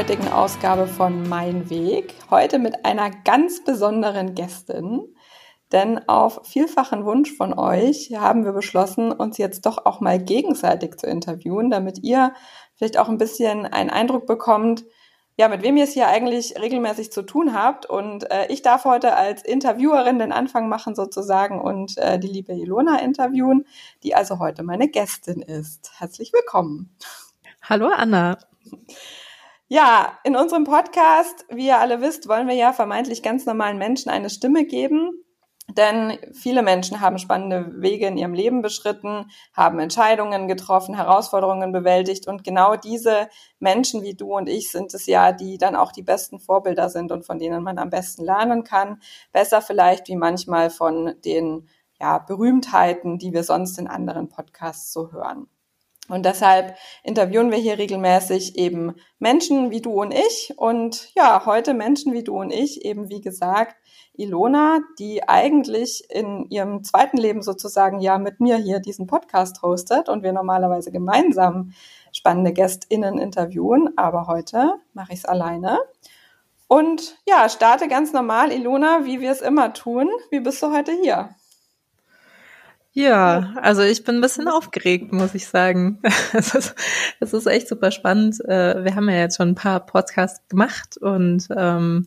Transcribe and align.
Heutigen 0.00 0.28
Ausgabe 0.28 0.86
von 0.86 1.28
Mein 1.28 1.68
Weg. 1.68 2.14
Heute 2.30 2.58
mit 2.58 2.86
einer 2.86 3.10
ganz 3.10 3.62
besonderen 3.62 4.34
Gästin. 4.34 5.14
Denn 5.72 6.08
auf 6.08 6.40
vielfachen 6.44 7.04
Wunsch 7.04 7.36
von 7.36 7.52
euch 7.52 8.10
haben 8.16 8.46
wir 8.46 8.52
beschlossen, 8.52 9.12
uns 9.12 9.36
jetzt 9.36 9.66
doch 9.66 9.84
auch 9.84 10.00
mal 10.00 10.18
gegenseitig 10.18 10.96
zu 10.96 11.06
interviewen, 11.06 11.68
damit 11.68 11.98
ihr 12.02 12.32
vielleicht 12.76 12.98
auch 12.98 13.10
ein 13.10 13.18
bisschen 13.18 13.66
einen 13.66 13.90
Eindruck 13.90 14.26
bekommt, 14.26 14.86
ja, 15.36 15.48
mit 15.48 15.62
wem 15.62 15.76
ihr 15.76 15.84
es 15.84 15.92
hier 15.92 16.08
eigentlich 16.08 16.58
regelmäßig 16.58 17.12
zu 17.12 17.20
tun 17.20 17.52
habt. 17.52 17.84
Und 17.84 18.30
äh, 18.30 18.46
ich 18.48 18.62
darf 18.62 18.86
heute 18.86 19.16
als 19.16 19.44
Interviewerin 19.44 20.18
den 20.18 20.32
Anfang 20.32 20.70
machen 20.70 20.94
sozusagen 20.94 21.60
und 21.60 21.98
äh, 21.98 22.18
die 22.18 22.28
liebe 22.28 22.54
Ilona 22.54 23.00
interviewen, 23.00 23.66
die 24.02 24.14
also 24.14 24.38
heute 24.38 24.62
meine 24.62 24.88
Gästin 24.88 25.42
ist. 25.42 25.92
Herzlich 25.98 26.32
willkommen. 26.32 26.96
Hallo 27.60 27.90
Anna. 27.94 28.38
Ja, 29.72 30.18
in 30.24 30.34
unserem 30.34 30.64
Podcast, 30.64 31.46
wie 31.48 31.68
ihr 31.68 31.78
alle 31.78 32.00
wisst, 32.00 32.26
wollen 32.26 32.48
wir 32.48 32.56
ja 32.56 32.72
vermeintlich 32.72 33.22
ganz 33.22 33.46
normalen 33.46 33.78
Menschen 33.78 34.10
eine 34.10 34.28
Stimme 34.28 34.64
geben. 34.64 35.12
Denn 35.68 36.18
viele 36.32 36.62
Menschen 36.62 37.00
haben 37.00 37.18
spannende 37.18 37.80
Wege 37.80 38.08
in 38.08 38.16
ihrem 38.16 38.34
Leben 38.34 38.62
beschritten, 38.62 39.30
haben 39.54 39.78
Entscheidungen 39.78 40.48
getroffen, 40.48 40.96
Herausforderungen 40.96 41.70
bewältigt 41.70 42.26
und 42.26 42.42
genau 42.42 42.74
diese 42.74 43.28
Menschen 43.60 44.02
wie 44.02 44.14
du 44.14 44.36
und 44.36 44.48
ich 44.48 44.72
sind 44.72 44.92
es 44.92 45.06
ja, 45.06 45.30
die 45.30 45.56
dann 45.56 45.76
auch 45.76 45.92
die 45.92 46.02
besten 46.02 46.40
Vorbilder 46.40 46.90
sind 46.90 47.12
und 47.12 47.24
von 47.24 47.38
denen 47.38 47.62
man 47.62 47.78
am 47.78 47.90
besten 47.90 48.24
lernen 48.24 48.64
kann. 48.64 49.00
Besser 49.30 49.62
vielleicht 49.62 50.08
wie 50.08 50.16
manchmal 50.16 50.70
von 50.70 51.14
den 51.24 51.68
ja, 52.00 52.18
Berühmtheiten, 52.18 53.18
die 53.18 53.32
wir 53.32 53.44
sonst 53.44 53.78
in 53.78 53.86
anderen 53.86 54.28
Podcasts 54.28 54.92
so 54.92 55.12
hören. 55.12 55.46
Und 56.10 56.26
deshalb 56.26 56.76
interviewen 57.04 57.50
wir 57.50 57.58
hier 57.58 57.78
regelmäßig 57.78 58.58
eben 58.58 58.96
Menschen 59.18 59.70
wie 59.70 59.80
du 59.80 59.92
und 59.92 60.12
ich. 60.12 60.54
Und 60.56 61.14
ja, 61.14 61.46
heute 61.46 61.72
Menschen 61.72 62.12
wie 62.12 62.24
du 62.24 62.36
und 62.36 62.50
ich, 62.50 62.84
eben 62.84 63.08
wie 63.08 63.20
gesagt, 63.20 63.76
Ilona, 64.14 64.80
die 64.98 65.26
eigentlich 65.28 66.04
in 66.10 66.46
ihrem 66.50 66.82
zweiten 66.82 67.16
Leben 67.16 67.42
sozusagen 67.42 68.00
ja 68.00 68.18
mit 68.18 68.40
mir 68.40 68.56
hier 68.56 68.80
diesen 68.80 69.06
Podcast 69.06 69.62
hostet 69.62 70.08
und 70.08 70.22
wir 70.22 70.32
normalerweise 70.32 70.90
gemeinsam 70.90 71.72
spannende 72.12 72.52
GästInnen 72.52 73.18
interviewen. 73.18 73.96
Aber 73.96 74.26
heute 74.26 74.74
mache 74.92 75.12
ich 75.12 75.20
es 75.20 75.24
alleine. 75.24 75.78
Und 76.66 77.18
ja, 77.26 77.48
starte 77.48 77.88
ganz 77.88 78.12
normal, 78.12 78.52
Ilona, 78.52 79.04
wie 79.04 79.20
wir 79.20 79.30
es 79.30 79.40
immer 79.40 79.72
tun. 79.72 80.08
Wie 80.30 80.40
bist 80.40 80.62
du 80.62 80.72
heute 80.72 80.92
hier? 80.92 81.30
Ja, 82.92 83.54
also 83.62 83.82
ich 83.82 84.02
bin 84.02 84.16
ein 84.16 84.20
bisschen 84.20 84.48
aufgeregt, 84.48 85.12
muss 85.12 85.34
ich 85.34 85.46
sagen. 85.46 86.00
Es 86.32 86.54
ist, 86.54 86.74
es 87.20 87.32
ist 87.32 87.46
echt 87.46 87.68
super 87.68 87.90
spannend. 87.90 88.40
Äh, 88.44 88.84
wir 88.84 88.96
haben 88.96 89.08
ja 89.08 89.16
jetzt 89.16 89.36
schon 89.36 89.50
ein 89.50 89.54
paar 89.54 89.84
Podcasts 89.86 90.46
gemacht 90.48 90.96
und 90.96 91.46
ähm, 91.56 92.06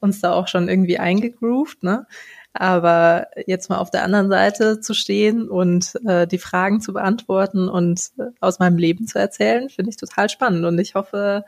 uns 0.00 0.20
da 0.20 0.32
auch 0.32 0.48
schon 0.48 0.68
irgendwie 0.68 0.98
eingegroovt, 0.98 1.82
ne? 1.82 2.06
Aber 2.52 3.28
jetzt 3.46 3.68
mal 3.68 3.78
auf 3.78 3.90
der 3.90 4.02
anderen 4.02 4.30
Seite 4.30 4.80
zu 4.80 4.94
stehen 4.94 5.48
und 5.48 5.94
äh, 6.06 6.26
die 6.26 6.38
Fragen 6.38 6.80
zu 6.80 6.94
beantworten 6.94 7.68
und 7.68 8.10
äh, 8.18 8.30
aus 8.40 8.58
meinem 8.58 8.78
Leben 8.78 9.06
zu 9.06 9.18
erzählen, 9.18 9.68
finde 9.68 9.90
ich 9.90 9.96
total 9.96 10.28
spannend. 10.30 10.64
Und 10.64 10.78
ich 10.78 10.94
hoffe, 10.94 11.44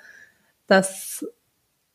dass 0.66 1.26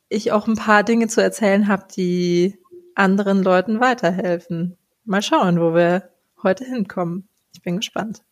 ich 0.09 0.31
auch 0.31 0.47
ein 0.47 0.55
paar 0.55 0.83
Dinge 0.83 1.07
zu 1.07 1.21
erzählen 1.21 1.67
habe, 1.67 1.85
die 1.95 2.57
anderen 2.95 3.43
Leuten 3.43 3.79
weiterhelfen. 3.79 4.77
Mal 5.05 5.21
schauen, 5.21 5.59
wo 5.59 5.75
wir 5.75 6.12
heute 6.43 6.65
hinkommen. 6.65 7.27
Ich 7.53 7.61
bin 7.61 7.77
gespannt. 7.77 8.23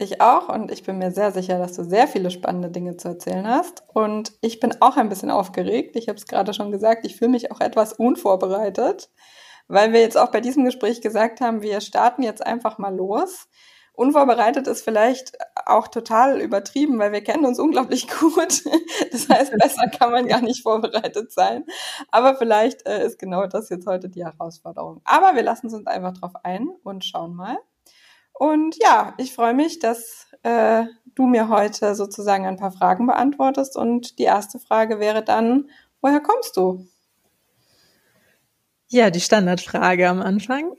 Ich 0.00 0.20
auch 0.20 0.48
und 0.48 0.70
ich 0.70 0.84
bin 0.84 0.98
mir 0.98 1.10
sehr 1.10 1.32
sicher, 1.32 1.58
dass 1.58 1.72
du 1.72 1.82
sehr 1.82 2.06
viele 2.06 2.30
spannende 2.30 2.70
Dinge 2.70 2.96
zu 2.96 3.08
erzählen 3.08 3.48
hast. 3.48 3.82
Und 3.88 4.32
ich 4.40 4.60
bin 4.60 4.76
auch 4.80 4.96
ein 4.96 5.08
bisschen 5.08 5.30
aufgeregt. 5.30 5.96
Ich 5.96 6.08
habe 6.08 6.16
es 6.16 6.26
gerade 6.26 6.54
schon 6.54 6.70
gesagt, 6.70 7.04
ich 7.04 7.16
fühle 7.16 7.32
mich 7.32 7.50
auch 7.50 7.60
etwas 7.60 7.94
unvorbereitet, 7.94 9.10
weil 9.66 9.92
wir 9.92 10.00
jetzt 10.00 10.16
auch 10.16 10.30
bei 10.30 10.40
diesem 10.40 10.64
Gespräch 10.64 11.00
gesagt 11.00 11.40
haben, 11.40 11.62
wir 11.62 11.80
starten 11.80 12.22
jetzt 12.22 12.46
einfach 12.46 12.78
mal 12.78 12.94
los. 12.94 13.48
Unvorbereitet 13.98 14.68
ist 14.68 14.82
vielleicht 14.82 15.36
auch 15.66 15.88
total 15.88 16.40
übertrieben, 16.40 17.00
weil 17.00 17.10
wir 17.10 17.24
kennen 17.24 17.44
uns 17.44 17.58
unglaublich 17.58 18.06
gut. 18.20 18.62
Das 19.10 19.28
heißt, 19.28 19.58
besser 19.58 19.88
kann 19.88 20.12
man 20.12 20.28
gar 20.28 20.40
nicht 20.40 20.62
vorbereitet 20.62 21.32
sein. 21.32 21.64
Aber 22.12 22.36
vielleicht 22.36 22.86
äh, 22.86 23.04
ist 23.04 23.18
genau 23.18 23.48
das 23.48 23.70
jetzt 23.70 23.88
heute 23.88 24.08
die 24.08 24.24
Herausforderung. 24.24 25.00
Aber 25.02 25.34
wir 25.34 25.42
lassen 25.42 25.66
uns 25.66 25.84
einfach 25.88 26.12
drauf 26.12 26.30
ein 26.44 26.68
und 26.84 27.04
schauen 27.04 27.34
mal. 27.34 27.58
Und 28.34 28.76
ja, 28.80 29.14
ich 29.16 29.34
freue 29.34 29.54
mich, 29.54 29.80
dass 29.80 30.28
äh, 30.44 30.84
du 31.16 31.26
mir 31.26 31.48
heute 31.48 31.96
sozusagen 31.96 32.46
ein 32.46 32.56
paar 32.56 32.70
Fragen 32.70 33.04
beantwortest. 33.08 33.76
Und 33.76 34.20
die 34.20 34.24
erste 34.24 34.60
Frage 34.60 35.00
wäre 35.00 35.24
dann, 35.24 35.70
woher 36.00 36.20
kommst 36.20 36.56
du? 36.56 36.86
Ja, 38.90 39.10
die 39.10 39.20
Standardfrage 39.20 40.08
am 40.08 40.22
Anfang. 40.22 40.72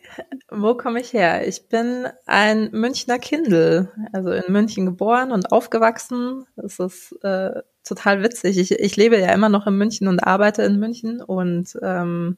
Wo 0.49 0.73
komme 0.73 0.99
ich 0.99 1.13
her? 1.13 1.47
Ich 1.47 1.67
bin 1.67 2.07
ein 2.25 2.71
Münchner 2.71 3.19
Kindel, 3.19 3.91
also 4.11 4.31
in 4.31 4.51
München 4.51 4.87
geboren 4.87 5.31
und 5.31 5.51
aufgewachsen. 5.51 6.47
Das 6.55 6.79
ist 6.79 7.11
äh, 7.23 7.61
total 7.83 8.23
witzig. 8.23 8.57
Ich, 8.57 8.71
ich 8.71 8.95
lebe 8.95 9.19
ja 9.19 9.31
immer 9.31 9.49
noch 9.49 9.67
in 9.67 9.77
München 9.77 10.07
und 10.07 10.21
arbeite 10.21 10.63
in 10.63 10.79
München 10.79 11.21
und 11.21 11.77
ähm, 11.83 12.37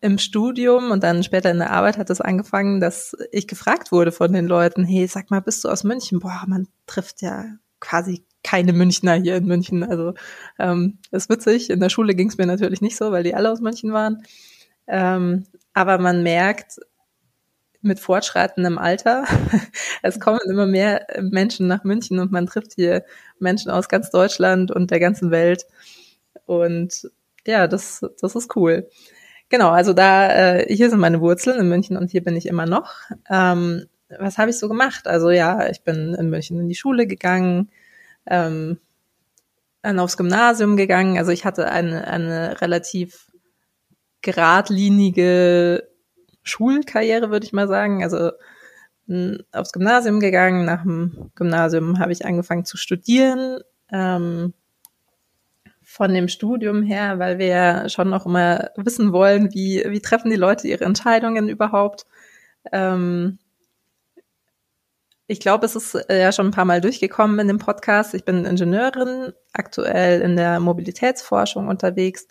im 0.00 0.18
Studium 0.18 0.92
und 0.92 1.02
dann 1.02 1.24
später 1.24 1.50
in 1.50 1.58
der 1.58 1.72
Arbeit 1.72 1.98
hat 1.98 2.08
es 2.08 2.18
das 2.18 2.80
dass 2.80 3.16
ich 3.32 3.48
gefragt 3.48 3.90
wurde 3.90 4.12
von 4.12 4.32
den 4.32 4.46
Leuten, 4.46 4.84
hey, 4.84 5.08
sag 5.08 5.32
mal, 5.32 5.40
bist 5.40 5.64
du 5.64 5.68
aus 5.68 5.82
München? 5.82 6.20
Boah, 6.20 6.44
man 6.46 6.68
trifft 6.86 7.20
ja 7.20 7.46
quasi 7.80 8.24
keine 8.44 8.72
Münchner 8.72 9.14
hier 9.14 9.36
in 9.36 9.46
München. 9.46 9.82
Also 9.82 10.14
ähm, 10.60 10.98
ist 11.10 11.28
witzig. 11.28 11.70
In 11.70 11.80
der 11.80 11.88
Schule 11.88 12.14
ging 12.14 12.28
es 12.28 12.38
mir 12.38 12.46
natürlich 12.46 12.80
nicht 12.80 12.96
so, 12.96 13.10
weil 13.10 13.24
die 13.24 13.34
alle 13.34 13.50
aus 13.50 13.60
München 13.60 13.92
waren. 13.92 14.22
Ähm, 14.86 15.46
aber 15.72 15.98
man 15.98 16.22
merkt 16.22 16.78
mit 17.80 18.00
fortschreitendem 18.00 18.78
Alter, 18.78 19.24
es 20.02 20.20
kommen 20.20 20.40
immer 20.48 20.66
mehr 20.66 21.06
Menschen 21.20 21.66
nach 21.66 21.84
München 21.84 22.18
und 22.18 22.32
man 22.32 22.46
trifft 22.46 22.74
hier 22.74 23.04
Menschen 23.38 23.70
aus 23.70 23.88
ganz 23.88 24.10
Deutschland 24.10 24.70
und 24.70 24.90
der 24.90 25.00
ganzen 25.00 25.30
Welt. 25.30 25.66
Und 26.46 27.10
ja, 27.46 27.66
das, 27.66 28.04
das 28.20 28.34
ist 28.36 28.56
cool. 28.56 28.88
Genau, 29.50 29.70
also 29.70 29.92
da, 29.92 30.30
äh, 30.30 30.74
hier 30.74 30.90
sind 30.90 31.00
meine 31.00 31.20
Wurzeln 31.20 31.60
in 31.60 31.68
München 31.68 31.96
und 31.96 32.10
hier 32.10 32.22
bin 32.22 32.36
ich 32.36 32.46
immer 32.46 32.66
noch. 32.66 32.94
Ähm, 33.30 33.86
was 34.18 34.38
habe 34.38 34.50
ich 34.50 34.58
so 34.58 34.68
gemacht? 34.68 35.06
Also 35.06 35.30
ja, 35.30 35.68
ich 35.68 35.82
bin 35.82 36.14
in 36.14 36.30
München 36.30 36.58
in 36.60 36.68
die 36.68 36.74
Schule 36.74 37.06
gegangen, 37.06 37.70
ähm, 38.26 38.78
dann 39.82 39.98
aufs 39.98 40.16
Gymnasium 40.16 40.76
gegangen. 40.76 41.18
Also 41.18 41.30
ich 41.30 41.44
hatte 41.44 41.70
eine, 41.70 42.06
eine 42.06 42.60
relativ 42.60 43.30
geradlinige 44.22 45.88
Schulkarriere, 46.42 47.30
würde 47.30 47.46
ich 47.46 47.52
mal 47.52 47.68
sagen. 47.68 48.02
Also 48.02 48.30
aufs 49.52 49.72
Gymnasium 49.72 50.20
gegangen. 50.20 50.64
Nach 50.64 50.82
dem 50.82 51.30
Gymnasium 51.34 51.98
habe 51.98 52.12
ich 52.12 52.24
angefangen 52.24 52.64
zu 52.64 52.76
studieren. 52.76 53.60
Ähm, 53.92 54.54
von 55.82 56.12
dem 56.12 56.28
Studium 56.28 56.82
her, 56.82 57.18
weil 57.18 57.38
wir 57.38 57.46
ja 57.46 57.88
schon 57.88 58.08
noch 58.10 58.26
immer 58.26 58.70
wissen 58.76 59.12
wollen, 59.12 59.54
wie, 59.54 59.84
wie 59.86 60.00
treffen 60.00 60.30
die 60.30 60.36
Leute 60.36 60.66
ihre 60.66 60.84
Entscheidungen 60.84 61.48
überhaupt. 61.48 62.06
Ähm, 62.72 63.38
ich 65.26 65.40
glaube, 65.40 65.64
es 65.66 65.74
ist 65.74 65.94
äh, 65.94 66.20
ja 66.20 66.32
schon 66.32 66.48
ein 66.48 66.52
paar 66.52 66.64
Mal 66.64 66.80
durchgekommen 66.80 67.38
in 67.38 67.48
dem 67.48 67.58
Podcast. 67.58 68.14
Ich 68.14 68.24
bin 68.24 68.44
Ingenieurin, 68.44 69.32
aktuell 69.52 70.20
in 70.20 70.36
der 70.36 70.60
Mobilitätsforschung 70.60 71.68
unterwegs. 71.68 72.26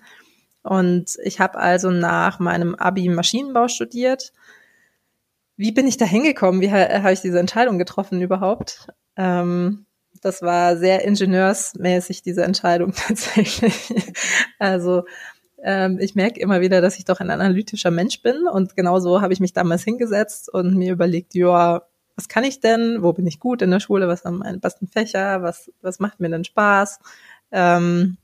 Und 0.61 1.17
ich 1.23 1.39
habe 1.39 1.57
also 1.57 1.89
nach 1.89 2.39
meinem 2.39 2.75
Abi 2.75 3.09
Maschinenbau 3.09 3.67
studiert. 3.67 4.31
Wie 5.57 5.71
bin 5.71 5.87
ich 5.87 5.97
da 5.97 6.05
hingekommen? 6.05 6.61
Wie 6.61 6.71
ha 6.71 7.01
habe 7.01 7.13
ich 7.13 7.21
diese 7.21 7.39
Entscheidung 7.39 7.77
getroffen 7.77 8.21
überhaupt? 8.21 8.87
Ähm, 9.17 9.85
das 10.21 10.41
war 10.41 10.77
sehr 10.77 11.03
ingenieursmäßig, 11.03 12.21
diese 12.21 12.43
Entscheidung 12.43 12.93
tatsächlich. 12.95 13.91
Also 14.59 15.03
ähm, 15.63 15.97
ich 15.99 16.15
merke 16.15 16.39
immer 16.39 16.61
wieder, 16.61 16.79
dass 16.81 16.97
ich 16.97 17.05
doch 17.05 17.19
ein 17.19 17.31
analytischer 17.31 17.91
Mensch 17.91 18.21
bin 18.21 18.47
und 18.47 18.75
genauso 18.75 19.21
habe 19.21 19.33
ich 19.33 19.39
mich 19.39 19.53
damals 19.53 19.83
hingesetzt 19.83 20.51
und 20.53 20.75
mir 20.75 20.91
überlegt, 20.93 21.35
ja, 21.35 21.81
was 22.15 22.27
kann 22.27 22.43
ich 22.43 22.59
denn? 22.59 23.01
Wo 23.01 23.13
bin 23.13 23.25
ich 23.25 23.39
gut 23.39 23.61
in 23.61 23.71
der 23.71 23.79
Schule? 23.79 24.07
Was 24.07 24.21
sind 24.21 24.37
meine 24.37 24.59
besten 24.59 24.87
Fächer? 24.87 25.41
Was, 25.41 25.71
was 25.81 25.99
macht 25.99 26.19
mir 26.19 26.29
denn 26.29 26.43
Spaß? 26.43 26.99
Ähm, 27.51 28.17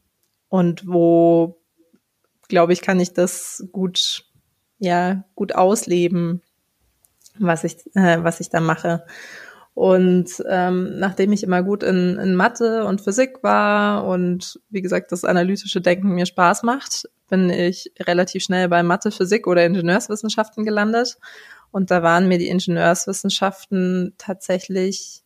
und 0.48 0.88
wo, 0.88 1.60
glaube 2.48 2.74
ich, 2.74 2.82
kann 2.82 3.00
ich 3.00 3.14
das 3.14 3.66
gut, 3.72 4.26
ja, 4.80 5.24
gut 5.36 5.56
ausleben, 5.56 6.42
was 7.38 7.64
ich, 7.64 7.78
äh, 7.96 8.24
was 8.24 8.40
ich 8.40 8.50
da 8.50 8.60
mache. 8.60 9.06
Und 9.74 10.44
ähm, 10.50 11.00
nachdem 11.00 11.32
ich 11.32 11.44
immer 11.44 11.64
gut 11.64 11.84
in, 11.84 12.18
in 12.18 12.36
Mathe 12.36 12.84
und 12.84 13.02
Physik 13.02 13.44
war 13.44 14.06
und 14.06 14.60
wie 14.70 14.82
gesagt 14.82 15.12
das 15.12 15.24
analytische 15.24 15.80
Denken 15.80 16.10
mir 16.10 16.26
Spaß 16.26 16.64
macht, 16.64 17.08
bin 17.30 17.50
ich 17.50 17.94
relativ 18.02 18.44
schnell 18.44 18.68
bei 18.68 18.84
Mathe, 18.84 19.12
Physik 19.12 19.48
oder 19.48 19.66
Ingenieurswissenschaften 19.66 20.66
gelandet. 20.66 21.18
Und 21.72 21.92
da 21.92 22.04
waren 22.04 22.28
mir 22.28 22.38
die 22.38 22.50
Ingenieurswissenschaften 22.50 24.14
tatsächlich 24.18 25.24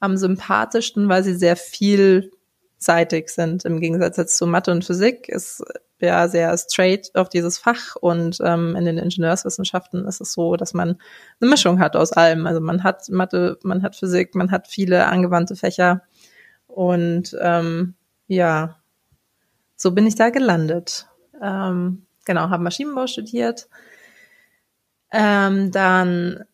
am 0.00 0.16
sympathischsten, 0.16 1.08
weil 1.08 1.22
sie 1.22 1.34
sehr 1.34 1.56
viel 1.56 2.30
seitig 2.78 3.28
sind. 3.28 3.64
Im 3.64 3.80
Gegensatz 3.80 4.16
jetzt 4.16 4.36
zu 4.36 4.46
Mathe 4.46 4.72
und 4.72 4.84
Physik 4.84 5.28
ist 5.28 5.62
ja 6.00 6.26
sehr 6.28 6.56
straight 6.56 7.14
auf 7.14 7.28
dieses 7.28 7.58
Fach 7.58 7.94
und 7.96 8.38
ähm, 8.42 8.74
in 8.74 8.86
den 8.86 8.96
Ingenieurswissenschaften 8.96 10.06
ist 10.06 10.22
es 10.22 10.32
so, 10.32 10.56
dass 10.56 10.72
man 10.72 10.96
eine 11.40 11.50
Mischung 11.50 11.78
hat 11.78 11.94
aus 11.94 12.12
allem. 12.12 12.46
Also 12.46 12.60
man 12.60 12.82
hat 12.82 13.08
Mathe, 13.10 13.58
man 13.62 13.82
hat 13.82 13.96
Physik, 13.96 14.34
man 14.34 14.50
hat 14.50 14.66
viele 14.66 15.06
angewandte 15.06 15.56
Fächer 15.56 16.02
und 16.66 17.36
ähm, 17.40 17.94
ja, 18.26 18.76
so 19.76 19.92
bin 19.92 20.06
ich 20.06 20.14
da 20.14 20.30
gelandet. 20.30 21.06
Ähm, 21.42 22.06
genau, 22.24 22.48
habe 22.48 22.62
Maschinenbau 22.62 23.06
studiert. 23.06 23.68
Ähm, 25.12 25.70
dann 25.70 26.44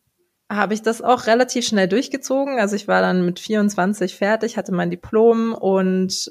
habe 0.48 0.74
ich 0.74 0.82
das 0.82 1.02
auch 1.02 1.26
relativ 1.26 1.66
schnell 1.66 1.88
durchgezogen. 1.88 2.58
Also 2.58 2.76
ich 2.76 2.88
war 2.88 3.00
dann 3.00 3.24
mit 3.24 3.40
24 3.40 4.16
fertig, 4.16 4.56
hatte 4.56 4.72
mein 4.72 4.90
Diplom 4.90 5.54
und 5.54 6.30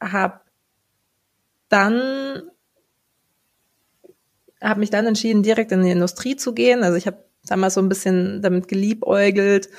habe 0.00 0.40
dann 1.68 2.50
habe 4.62 4.80
mich 4.80 4.90
dann 4.90 5.06
entschieden, 5.06 5.42
direkt 5.42 5.72
in 5.72 5.82
die 5.82 5.90
Industrie 5.90 6.36
zu 6.36 6.52
gehen. 6.52 6.84
Also 6.84 6.96
ich 6.96 7.06
habe 7.06 7.24
damals 7.46 7.74
so 7.74 7.80
ein 7.80 7.88
bisschen 7.88 8.42
damit 8.42 8.68
geliebäugelt, 8.68 9.70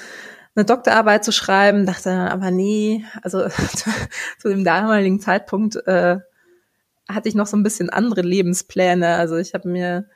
eine 0.56 0.66
Doktorarbeit 0.66 1.24
zu 1.24 1.32
schreiben, 1.32 1.86
dachte 1.86 2.12
aber 2.12 2.52
nee, 2.52 3.06
also 3.22 3.48
zu 4.40 4.50
dem 4.50 4.64
damaligen 4.64 5.20
Zeitpunkt 5.20 5.76
äh, 5.88 6.18
hatte 7.08 7.30
ich 7.30 7.36
noch 7.36 7.48
so 7.48 7.56
ein 7.56 7.64
bisschen 7.64 7.90
andere 7.90 8.22
Lebenspläne. 8.22 9.16
Also 9.16 9.38
ich 9.38 9.54
habe 9.54 9.70
mir 9.70 10.10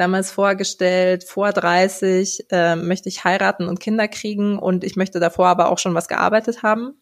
damals 0.00 0.30
vorgestellt, 0.30 1.24
vor 1.24 1.52
30 1.52 2.46
äh, 2.50 2.74
möchte 2.74 3.10
ich 3.10 3.24
heiraten 3.24 3.68
und 3.68 3.80
Kinder 3.80 4.08
kriegen 4.08 4.58
und 4.58 4.82
ich 4.82 4.96
möchte 4.96 5.20
davor 5.20 5.48
aber 5.48 5.70
auch 5.70 5.78
schon 5.78 5.94
was 5.94 6.08
gearbeitet 6.08 6.62
haben. 6.62 6.94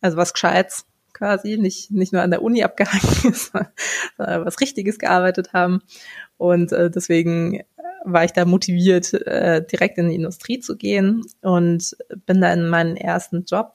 Also 0.00 0.16
was 0.16 0.32
Gescheites 0.32 0.84
quasi, 1.12 1.58
nicht, 1.58 1.92
nicht 1.92 2.12
nur 2.12 2.22
an 2.22 2.30
der 2.30 2.42
Uni 2.42 2.64
abgehangen 2.64 3.30
ist, 3.32 3.52
sondern 3.52 4.44
was 4.44 4.60
Richtiges 4.60 4.98
gearbeitet 4.98 5.52
haben. 5.52 5.80
Und 6.38 6.72
äh, 6.72 6.90
deswegen 6.90 7.62
war 8.04 8.24
ich 8.24 8.32
da 8.32 8.44
motiviert, 8.44 9.12
äh, 9.14 9.64
direkt 9.64 9.98
in 9.98 10.08
die 10.08 10.16
Industrie 10.16 10.58
zu 10.58 10.76
gehen 10.76 11.22
und 11.42 11.96
bin 12.26 12.40
da 12.40 12.52
in 12.52 12.68
meinen 12.68 12.96
ersten 12.96 13.44
Job. 13.44 13.74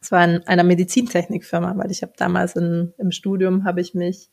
Es 0.00 0.12
war 0.12 0.24
in 0.24 0.46
einer 0.46 0.64
Medizintechnikfirma, 0.64 1.76
weil 1.76 1.90
ich 1.90 2.02
habe 2.02 2.12
damals 2.16 2.54
in, 2.54 2.92
im 2.98 3.10
Studium 3.10 3.64
habe 3.64 3.80
ich 3.80 3.94
mich 3.94 4.30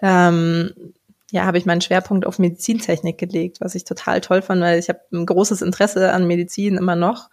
ähm, 0.00 0.94
ja, 1.30 1.44
habe 1.44 1.58
ich 1.58 1.66
meinen 1.66 1.80
Schwerpunkt 1.80 2.26
auf 2.26 2.38
Medizintechnik 2.38 3.18
gelegt, 3.18 3.60
was 3.60 3.74
ich 3.74 3.84
total 3.84 4.20
toll 4.20 4.42
fand, 4.42 4.62
weil 4.62 4.78
ich 4.78 4.88
habe 4.88 5.00
ein 5.12 5.26
großes 5.26 5.62
Interesse 5.62 6.12
an 6.12 6.26
Medizin 6.26 6.76
immer 6.76 6.96
noch 6.96 7.28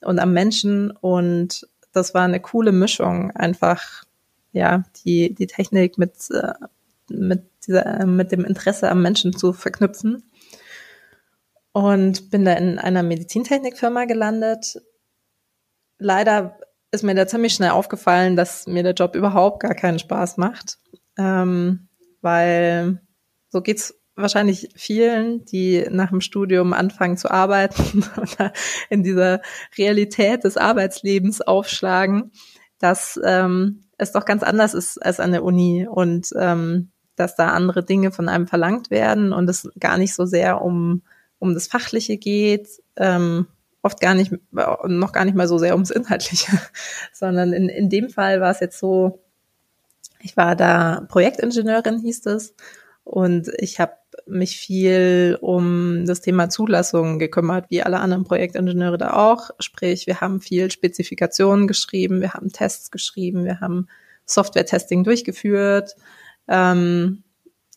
und 0.00 0.18
am 0.18 0.32
Menschen 0.32 0.90
und 0.90 1.66
das 1.92 2.14
war 2.14 2.24
eine 2.24 2.40
coole 2.40 2.72
Mischung, 2.72 3.30
einfach 3.30 4.04
ja 4.52 4.84
die 5.04 5.34
die 5.34 5.46
Technik 5.46 5.98
mit 5.98 6.12
äh, 6.30 6.52
mit 7.08 7.44
dieser 7.66 8.04
mit 8.06 8.32
dem 8.32 8.44
Interesse 8.44 8.90
am 8.90 9.02
Menschen 9.02 9.34
zu 9.34 9.52
verknüpfen 9.52 10.22
und 11.72 12.30
bin 12.30 12.44
da 12.44 12.52
in 12.52 12.78
einer 12.78 13.02
Medizintechnikfirma 13.02 14.04
gelandet. 14.04 14.80
Leider 15.98 16.58
ist 16.90 17.04
mir 17.04 17.14
da 17.14 17.26
ziemlich 17.26 17.54
schnell 17.54 17.70
aufgefallen, 17.70 18.36
dass 18.36 18.66
mir 18.66 18.82
der 18.82 18.94
Job 18.94 19.14
überhaupt 19.14 19.60
gar 19.60 19.74
keinen 19.74 19.98
Spaß 19.98 20.36
macht, 20.36 20.78
ähm, 21.18 21.88
weil 22.20 23.00
so 23.48 23.60
geht's 23.60 23.94
wahrscheinlich 24.18 24.70
vielen, 24.74 25.44
die 25.44 25.86
nach 25.90 26.10
dem 26.10 26.20
Studium 26.20 26.72
anfangen 26.72 27.16
zu 27.16 27.30
arbeiten 27.30 28.04
oder 28.16 28.52
in 28.90 29.02
dieser 29.02 29.40
Realität 29.76 30.44
des 30.44 30.56
Arbeitslebens 30.56 31.40
aufschlagen, 31.40 32.32
dass 32.78 33.18
ähm, 33.24 33.84
es 33.96 34.12
doch 34.12 34.24
ganz 34.24 34.42
anders 34.42 34.74
ist 34.74 34.98
als 34.98 35.20
an 35.20 35.32
der 35.32 35.44
Uni 35.44 35.86
und 35.88 36.28
ähm, 36.36 36.90
dass 37.16 37.34
da 37.34 37.48
andere 37.48 37.84
Dinge 37.84 38.12
von 38.12 38.28
einem 38.28 38.46
verlangt 38.46 38.90
werden 38.90 39.32
und 39.32 39.48
es 39.48 39.68
gar 39.78 39.98
nicht 39.98 40.14
so 40.14 40.24
sehr 40.24 40.62
um, 40.62 41.02
um 41.38 41.54
das 41.54 41.66
Fachliche 41.66 42.16
geht, 42.16 42.68
ähm, 42.96 43.46
oft 43.82 44.00
gar 44.00 44.14
nicht, 44.14 44.32
noch 44.52 45.12
gar 45.12 45.24
nicht 45.24 45.36
mal 45.36 45.48
so 45.48 45.58
sehr 45.58 45.74
ums 45.74 45.90
Inhaltliche, 45.90 46.52
sondern 47.12 47.52
in, 47.52 47.68
in 47.68 47.88
dem 47.88 48.08
Fall 48.10 48.40
war 48.40 48.50
es 48.50 48.60
jetzt 48.60 48.78
so, 48.78 49.20
ich 50.20 50.36
war 50.36 50.56
da 50.56 51.06
Projektingenieurin, 51.08 52.00
hieß 52.00 52.26
es, 52.26 52.54
und 53.08 53.50
ich 53.56 53.80
habe 53.80 53.94
mich 54.26 54.58
viel 54.58 55.38
um 55.40 56.04
das 56.04 56.20
Thema 56.20 56.50
Zulassung 56.50 57.18
gekümmert, 57.18 57.70
wie 57.70 57.82
alle 57.82 58.00
anderen 58.00 58.24
Projektingenieure 58.24 58.98
da 58.98 59.14
auch. 59.14 59.48
Sprich, 59.60 60.06
wir 60.06 60.20
haben 60.20 60.42
viel 60.42 60.70
Spezifikationen 60.70 61.66
geschrieben, 61.66 62.20
wir 62.20 62.34
haben 62.34 62.52
Tests 62.52 62.90
geschrieben, 62.90 63.46
wir 63.46 63.60
haben 63.60 63.88
Software-Testing 64.26 65.04
durchgeführt, 65.04 65.96
ähm, 66.48 67.24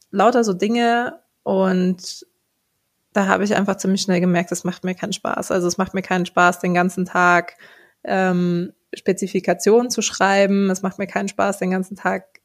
lauter 0.10 0.44
so 0.44 0.51
Dinge. 0.51 1.22
Und 1.44 2.25
da 3.13 3.27
habe 3.27 3.45
ich 3.45 3.56
einfach 3.56 3.77
ziemlich 3.77 4.01
schnell 4.01 4.19
gemerkt, 4.19 4.51
es 4.51 4.66
macht 4.66 4.84
mir 4.84 4.95
keinen 4.95 5.13
Spaß. 5.13 5.50
Also 5.51 5.66
es 5.66 5.77
macht 5.77 5.94
mir 5.94 6.01
keinen 6.01 6.25
Spaß, 6.25 6.60
den 6.60 6.74
ganzen 6.74 7.06
Tag 7.06 7.56
ähm, 8.04 8.74
Spezifikationen 8.94 9.92
zu 9.92 10.01
schreiben. 10.01 10.69
Es 10.69 10.81
macht 10.81 11.00
mir 11.00 11.07
keinen 11.07 11.30
Spaß, 11.30 11.60
den 11.60 11.72
ganzen 11.72 11.95
Tag 11.95 12.40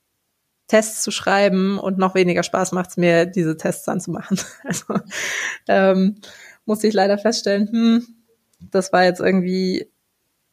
Tests 0.67 1.03
zu 1.03 1.11
schreiben 1.11 1.79
und 1.79 1.99
noch 1.99 2.15
weniger 2.15 2.43
Spaß 2.43 2.73
macht 2.73 2.91
es 2.91 2.97
mir, 2.97 3.27
diese 3.27 3.57
Tests 3.57 3.89
anzumachen. 3.89 4.39
Also 4.65 4.95
ähm, 5.69 6.17
musste 6.65 6.89
ich 6.89 6.95
leider 6.95 7.19
feststellen, 7.19 7.69
hm, 7.71 8.07
das 8.61 8.93
war 8.93 9.05
jetzt 9.05 9.21
irgendwie 9.21 9.91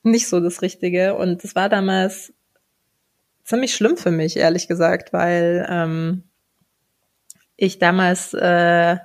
nicht 0.03 0.27
so 0.27 0.39
das 0.39 0.61
Richtige. 0.61 1.15
Und 1.15 1.43
das 1.43 1.55
war 1.55 1.69
damals 1.69 2.33
ziemlich 3.43 3.73
schlimm 3.73 3.97
für 3.97 4.11
mich, 4.11 4.37
ehrlich 4.37 4.67
gesagt, 4.67 5.13
weil 5.13 5.65
ähm, 5.69 6.23
ich 7.55 7.79
damals 7.79 8.33
äh, 8.33 8.97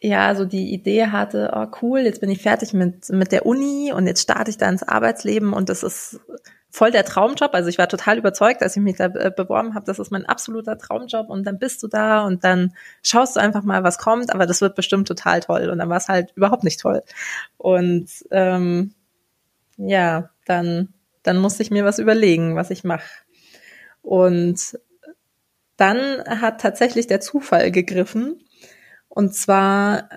ja 0.00 0.34
so 0.34 0.44
die 0.44 0.72
Idee 0.72 1.06
hatte, 1.06 1.52
oh 1.54 1.66
cool, 1.80 2.00
jetzt 2.00 2.20
bin 2.20 2.30
ich 2.30 2.42
fertig 2.42 2.72
mit, 2.72 3.08
mit 3.10 3.32
der 3.32 3.46
Uni 3.46 3.92
und 3.92 4.06
jetzt 4.06 4.22
starte 4.22 4.50
ich 4.50 4.58
da 4.58 4.68
ins 4.68 4.82
Arbeitsleben 4.82 5.52
und 5.52 5.68
das 5.68 5.82
ist 5.82 6.20
voll 6.72 6.90
der 6.90 7.04
Traumjob. 7.04 7.54
Also 7.54 7.68
ich 7.68 7.76
war 7.76 7.86
total 7.86 8.16
überzeugt, 8.16 8.62
als 8.62 8.74
ich 8.76 8.82
mich 8.82 8.96
da 8.96 9.04
äh, 9.04 9.30
beworben 9.30 9.74
habe, 9.74 9.84
das 9.84 9.98
ist 9.98 10.10
mein 10.10 10.24
absoluter 10.24 10.78
Traumjob 10.78 11.28
und 11.28 11.44
dann 11.44 11.58
bist 11.58 11.82
du 11.82 11.86
da 11.86 12.22
und 12.22 12.44
dann 12.44 12.74
schaust 13.02 13.36
du 13.36 13.40
einfach 13.40 13.62
mal, 13.62 13.84
was 13.84 13.98
kommt, 13.98 14.32
aber 14.32 14.46
das 14.46 14.62
wird 14.62 14.74
bestimmt 14.74 15.06
total 15.06 15.40
toll. 15.40 15.68
Und 15.68 15.78
dann 15.78 15.90
war 15.90 15.98
es 15.98 16.08
halt 16.08 16.32
überhaupt 16.34 16.64
nicht 16.64 16.80
toll. 16.80 17.02
Und 17.58 18.08
ähm, 18.30 18.94
ja, 19.76 20.30
dann, 20.46 20.88
dann 21.22 21.36
musste 21.38 21.62
ich 21.62 21.70
mir 21.70 21.84
was 21.84 21.98
überlegen, 21.98 22.56
was 22.56 22.70
ich 22.70 22.84
mache. 22.84 23.04
Und 24.00 24.78
dann 25.76 26.24
hat 26.26 26.62
tatsächlich 26.62 27.06
der 27.06 27.20
Zufall 27.20 27.70
gegriffen. 27.70 28.42
Und 29.08 29.34
zwar 29.34 30.08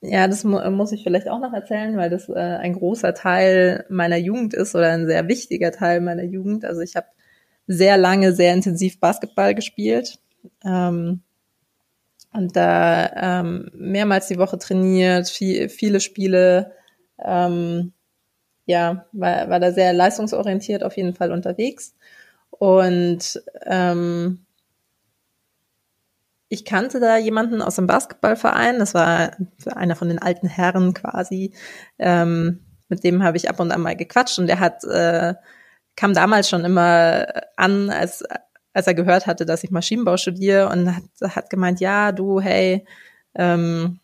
ja, 0.00 0.28
das 0.28 0.44
mu 0.44 0.58
muss 0.70 0.92
ich 0.92 1.02
vielleicht 1.02 1.28
auch 1.28 1.40
noch 1.40 1.52
erzählen, 1.52 1.96
weil 1.96 2.10
das 2.10 2.28
äh, 2.28 2.34
ein 2.34 2.74
großer 2.74 3.14
Teil 3.14 3.84
meiner 3.88 4.16
Jugend 4.16 4.54
ist 4.54 4.74
oder 4.74 4.90
ein 4.92 5.06
sehr 5.06 5.26
wichtiger 5.28 5.72
Teil 5.72 6.00
meiner 6.00 6.22
Jugend. 6.22 6.64
Also 6.64 6.80
ich 6.82 6.96
habe 6.96 7.06
sehr 7.66 7.96
lange, 7.96 8.32
sehr 8.32 8.54
intensiv 8.54 9.00
Basketball 9.00 9.54
gespielt 9.54 10.18
ähm, 10.64 11.22
und 12.32 12.56
da 12.56 13.40
ähm, 13.40 13.70
mehrmals 13.74 14.28
die 14.28 14.38
Woche 14.38 14.58
trainiert, 14.58 15.28
viel, 15.28 15.68
viele 15.68 16.00
Spiele. 16.00 16.72
Ähm, 17.22 17.92
ja, 18.66 19.06
war, 19.12 19.50
war 19.50 19.60
da 19.60 19.72
sehr 19.72 19.92
leistungsorientiert 19.92 20.84
auf 20.84 20.96
jeden 20.96 21.14
Fall 21.14 21.32
unterwegs 21.32 21.94
und 22.50 23.42
ähm, 23.64 24.46
ich 26.48 26.64
kannte 26.64 27.00
da 27.00 27.16
jemanden 27.16 27.60
aus 27.62 27.76
dem 27.76 27.86
Basketballverein, 27.86 28.78
das 28.78 28.94
war 28.94 29.32
einer 29.74 29.96
von 29.96 30.08
den 30.08 30.18
alten 30.18 30.48
Herren 30.48 30.94
quasi, 30.94 31.52
ähm, 31.98 32.64
mit 32.88 33.04
dem 33.04 33.22
habe 33.22 33.36
ich 33.36 33.50
ab 33.50 33.60
und 33.60 33.70
an 33.70 33.82
mal 33.82 33.96
gequatscht 33.96 34.38
und 34.38 34.46
der 34.46 34.60
hat, 34.60 34.82
äh, 34.84 35.34
kam 35.94 36.14
damals 36.14 36.48
schon 36.48 36.64
immer 36.64 37.26
an, 37.56 37.90
als, 37.90 38.24
als 38.72 38.86
er 38.86 38.94
gehört 38.94 39.26
hatte, 39.26 39.44
dass 39.44 39.64
ich 39.64 39.70
Maschinenbau 39.70 40.16
studiere 40.16 40.68
und 40.70 40.94
hat, 40.94 41.36
hat 41.36 41.50
gemeint, 41.50 41.80
ja, 41.80 42.12
du, 42.12 42.40
hey, 42.40 42.86
ähm, 43.34 44.00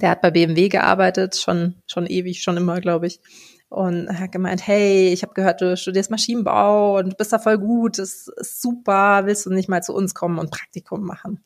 der 0.00 0.10
hat 0.10 0.22
bei 0.22 0.30
BMW 0.30 0.68
gearbeitet, 0.68 1.36
schon, 1.36 1.76
schon 1.86 2.06
ewig, 2.06 2.42
schon 2.42 2.56
immer, 2.56 2.80
glaube 2.80 3.06
ich 3.06 3.20
und 3.68 4.08
hat 4.18 4.32
gemeint, 4.32 4.66
hey, 4.66 5.12
ich 5.12 5.22
habe 5.22 5.34
gehört, 5.34 5.60
du 5.60 5.76
studierst 5.76 6.10
Maschinenbau 6.10 6.98
und 6.98 7.12
du 7.12 7.16
bist 7.16 7.32
da 7.32 7.38
voll 7.38 7.58
gut, 7.58 7.98
das 7.98 8.28
ist 8.28 8.62
super, 8.62 9.22
willst 9.24 9.46
du 9.46 9.50
nicht 9.50 9.68
mal 9.68 9.82
zu 9.82 9.94
uns 9.94 10.14
kommen 10.14 10.38
und 10.38 10.50
Praktikum 10.50 11.04
machen? 11.04 11.42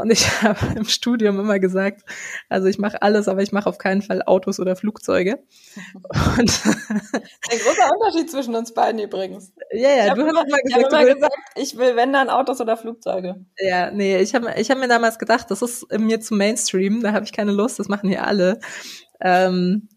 Und 0.00 0.10
ich 0.10 0.26
habe 0.42 0.58
im 0.76 0.84
Studium 0.84 1.38
immer 1.38 1.58
gesagt, 1.58 2.02
also 2.48 2.68
ich 2.68 2.78
mache 2.78 3.02
alles, 3.02 3.28
aber 3.28 3.42
ich 3.42 3.52
mache 3.52 3.68
auf 3.68 3.78
keinen 3.78 4.02
Fall 4.02 4.22
Autos 4.22 4.58
oder 4.58 4.76
Flugzeuge. 4.76 5.40
Und 6.38 6.60
Ein 6.66 7.58
großer 7.58 7.90
Unterschied 7.94 8.30
zwischen 8.30 8.54
uns 8.54 8.72
beiden 8.72 9.00
übrigens. 9.00 9.52
Ja, 9.72 9.90
ja, 9.90 10.14
du 10.14 10.22
hast 10.22 10.30
immer, 10.30 10.44
gesagt, 10.44 10.62
ich 10.66 10.74
hab 10.74 10.92
immer 10.92 11.14
gesagt, 11.14 11.34
ich 11.54 11.76
will, 11.76 11.96
wenn 11.96 12.12
dann 12.12 12.30
Autos 12.30 12.60
oder 12.60 12.76
Flugzeuge. 12.76 13.44
Ja, 13.58 13.90
nee, 13.90 14.18
ich 14.18 14.34
habe 14.34 14.54
ich 14.56 14.70
hab 14.70 14.78
mir 14.78 14.88
damals 14.88 15.18
gedacht, 15.18 15.50
das 15.50 15.60
ist 15.60 15.86
mir 15.92 16.20
zu 16.20 16.34
Mainstream, 16.34 17.02
da 17.02 17.12
habe 17.12 17.26
ich 17.26 17.32
keine 17.32 17.52
Lust, 17.52 17.78
das 17.78 17.88
machen 17.88 18.08
hier 18.08 18.26
alle. 18.26 18.58
Ähm, 19.20 19.88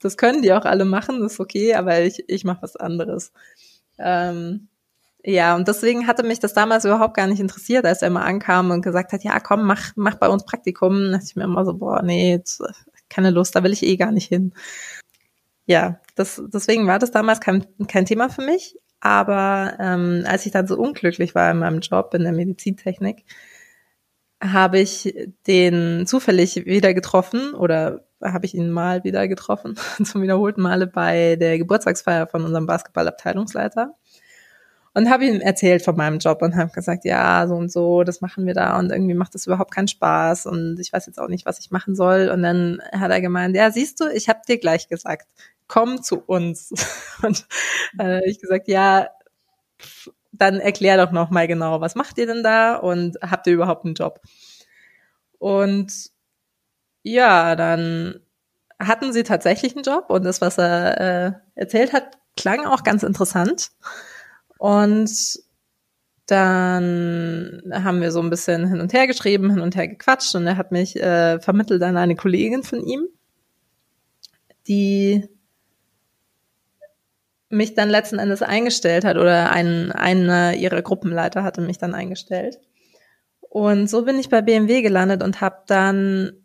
das 0.00 0.16
können 0.16 0.42
die 0.42 0.52
auch 0.52 0.64
alle 0.64 0.84
machen, 0.84 1.20
das 1.20 1.34
ist 1.34 1.40
okay, 1.40 1.74
aber 1.74 2.00
ich, 2.00 2.24
ich 2.28 2.44
mache 2.44 2.62
was 2.62 2.76
anderes. 2.76 3.32
Ähm, 3.98 4.68
ja, 5.22 5.54
und 5.54 5.68
deswegen 5.68 6.06
hatte 6.06 6.22
mich 6.22 6.40
das 6.40 6.54
damals 6.54 6.84
überhaupt 6.84 7.14
gar 7.14 7.26
nicht 7.26 7.40
interessiert, 7.40 7.84
als 7.84 8.02
er 8.02 8.08
immer 8.08 8.24
ankam 8.24 8.70
und 8.70 8.82
gesagt 8.82 9.12
hat, 9.12 9.22
ja, 9.22 9.38
komm, 9.38 9.64
mach, 9.64 9.92
mach 9.96 10.14
bei 10.14 10.28
uns 10.28 10.44
Praktikum. 10.44 10.98
Da 11.04 11.10
dachte 11.12 11.26
ich 11.26 11.36
mir 11.36 11.44
immer 11.44 11.64
so, 11.64 11.74
boah, 11.74 12.02
nee, 12.02 12.32
jetzt, 12.32 12.62
keine 13.10 13.30
Lust, 13.30 13.54
da 13.54 13.62
will 13.62 13.72
ich 13.72 13.82
eh 13.82 13.96
gar 13.96 14.12
nicht 14.12 14.28
hin. 14.28 14.54
Ja, 15.66 16.00
das, 16.14 16.42
deswegen 16.48 16.86
war 16.86 16.98
das 16.98 17.10
damals 17.10 17.40
kein, 17.40 17.66
kein 17.86 18.06
Thema 18.06 18.30
für 18.30 18.42
mich. 18.42 18.78
Aber 19.00 19.76
ähm, 19.78 20.24
als 20.26 20.46
ich 20.46 20.52
dann 20.52 20.66
so 20.66 20.76
unglücklich 20.76 21.34
war 21.34 21.50
in 21.50 21.58
meinem 21.58 21.80
Job 21.80 22.14
in 22.14 22.22
der 22.22 22.32
Medizintechnik, 22.32 23.24
habe 24.42 24.80
ich 24.80 25.14
den 25.46 26.06
zufällig 26.06 26.64
wieder 26.66 26.94
getroffen 26.94 27.54
oder 27.54 28.06
habe 28.22 28.46
ich 28.46 28.54
ihn 28.54 28.70
mal 28.70 29.04
wieder 29.04 29.28
getroffen, 29.28 29.76
zum 30.04 30.22
wiederholten 30.22 30.62
Male 30.62 30.86
bei 30.86 31.36
der 31.36 31.58
Geburtstagsfeier 31.58 32.26
von 32.26 32.44
unserem 32.44 32.66
Basketballabteilungsleiter 32.66 33.94
und 34.92 35.08
habe 35.08 35.24
ihm 35.24 35.40
erzählt 35.40 35.82
von 35.82 35.96
meinem 35.96 36.18
Job 36.18 36.42
und 36.42 36.56
habe 36.56 36.72
gesagt, 36.72 37.04
ja, 37.04 37.46
so 37.46 37.54
und 37.54 37.70
so, 37.70 38.02
das 38.02 38.20
machen 38.20 38.46
wir 38.46 38.54
da 38.54 38.78
und 38.78 38.90
irgendwie 38.90 39.14
macht 39.14 39.34
das 39.34 39.46
überhaupt 39.46 39.72
keinen 39.72 39.88
Spaß 39.88 40.46
und 40.46 40.78
ich 40.80 40.92
weiß 40.92 41.06
jetzt 41.06 41.20
auch 41.20 41.28
nicht, 41.28 41.46
was 41.46 41.60
ich 41.60 41.70
machen 41.70 41.94
soll. 41.94 42.28
Und 42.28 42.42
dann 42.42 42.82
hat 42.92 43.10
er 43.10 43.20
gemeint, 43.20 43.54
ja, 43.56 43.70
siehst 43.70 44.00
du, 44.00 44.08
ich 44.08 44.28
habe 44.28 44.40
dir 44.48 44.58
gleich 44.58 44.88
gesagt, 44.88 45.28
komm 45.68 46.02
zu 46.02 46.20
uns. 46.20 46.72
Und 47.22 47.46
äh, 48.00 48.28
ich 48.28 48.40
gesagt, 48.40 48.66
ja, 48.66 49.08
dann 50.32 50.58
erklär 50.58 50.96
doch 50.96 51.12
noch 51.12 51.30
mal 51.30 51.46
genau, 51.46 51.80
was 51.80 51.94
macht 51.94 52.18
ihr 52.18 52.26
denn 52.26 52.42
da 52.42 52.76
und 52.76 53.18
habt 53.20 53.46
ihr 53.46 53.52
überhaupt 53.52 53.84
einen 53.84 53.94
Job? 53.94 54.20
Und 55.38 55.92
ja, 57.02 57.56
dann 57.56 58.20
hatten 58.78 59.12
sie 59.12 59.22
tatsächlich 59.22 59.74
einen 59.74 59.84
Job 59.84 60.06
und 60.08 60.24
das, 60.24 60.40
was 60.40 60.58
er 60.58 61.00
äh, 61.00 61.32
erzählt 61.54 61.92
hat, 61.92 62.18
klang 62.36 62.66
auch 62.66 62.82
ganz 62.82 63.02
interessant. 63.02 63.70
Und 64.58 65.10
dann 66.26 67.62
haben 67.72 68.00
wir 68.00 68.12
so 68.12 68.20
ein 68.20 68.30
bisschen 68.30 68.68
hin 68.68 68.80
und 68.80 68.92
her 68.92 69.06
geschrieben, 69.06 69.50
hin 69.50 69.60
und 69.60 69.74
her 69.74 69.88
gequatscht 69.88 70.34
und 70.34 70.46
er 70.46 70.56
hat 70.56 70.70
mich 70.70 70.96
äh, 70.96 71.40
vermittelt 71.40 71.82
an 71.82 71.96
eine 71.96 72.14
Kollegin 72.14 72.62
von 72.62 72.84
ihm, 72.84 73.08
die 74.68 75.28
mich 77.48 77.74
dann 77.74 77.90
letzten 77.90 78.20
Endes 78.20 78.42
eingestellt 78.42 79.04
hat 79.04 79.16
oder 79.16 79.50
ein, 79.50 79.90
einer 79.90 80.54
ihrer 80.54 80.82
Gruppenleiter 80.82 81.42
hatte 81.42 81.60
mich 81.60 81.78
dann 81.78 81.94
eingestellt. 81.94 82.60
Und 83.40 83.90
so 83.90 84.04
bin 84.04 84.18
ich 84.18 84.28
bei 84.28 84.40
BMW 84.40 84.82
gelandet 84.82 85.24
und 85.24 85.40
habe 85.40 85.64
dann 85.66 86.39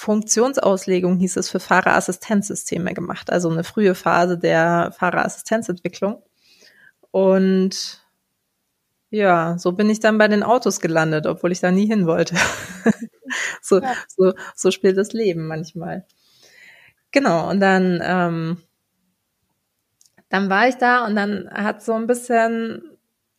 Funktionsauslegung, 0.00 1.18
hieß 1.18 1.36
es, 1.36 1.50
für 1.50 1.60
Fahrerassistenzsysteme 1.60 2.94
gemacht, 2.94 3.30
also 3.30 3.50
eine 3.50 3.64
frühe 3.64 3.94
Phase 3.94 4.38
der 4.38 4.94
Fahrerassistenzentwicklung. 4.98 6.22
Und 7.10 8.02
ja, 9.10 9.58
so 9.58 9.72
bin 9.72 9.90
ich 9.90 10.00
dann 10.00 10.16
bei 10.16 10.26
den 10.26 10.42
Autos 10.42 10.80
gelandet, 10.80 11.26
obwohl 11.26 11.52
ich 11.52 11.60
da 11.60 11.70
nie 11.70 11.86
hin 11.86 12.06
wollte. 12.06 12.34
so, 13.60 13.80
ja. 13.80 13.92
so, 14.08 14.32
so 14.56 14.70
spielt 14.70 14.96
das 14.96 15.12
Leben 15.12 15.46
manchmal. 15.46 16.06
Genau, 17.10 17.50
und 17.50 17.60
dann, 17.60 18.00
ähm, 18.02 18.62
dann 20.30 20.48
war 20.48 20.66
ich 20.66 20.76
da 20.76 21.04
und 21.04 21.14
dann 21.14 21.50
hat 21.52 21.82
so 21.82 21.92
ein 21.92 22.06
bisschen, 22.06 22.89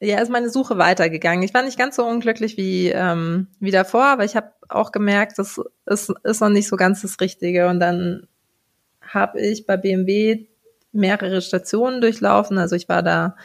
ja, 0.01 0.19
ist 0.19 0.31
meine 0.31 0.49
Suche 0.49 0.79
weitergegangen. 0.79 1.43
Ich 1.43 1.53
war 1.53 1.61
nicht 1.61 1.77
ganz 1.77 1.95
so 1.95 2.05
unglücklich 2.05 2.57
wie, 2.57 2.89
ähm, 2.89 3.47
wie 3.59 3.69
davor, 3.69 4.05
aber 4.05 4.25
ich 4.25 4.35
habe 4.35 4.51
auch 4.67 4.91
gemerkt, 4.91 5.37
das 5.37 5.59
ist, 5.85 6.11
ist 6.23 6.41
noch 6.41 6.49
nicht 6.49 6.67
so 6.67 6.75
ganz 6.75 7.03
das 7.03 7.19
Richtige. 7.21 7.67
Und 7.67 7.79
dann 7.79 8.27
habe 9.01 9.39
ich 9.39 9.67
bei 9.67 9.77
BMW 9.77 10.47
mehrere 10.91 11.41
Stationen 11.41 12.01
durchlaufen. 12.01 12.57
Also 12.57 12.75
ich 12.75 12.89
war 12.89 13.03
da 13.03 13.35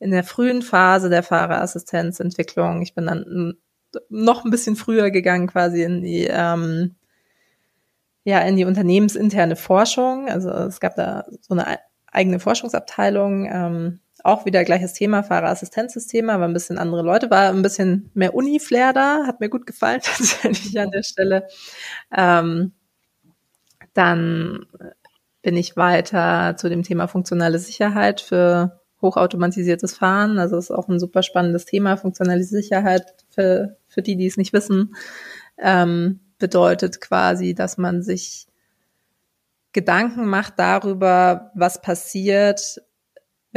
in 0.00 0.10
der 0.10 0.24
frühen 0.24 0.62
Phase 0.62 1.08
der 1.08 1.22
Fahrerassistenzentwicklung. 1.22 2.82
Ich 2.82 2.94
bin 2.94 3.06
dann 3.06 3.54
noch 4.08 4.44
ein 4.44 4.50
bisschen 4.50 4.74
früher 4.74 5.10
gegangen, 5.10 5.46
quasi 5.46 5.84
in 5.84 6.02
die 6.02 6.26
ähm, 6.28 6.96
ja 8.24 8.40
in 8.40 8.56
die 8.56 8.64
unternehmensinterne 8.64 9.54
Forschung. 9.54 10.28
Also 10.28 10.50
es 10.50 10.80
gab 10.80 10.96
da 10.96 11.26
so 11.40 11.54
eine 11.54 11.78
eigene 12.10 12.40
Forschungsabteilung. 12.40 13.48
Ähm, 13.50 14.00
auch 14.26 14.44
wieder 14.44 14.64
gleiches 14.64 14.92
Thema, 14.92 15.22
Fahrerassistenzsysteme, 15.22 16.32
aber 16.32 16.44
ein 16.44 16.52
bisschen 16.52 16.78
andere 16.78 17.02
Leute. 17.02 17.30
War 17.30 17.50
ein 17.50 17.62
bisschen 17.62 18.10
mehr 18.14 18.34
Uni-Flair 18.34 18.92
da, 18.92 19.26
hat 19.26 19.40
mir 19.40 19.48
gut 19.48 19.66
gefallen 19.66 20.00
tatsächlich 20.04 20.78
an 20.78 20.90
der 20.90 21.02
Stelle. 21.02 21.46
Ähm, 22.14 22.72
dann 23.94 24.66
bin 25.42 25.56
ich 25.56 25.76
weiter 25.76 26.56
zu 26.56 26.68
dem 26.68 26.82
Thema 26.82 27.06
funktionale 27.06 27.58
Sicherheit 27.58 28.20
für 28.20 28.80
hochautomatisiertes 29.00 29.96
Fahren. 29.96 30.38
Also 30.38 30.56
ist 30.56 30.70
auch 30.70 30.88
ein 30.88 30.98
super 30.98 31.22
spannendes 31.22 31.64
Thema. 31.64 31.96
Funktionale 31.96 32.42
Sicherheit 32.42 33.14
für, 33.30 33.76
für 33.86 34.02
die, 34.02 34.16
die 34.16 34.26
es 34.26 34.36
nicht 34.36 34.52
wissen, 34.52 34.96
ähm, 35.58 36.20
bedeutet 36.38 37.00
quasi, 37.00 37.54
dass 37.54 37.78
man 37.78 38.02
sich 38.02 38.46
Gedanken 39.72 40.26
macht 40.26 40.54
darüber, 40.58 41.50
was 41.54 41.82
passiert, 41.82 42.80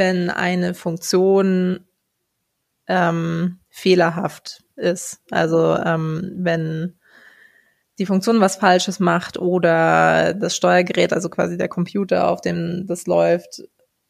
wenn 0.00 0.30
eine 0.30 0.72
Funktion 0.72 1.80
ähm, 2.88 3.58
fehlerhaft 3.68 4.64
ist. 4.74 5.20
Also 5.30 5.76
ähm, 5.76 6.32
wenn 6.36 6.94
die 7.98 8.06
Funktion 8.06 8.40
was 8.40 8.56
Falsches 8.56 8.98
macht 8.98 9.36
oder 9.36 10.32
das 10.32 10.56
Steuergerät, 10.56 11.12
also 11.12 11.28
quasi 11.28 11.58
der 11.58 11.68
Computer, 11.68 12.30
auf 12.30 12.40
dem 12.40 12.86
das 12.86 13.06
läuft, 13.06 13.62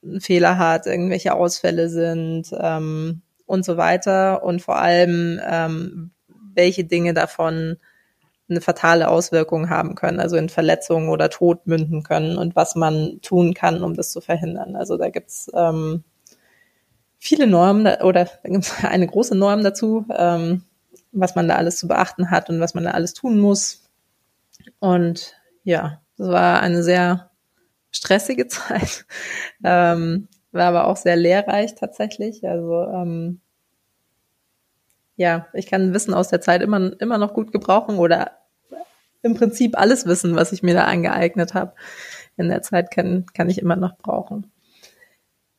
einen 0.05 0.21
Fehler 0.21 0.59
hat, 0.59 0.87
irgendwelche 0.87 1.35
Ausfälle 1.35 1.89
sind 1.89 2.55
ähm, 2.57 3.23
und 3.47 3.65
so 3.65 3.77
weiter. 3.77 4.45
Und 4.45 4.63
vor 4.63 4.77
allem, 4.79 5.41
ähm, 5.45 6.13
welche 6.55 6.85
Dinge 6.85 7.15
davon 7.15 7.79
eine 8.51 8.61
fatale 8.61 9.09
Auswirkung 9.09 9.71
haben 9.71 9.95
können, 9.95 10.21
also 10.21 10.37
in 10.37 10.49
Verletzungen 10.49 11.09
oder 11.09 11.31
Tod 11.31 11.67
münden 11.67 12.03
können 12.03 12.37
und 12.37 12.57
was 12.57 12.75
man 12.75 13.21
tun 13.23 13.55
kann, 13.55 13.83
um 13.83 13.95
das 13.95 14.11
zu 14.11 14.21
verhindern. 14.21 14.77
Also 14.77 14.97
da 14.97 15.09
gibt's 15.09 15.51
ähm, 15.55 16.05
viele 17.19 17.47
Normen 17.47 17.87
oder 18.03 18.25
da 18.25 18.49
gibt's 18.49 18.75
eine 18.85 19.07
große 19.07 19.37
Norm 19.37 19.63
dazu, 19.63 20.05
ähm, 20.17 20.65
was 21.13 21.35
man 21.35 21.49
da 21.49 21.57
alles 21.57 21.77
zu 21.77 21.89
beachten 21.89 22.31
hat 22.31 22.51
und 22.51 22.61
was 22.61 22.75
man 22.75 22.85
da 22.85 22.91
alles 22.93 23.15
tun 23.15 23.39
muss. 23.39 23.85
Und 24.79 25.35
ja, 25.65 26.01
das 26.17 26.29
war 26.29 26.61
eine 26.61 26.83
sehr 26.83 27.31
stressige 27.91 28.47
Zeit, 28.49 29.07
ähm, 29.65 30.29
war 30.53 30.67
aber 30.67 30.87
auch 30.87 30.97
sehr 30.97 31.17
lehrreich 31.17 31.75
tatsächlich. 31.77 32.47
Also 32.47 32.83
ähm, 32.83 33.41
ja, 35.21 35.49
ich 35.53 35.67
kann 35.67 35.93
Wissen 35.93 36.15
aus 36.15 36.29
der 36.29 36.41
Zeit 36.41 36.63
immer, 36.63 36.99
immer 36.99 37.19
noch 37.19 37.35
gut 37.35 37.53
gebrauchen 37.53 37.99
oder 37.99 38.40
im 39.23 39.35
Prinzip 39.35 39.79
alles 39.79 40.07
Wissen, 40.07 40.37
was 40.37 40.53
ich 40.53 40.63
mir 40.63 40.75
da 40.75 40.85
angeeignet 40.85 41.55
habe. 41.55 41.75
In 42.37 42.49
der 42.49 42.63
Zeit 42.63 42.91
kann, 42.91 43.27
kann 43.35 43.51
ich 43.51 43.59
immer 43.59 43.77
noch 43.77 43.97
brauchen. 43.99 44.51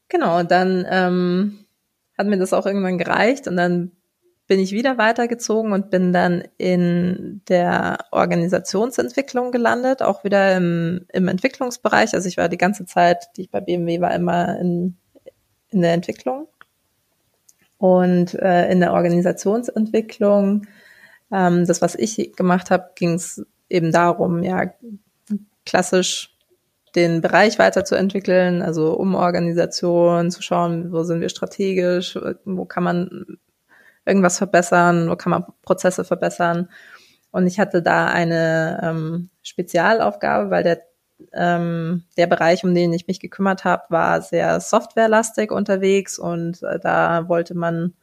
Genau, 0.09 0.43
dann 0.43 0.85
ähm, 0.89 1.65
hat 2.17 2.27
mir 2.27 2.37
das 2.37 2.53
auch 2.53 2.65
irgendwann 2.65 2.97
gereicht 2.97 3.47
und 3.47 3.55
dann 3.55 3.91
bin 4.51 4.59
ich 4.59 4.73
wieder 4.73 4.97
weitergezogen 4.97 5.71
und 5.71 5.89
bin 5.89 6.11
dann 6.11 6.43
in 6.57 7.41
der 7.47 7.99
Organisationsentwicklung 8.11 9.53
gelandet, 9.53 10.01
auch 10.01 10.25
wieder 10.25 10.57
im, 10.57 11.05
im 11.13 11.29
Entwicklungsbereich. 11.29 12.13
Also 12.13 12.27
ich 12.27 12.35
war 12.35 12.49
die 12.49 12.57
ganze 12.57 12.85
Zeit, 12.85 13.29
die 13.37 13.43
ich 13.43 13.49
bei 13.49 13.61
BMW 13.61 14.01
war, 14.01 14.13
immer 14.13 14.59
in, 14.59 14.97
in 15.69 15.81
der 15.81 15.93
Entwicklung. 15.93 16.49
Und 17.77 18.33
äh, 18.33 18.69
in 18.69 18.81
der 18.81 18.91
Organisationsentwicklung, 18.91 20.67
ähm, 21.31 21.65
das, 21.65 21.81
was 21.81 21.95
ich 21.95 22.33
gemacht 22.35 22.71
habe, 22.71 22.91
ging 22.95 23.13
es 23.13 23.45
eben 23.71 23.91
darum, 23.91 24.43
ja, 24.43 24.73
klassisch 25.65 26.35
den 26.95 27.21
Bereich 27.21 27.57
weiterzuentwickeln, 27.57 28.61
also 28.61 28.93
Umorganisation, 28.97 30.29
zu 30.29 30.41
schauen, 30.41 30.91
wo 30.91 31.03
sind 31.03 31.21
wir 31.21 31.29
strategisch, 31.29 32.19
wo 32.43 32.65
kann 32.65 32.83
man 32.83 33.37
irgendwas 34.05 34.37
verbessern, 34.37 35.09
wo 35.09 35.15
kann 35.15 35.29
man 35.29 35.45
Prozesse 35.61 36.03
verbessern. 36.03 36.69
Und 37.31 37.47
ich 37.47 37.59
hatte 37.59 37.81
da 37.81 38.07
eine 38.07 38.81
ähm, 38.83 39.29
Spezialaufgabe, 39.41 40.49
weil 40.49 40.63
der, 40.63 40.81
ähm, 41.33 42.03
der 42.17 42.27
Bereich, 42.27 42.65
um 42.65 42.75
den 42.75 42.91
ich 42.91 43.07
mich 43.07 43.21
gekümmert 43.21 43.63
habe, 43.63 43.83
war 43.87 44.21
sehr 44.21 44.59
softwarelastig 44.59 45.51
unterwegs 45.51 46.19
und 46.19 46.61
äh, 46.63 46.77
da 46.77 47.29
wollte 47.29 47.55
man 47.55 47.93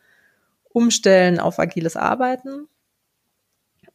umstellen 0.71 1.41
auf 1.41 1.59
agiles 1.59 1.97
Arbeiten. 1.97 2.69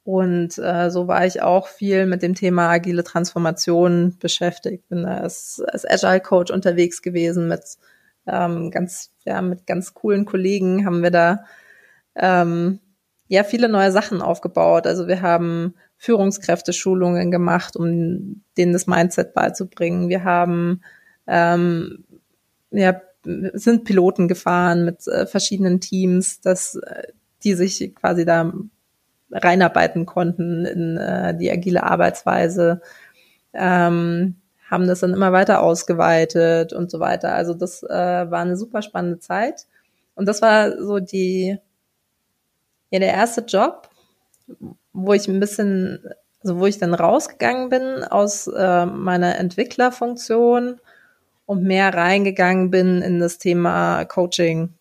Und 0.03 0.57
äh, 0.57 0.89
so 0.91 1.07
war 1.07 1.25
ich 1.25 1.41
auch 1.41 1.67
viel 1.67 2.05
mit 2.05 2.21
dem 2.21 2.35
Thema 2.35 2.69
agile 2.69 3.03
Transformation 3.03 4.17
beschäftigt. 4.19 4.89
Bin 4.89 5.05
als, 5.05 5.61
als 5.65 5.85
Agile 5.85 6.19
Coach 6.19 6.51
unterwegs 6.51 7.01
gewesen 7.01 7.47
mit 7.47 7.63
ähm, 8.27 8.69
ganz, 8.71 9.11
ja, 9.25 9.41
mit 9.41 9.65
ganz 9.65 9.93
coolen 9.93 10.25
Kollegen 10.25 10.85
haben 10.85 11.03
wir 11.03 11.11
da 11.11 11.45
ähm, 12.15 12.79
ja 13.27 13.43
viele 13.43 13.69
neue 13.69 13.91
Sachen 13.91 14.21
aufgebaut. 14.21 14.87
Also 14.87 15.07
wir 15.07 15.21
haben 15.21 15.75
Führungskräfteschulungen 15.97 17.31
gemacht, 17.31 17.77
um 17.77 18.43
denen 18.57 18.73
das 18.73 18.87
Mindset 18.87 19.33
beizubringen. 19.33 20.09
Wir 20.09 20.25
haben 20.25 20.81
ähm, 21.27 22.03
ja, 22.71 23.01
sind 23.23 23.85
Piloten 23.85 24.27
gefahren 24.27 24.83
mit 24.83 25.07
äh, 25.07 25.25
verschiedenen 25.25 25.79
Teams, 25.79 26.41
dass 26.41 26.75
äh, 26.75 27.03
die 27.43 27.53
sich 27.53 27.95
quasi 27.95 28.25
da 28.25 28.51
reinarbeiten 29.33 30.05
konnten 30.05 30.65
in 30.65 30.97
äh, 30.97 31.35
die 31.35 31.51
agile 31.51 31.83
Arbeitsweise, 31.83 32.81
ähm, 33.53 34.35
haben 34.69 34.87
das 34.87 35.01
dann 35.01 35.13
immer 35.13 35.31
weiter 35.31 35.61
ausgeweitet 35.61 36.73
und 36.73 36.89
so 36.89 36.99
weiter. 36.99 37.35
Also 37.35 37.53
das 37.53 37.83
äh, 37.83 37.89
war 37.89 38.41
eine 38.41 38.57
super 38.57 38.81
spannende 38.81 39.19
Zeit. 39.19 39.67
Und 40.15 40.27
das 40.27 40.41
war 40.41 40.81
so 40.81 40.99
die, 40.99 41.57
ja, 42.89 42.99
der 42.99 43.13
erste 43.13 43.41
Job, 43.41 43.89
wo 44.93 45.13
ich 45.13 45.27
ein 45.27 45.39
bisschen, 45.39 46.03
also 46.41 46.59
wo 46.59 46.65
ich 46.65 46.77
dann 46.77 46.93
rausgegangen 46.93 47.69
bin 47.69 48.03
aus 48.03 48.47
äh, 48.47 48.85
meiner 48.85 49.37
Entwicklerfunktion 49.37 50.79
und 51.45 51.63
mehr 51.63 51.93
reingegangen 51.93 52.71
bin 52.71 53.01
in 53.01 53.19
das 53.19 53.37
Thema 53.37 54.05
Coaching 54.05 54.73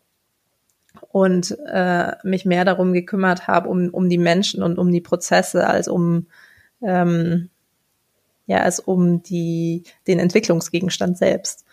und 1.13 1.57
äh, 1.67 2.13
mich 2.25 2.45
mehr 2.45 2.65
darum 2.65 2.93
gekümmert 2.93 3.47
habe, 3.47 3.69
um, 3.69 3.91
um 3.91 4.09
die 4.09 4.19
Menschen 4.19 4.63
und 4.63 4.79
um 4.79 4.91
die 4.91 5.01
Prozesse, 5.01 5.67
als 5.67 5.87
um 5.87 6.27
ähm, 6.83 7.51
ja, 8.47 8.59
als 8.59 8.81
um 8.81 9.23
die, 9.23 9.85
den 10.07 10.19
Entwicklungsgegenstand 10.19 11.17
selbst. 11.17 11.65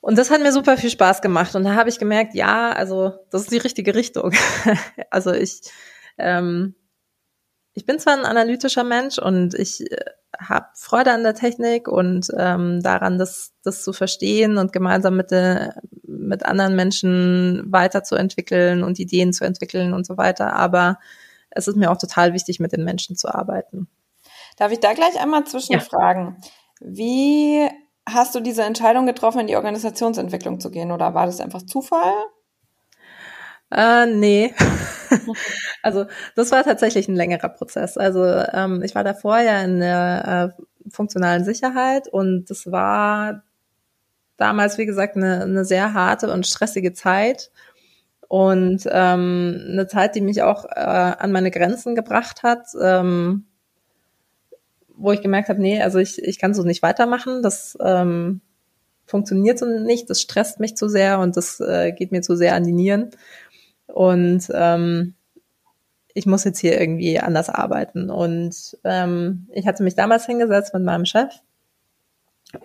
Und 0.00 0.18
das 0.18 0.30
hat 0.30 0.40
mir 0.40 0.52
super 0.52 0.76
viel 0.76 0.90
Spaß 0.90 1.22
gemacht. 1.22 1.54
Und 1.54 1.64
da 1.64 1.74
habe 1.74 1.88
ich 1.88 1.98
gemerkt, 1.98 2.34
ja, 2.34 2.70
also 2.72 3.14
das 3.30 3.42
ist 3.42 3.52
die 3.52 3.58
richtige 3.58 3.94
Richtung. 3.94 4.32
also 5.10 5.32
ich, 5.32 5.60
ähm, 6.18 6.74
ich 7.78 7.86
bin 7.86 8.00
zwar 8.00 8.14
ein 8.14 8.24
analytischer 8.24 8.82
Mensch 8.82 9.18
und 9.18 9.54
ich 9.54 9.88
äh, 9.88 9.96
habe 10.36 10.66
Freude 10.74 11.12
an 11.12 11.22
der 11.22 11.34
Technik 11.34 11.86
und 11.86 12.26
ähm, 12.36 12.82
daran, 12.82 13.18
das, 13.18 13.52
das 13.62 13.84
zu 13.84 13.92
verstehen 13.92 14.58
und 14.58 14.72
gemeinsam 14.72 15.16
mit, 15.16 15.30
de, 15.30 15.70
mit 16.02 16.44
anderen 16.44 16.74
Menschen 16.74 17.62
weiterzuentwickeln 17.68 18.82
und 18.82 18.98
Ideen 18.98 19.32
zu 19.32 19.44
entwickeln 19.44 19.94
und 19.94 20.06
so 20.06 20.16
weiter. 20.16 20.54
Aber 20.54 20.98
es 21.50 21.68
ist 21.68 21.76
mir 21.76 21.92
auch 21.92 21.98
total 21.98 22.32
wichtig, 22.34 22.58
mit 22.58 22.72
den 22.72 22.82
Menschen 22.82 23.14
zu 23.14 23.32
arbeiten. 23.32 23.86
Darf 24.56 24.72
ich 24.72 24.80
da 24.80 24.92
gleich 24.92 25.20
einmal 25.20 25.44
zwischenfragen? 25.44 26.36
Ja. 26.40 26.50
Wie 26.80 27.68
hast 28.08 28.34
du 28.34 28.40
diese 28.40 28.64
Entscheidung 28.64 29.06
getroffen, 29.06 29.38
in 29.42 29.46
die 29.46 29.56
Organisationsentwicklung 29.56 30.58
zu 30.58 30.72
gehen 30.72 30.90
oder 30.90 31.14
war 31.14 31.26
das 31.26 31.40
einfach 31.40 31.62
Zufall? 31.62 32.12
Äh, 33.70 34.06
nee. 34.06 34.54
also 35.82 36.06
das 36.34 36.50
war 36.52 36.64
tatsächlich 36.64 37.08
ein 37.08 37.16
längerer 37.16 37.48
Prozess. 37.48 37.96
Also 37.96 38.24
ähm, 38.24 38.82
ich 38.82 38.94
war 38.94 39.04
davor 39.04 39.38
ja 39.38 39.62
in 39.62 39.80
der 39.80 40.54
äh, 40.58 40.62
funktionalen 40.90 41.44
Sicherheit 41.44 42.08
und 42.08 42.50
das 42.50 42.70
war 42.70 43.42
damals, 44.36 44.78
wie 44.78 44.86
gesagt, 44.86 45.16
eine, 45.16 45.42
eine 45.42 45.64
sehr 45.64 45.92
harte 45.92 46.32
und 46.32 46.46
stressige 46.46 46.92
Zeit 46.94 47.50
und 48.28 48.84
ähm, 48.90 49.66
eine 49.70 49.86
Zeit, 49.86 50.14
die 50.14 50.20
mich 50.20 50.42
auch 50.42 50.64
äh, 50.64 50.68
an 50.68 51.32
meine 51.32 51.50
Grenzen 51.50 51.94
gebracht 51.94 52.42
hat, 52.42 52.68
ähm, 52.80 53.46
wo 54.96 55.12
ich 55.12 55.22
gemerkt 55.22 55.48
habe, 55.48 55.60
nee, 55.60 55.82
also 55.82 55.98
ich, 55.98 56.22
ich 56.22 56.38
kann 56.38 56.54
so 56.54 56.62
nicht 56.62 56.82
weitermachen, 56.82 57.42
das 57.42 57.76
ähm, 57.80 58.40
funktioniert 59.06 59.58
so 59.58 59.66
nicht, 59.66 60.10
das 60.10 60.20
stresst 60.20 60.60
mich 60.60 60.76
zu 60.76 60.88
sehr 60.88 61.18
und 61.18 61.36
das 61.36 61.60
äh, 61.60 61.92
geht 61.92 62.12
mir 62.12 62.20
zu 62.20 62.36
sehr 62.36 62.54
an 62.54 62.64
die 62.64 62.72
Nieren. 62.72 63.10
Und 63.88 64.48
ähm, 64.54 65.14
ich 66.14 66.26
muss 66.26 66.44
jetzt 66.44 66.58
hier 66.58 66.80
irgendwie 66.80 67.18
anders 67.18 67.48
arbeiten. 67.48 68.10
Und 68.10 68.78
ähm, 68.84 69.48
ich 69.52 69.66
hatte 69.66 69.82
mich 69.82 69.94
damals 69.96 70.26
hingesetzt 70.26 70.72
mit 70.74 70.84
meinem 70.84 71.04
Chef 71.04 71.32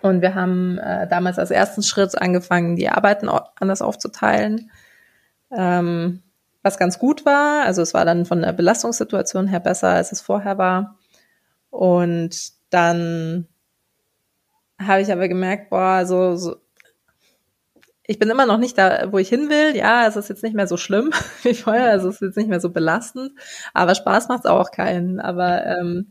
und 0.01 0.21
wir 0.21 0.33
haben 0.33 0.77
äh, 0.77 1.07
damals 1.07 1.38
als 1.38 1.51
ersten 1.51 1.83
Schritt 1.83 2.19
angefangen, 2.19 2.75
die 2.75 2.89
Arbeiten 2.89 3.29
anders 3.29 3.81
aufzuteilen. 3.81 4.71
Ähm, 5.51 6.23
was 6.62 6.77
ganz 6.77 6.97
gut 6.97 7.25
war. 7.25 7.65
Also 7.65 7.81
es 7.81 7.93
war 7.93 8.05
dann 8.05 8.25
von 8.25 8.41
der 8.41 8.53
Belastungssituation 8.53 9.47
her 9.47 9.59
besser, 9.59 9.89
als 9.89 10.13
es 10.13 10.21
vorher 10.21 10.57
war. 10.57 10.97
Und 11.69 12.53
dann 12.69 13.47
habe 14.79 15.01
ich 15.01 15.12
aber 15.12 15.27
gemerkt, 15.27 15.69
boah, 15.69 16.05
so, 16.05 16.38
so 16.38 16.55
ich 18.06 18.20
bin 18.20 18.30
immer 18.30 18.46
noch 18.46 18.58
nicht 18.58 18.78
da, 18.78 19.12
wo 19.12 19.18
ich 19.18 19.30
hin 19.30 19.50
will. 19.50 19.76
Ja, 19.76 20.08
es 20.08 20.16
ist 20.16 20.30
jetzt 20.30 20.44
nicht 20.44 20.56
mehr 20.56 20.68
so 20.68 20.78
schlimm 20.78 21.12
wie 21.44 21.54
vorher, 21.54 21.92
also 21.92 22.10
es 22.10 22.16
ist 22.16 22.22
jetzt 22.22 22.38
nicht 22.38 22.50
mehr 22.50 22.60
so 22.60 22.70
belastend, 22.70 23.32
aber 23.74 23.96
Spaß 23.96 24.28
macht 24.28 24.46
auch 24.46 24.72
keinen. 24.72 25.20
Aber 25.20 25.66
ähm, 25.66 26.08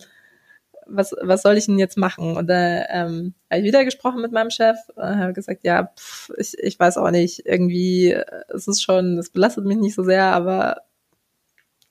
was, 0.87 1.15
was 1.21 1.43
soll 1.43 1.57
ich 1.57 1.67
denn 1.67 1.79
jetzt 1.79 1.99
machen? 1.99 2.37
Und 2.37 2.49
da 2.49 2.85
ähm, 2.89 3.35
habe 3.51 3.61
ich 3.61 3.65
wieder 3.65 3.85
gesprochen 3.85 4.23
mit 4.23 4.33
meinem 4.33 4.51
Chef 4.51 4.77
und 4.95 5.19
habe 5.19 5.33
gesagt, 5.33 5.65
ja, 5.65 5.93
pff, 5.99 6.31
ich, 6.39 6.59
ich 6.59 6.79
weiß 6.79 6.99
auch 6.99 7.11
nicht, 7.11 7.47
irgendwie, 7.47 8.17
es 8.49 8.69
ist 8.69 8.83
schon, 8.83 9.19
es 9.19 9.31
belastet 9.31 9.65
mich 9.65 9.79
nicht 9.79 9.95
so 9.95 10.03
sehr, 10.03 10.25
aber 10.25 10.83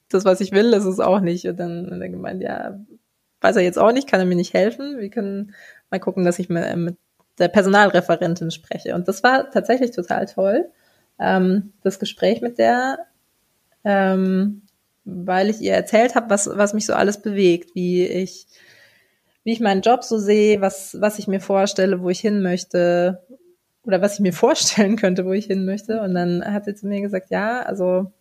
das, 0.09 0.25
was 0.25 0.41
ich 0.41 0.51
will, 0.51 0.73
ist 0.73 0.85
es 0.85 0.99
auch 0.99 1.21
nicht. 1.21 1.45
Und 1.45 1.59
dann, 1.59 1.89
und 1.89 1.99
dann 1.99 2.11
gemeint, 2.11 2.41
ja, 2.41 2.79
weiß 3.41 3.55
er 3.55 3.63
jetzt 3.63 3.79
auch 3.79 3.91
nicht, 3.91 4.07
kann 4.09 4.19
er 4.19 4.25
mir 4.25 4.35
nicht 4.35 4.53
helfen. 4.53 4.99
Wir 4.99 5.09
können 5.09 5.53
mal 5.89 5.99
gucken, 5.99 6.25
dass 6.25 6.39
ich 6.39 6.49
mit, 6.49 6.75
mit 6.75 6.97
der 7.39 7.47
Personalreferentin 7.47 8.51
spreche. 8.51 8.95
Und 8.95 9.07
das 9.07 9.23
war 9.23 9.49
tatsächlich 9.49 9.91
total 9.91 10.25
toll, 10.25 10.69
ähm, 11.19 11.73
das 11.83 11.99
Gespräch 11.99 12.41
mit 12.41 12.57
der, 12.57 12.99
ähm, 13.83 14.63
weil 15.05 15.49
ich 15.49 15.61
ihr 15.61 15.73
erzählt 15.73 16.15
habe, 16.15 16.29
was, 16.29 16.49
was 16.51 16.73
mich 16.73 16.85
so 16.85 16.93
alles 16.93 17.21
bewegt, 17.21 17.75
wie 17.75 18.05
ich, 18.05 18.47
wie 19.43 19.53
ich 19.53 19.59
meinen 19.59 19.81
Job 19.81 20.03
so 20.03 20.17
sehe, 20.17 20.61
was, 20.61 20.97
was 20.99 21.19
ich 21.19 21.27
mir 21.27 21.41
vorstelle, 21.41 22.01
wo 22.01 22.09
ich 22.09 22.19
hin 22.19 22.41
möchte 22.41 23.23
oder 23.83 24.01
was 24.01 24.15
ich 24.15 24.19
mir 24.19 24.33
vorstellen 24.33 24.95
könnte, 24.95 25.25
wo 25.25 25.33
ich 25.33 25.45
hin 25.45 25.65
möchte. 25.65 26.01
Und 26.01 26.13
dann 26.13 26.43
hat 26.45 26.65
sie 26.65 26.75
zu 26.75 26.87
mir 26.87 27.01
gesagt, 27.01 27.29
ja, 27.29 27.61
also 27.61 28.11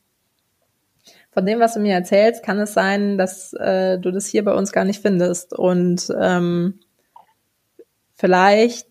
von 1.33 1.47
dem, 1.47 1.61
was 1.61 1.75
du 1.75 1.81
mir 1.81 1.95
erzählst, 1.95 2.43
kann 2.43 2.59
es 2.59 2.75
sein, 2.75 3.17
dass 3.17 3.53
äh, 3.53 3.99
du 3.99 4.11
das 4.11 4.27
hier 4.27 4.45
bei 4.45 4.53
uns 4.53 4.73
gar 4.73 4.85
nicht 4.85 5.01
findest. 5.01 5.53
Und 5.53 6.13
ähm, 6.21 6.81
vielleicht 8.15 8.90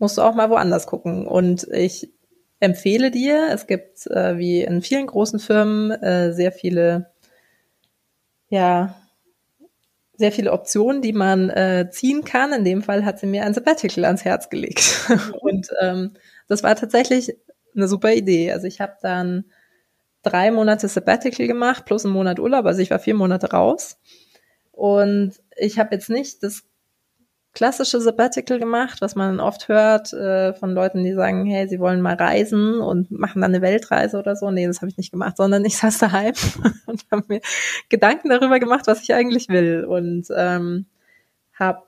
musst 0.00 0.18
du 0.18 0.22
auch 0.22 0.34
mal 0.34 0.50
woanders 0.50 0.86
gucken. 0.86 1.26
Und 1.26 1.68
ich 1.70 2.10
empfehle 2.58 3.10
dir, 3.10 3.48
es 3.52 3.66
gibt 3.66 4.06
äh, 4.08 4.36
wie 4.38 4.62
in 4.62 4.82
vielen 4.82 5.06
großen 5.06 5.38
Firmen 5.38 5.90
äh, 5.90 6.32
sehr 6.32 6.50
viele, 6.50 7.12
ja, 8.48 8.96
sehr 10.16 10.32
viele 10.32 10.52
Optionen, 10.52 11.00
die 11.00 11.12
man 11.12 11.48
äh, 11.48 11.88
ziehen 11.90 12.24
kann. 12.24 12.52
In 12.52 12.64
dem 12.64 12.82
Fall 12.82 13.04
hat 13.04 13.18
sie 13.18 13.26
mir 13.26 13.44
ein 13.44 13.54
Sabbatical 13.54 14.04
ans 14.04 14.24
Herz 14.24 14.50
gelegt. 14.50 15.08
Und 15.40 15.68
ähm, 15.80 16.12
das 16.48 16.62
war 16.62 16.74
tatsächlich 16.74 17.36
eine 17.74 17.88
super 17.88 18.12
Idee. 18.12 18.52
Also 18.52 18.66
ich 18.66 18.80
habe 18.80 18.96
dann 19.00 19.44
drei 20.22 20.50
Monate 20.50 20.88
Sabbatical 20.88 21.46
gemacht, 21.46 21.84
plus 21.86 22.04
einen 22.04 22.12
Monat 22.12 22.38
Urlaub, 22.38 22.66
also 22.66 22.80
ich 22.82 22.90
war 22.90 22.98
vier 22.98 23.14
Monate 23.14 23.50
raus. 23.50 23.98
Und 24.72 25.34
ich 25.56 25.78
habe 25.78 25.94
jetzt 25.94 26.10
nicht 26.10 26.42
das 26.42 26.64
klassische 27.52 28.00
Sabbatical 28.00 28.58
gemacht, 28.58 29.00
was 29.00 29.16
man 29.16 29.40
oft 29.40 29.68
hört 29.68 30.12
äh, 30.12 30.54
von 30.54 30.72
Leuten, 30.72 31.02
die 31.02 31.14
sagen, 31.14 31.46
hey, 31.46 31.68
sie 31.68 31.80
wollen 31.80 32.00
mal 32.00 32.14
reisen 32.14 32.80
und 32.80 33.10
machen 33.10 33.42
dann 33.42 33.52
eine 33.52 33.62
Weltreise 33.62 34.18
oder 34.18 34.36
so. 34.36 34.50
Nee, 34.50 34.66
das 34.66 34.80
habe 34.80 34.88
ich 34.88 34.96
nicht 34.96 35.10
gemacht, 35.10 35.36
sondern 35.36 35.64
ich 35.64 35.76
saß 35.76 35.98
daheim 35.98 36.34
und 36.86 37.04
habe 37.10 37.24
mir 37.28 37.40
Gedanken 37.88 38.28
darüber 38.28 38.60
gemacht, 38.60 38.86
was 38.86 39.02
ich 39.02 39.14
eigentlich 39.14 39.48
will 39.48 39.84
und 39.84 40.28
ähm, 40.36 40.86
habe 41.54 41.82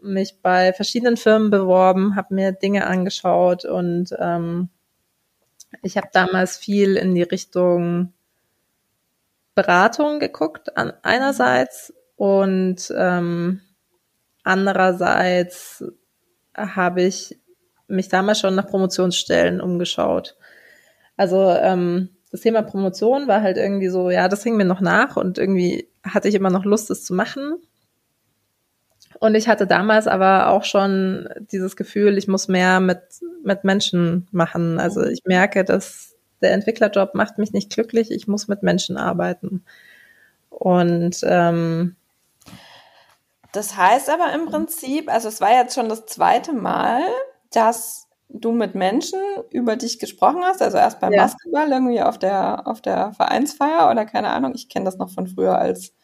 mich 0.00 0.40
bei 0.40 0.72
verschiedenen 0.72 1.16
Firmen 1.16 1.50
beworben, 1.50 2.14
habe 2.14 2.34
mir 2.34 2.52
Dinge 2.52 2.86
angeschaut 2.86 3.64
und 3.64 4.14
ähm, 4.18 4.68
ich 5.82 5.96
habe 5.96 6.08
damals 6.12 6.56
viel 6.56 6.96
in 6.96 7.14
die 7.14 7.22
Richtung 7.22 8.12
Beratung 9.54 10.20
geguckt, 10.20 10.76
an 10.76 10.92
einerseits 11.02 11.92
und 12.14 12.92
ähm, 12.96 13.60
Andererseits 14.44 15.84
habe 16.54 17.02
ich 17.02 17.38
mich 17.86 18.08
damals 18.08 18.40
schon 18.40 18.54
nach 18.54 18.66
Promotionsstellen 18.66 19.60
umgeschaut. 19.60 20.36
Also 21.16 21.50
ähm, 21.50 22.10
das 22.30 22.42
Thema 22.42 22.62
Promotion 22.62 23.26
war 23.26 23.42
halt 23.42 23.56
irgendwie 23.56 23.88
so, 23.88 24.10
ja, 24.10 24.28
das 24.28 24.42
hing 24.42 24.56
mir 24.56 24.64
noch 24.64 24.80
nach 24.80 25.16
und 25.16 25.38
irgendwie 25.38 25.88
hatte 26.04 26.28
ich 26.28 26.34
immer 26.34 26.50
noch 26.50 26.64
Lust, 26.64 26.90
es 26.90 27.04
zu 27.04 27.14
machen. 27.14 27.56
Und 29.20 29.34
ich 29.34 29.48
hatte 29.48 29.66
damals 29.66 30.06
aber 30.06 30.48
auch 30.48 30.64
schon 30.64 31.28
dieses 31.50 31.76
Gefühl, 31.76 32.18
ich 32.18 32.28
muss 32.28 32.46
mehr 32.46 32.78
mit, 32.80 33.00
mit 33.42 33.64
Menschen 33.64 34.28
machen. 34.30 34.78
Also 34.78 35.02
ich 35.04 35.24
merke, 35.24 35.64
dass 35.64 36.14
der 36.40 36.52
Entwicklerjob 36.52 37.14
macht 37.14 37.38
mich 37.38 37.52
nicht 37.52 37.70
glücklich, 37.70 38.10
ich 38.10 38.28
muss 38.28 38.46
mit 38.46 38.62
Menschen 38.62 38.96
arbeiten. 38.96 39.64
Und 40.50 41.16
ähm, 41.22 41.96
das 43.52 43.76
heißt 43.76 44.10
aber 44.10 44.32
im 44.32 44.46
Prinzip, 44.46 45.10
also 45.12 45.28
es 45.28 45.40
war 45.40 45.52
jetzt 45.52 45.74
schon 45.74 45.88
das 45.88 46.06
zweite 46.06 46.52
Mal, 46.52 47.02
dass 47.50 48.08
du 48.28 48.52
mit 48.52 48.74
Menschen 48.74 49.18
über 49.50 49.76
dich 49.76 49.98
gesprochen 49.98 50.42
hast, 50.44 50.60
also 50.60 50.76
erst 50.76 51.00
beim 51.00 51.12
ja. 51.12 51.22
Basketball 51.22 51.70
irgendwie 51.70 52.02
auf 52.02 52.18
der 52.18 52.66
auf 52.66 52.82
der 52.82 53.12
Vereinsfeier 53.14 53.90
oder 53.90 54.04
keine 54.04 54.28
Ahnung, 54.28 54.52
ich 54.54 54.68
kenne 54.68 54.84
das 54.84 54.98
noch 54.98 55.10
von 55.10 55.26
früher 55.26 55.58
als 55.58 55.94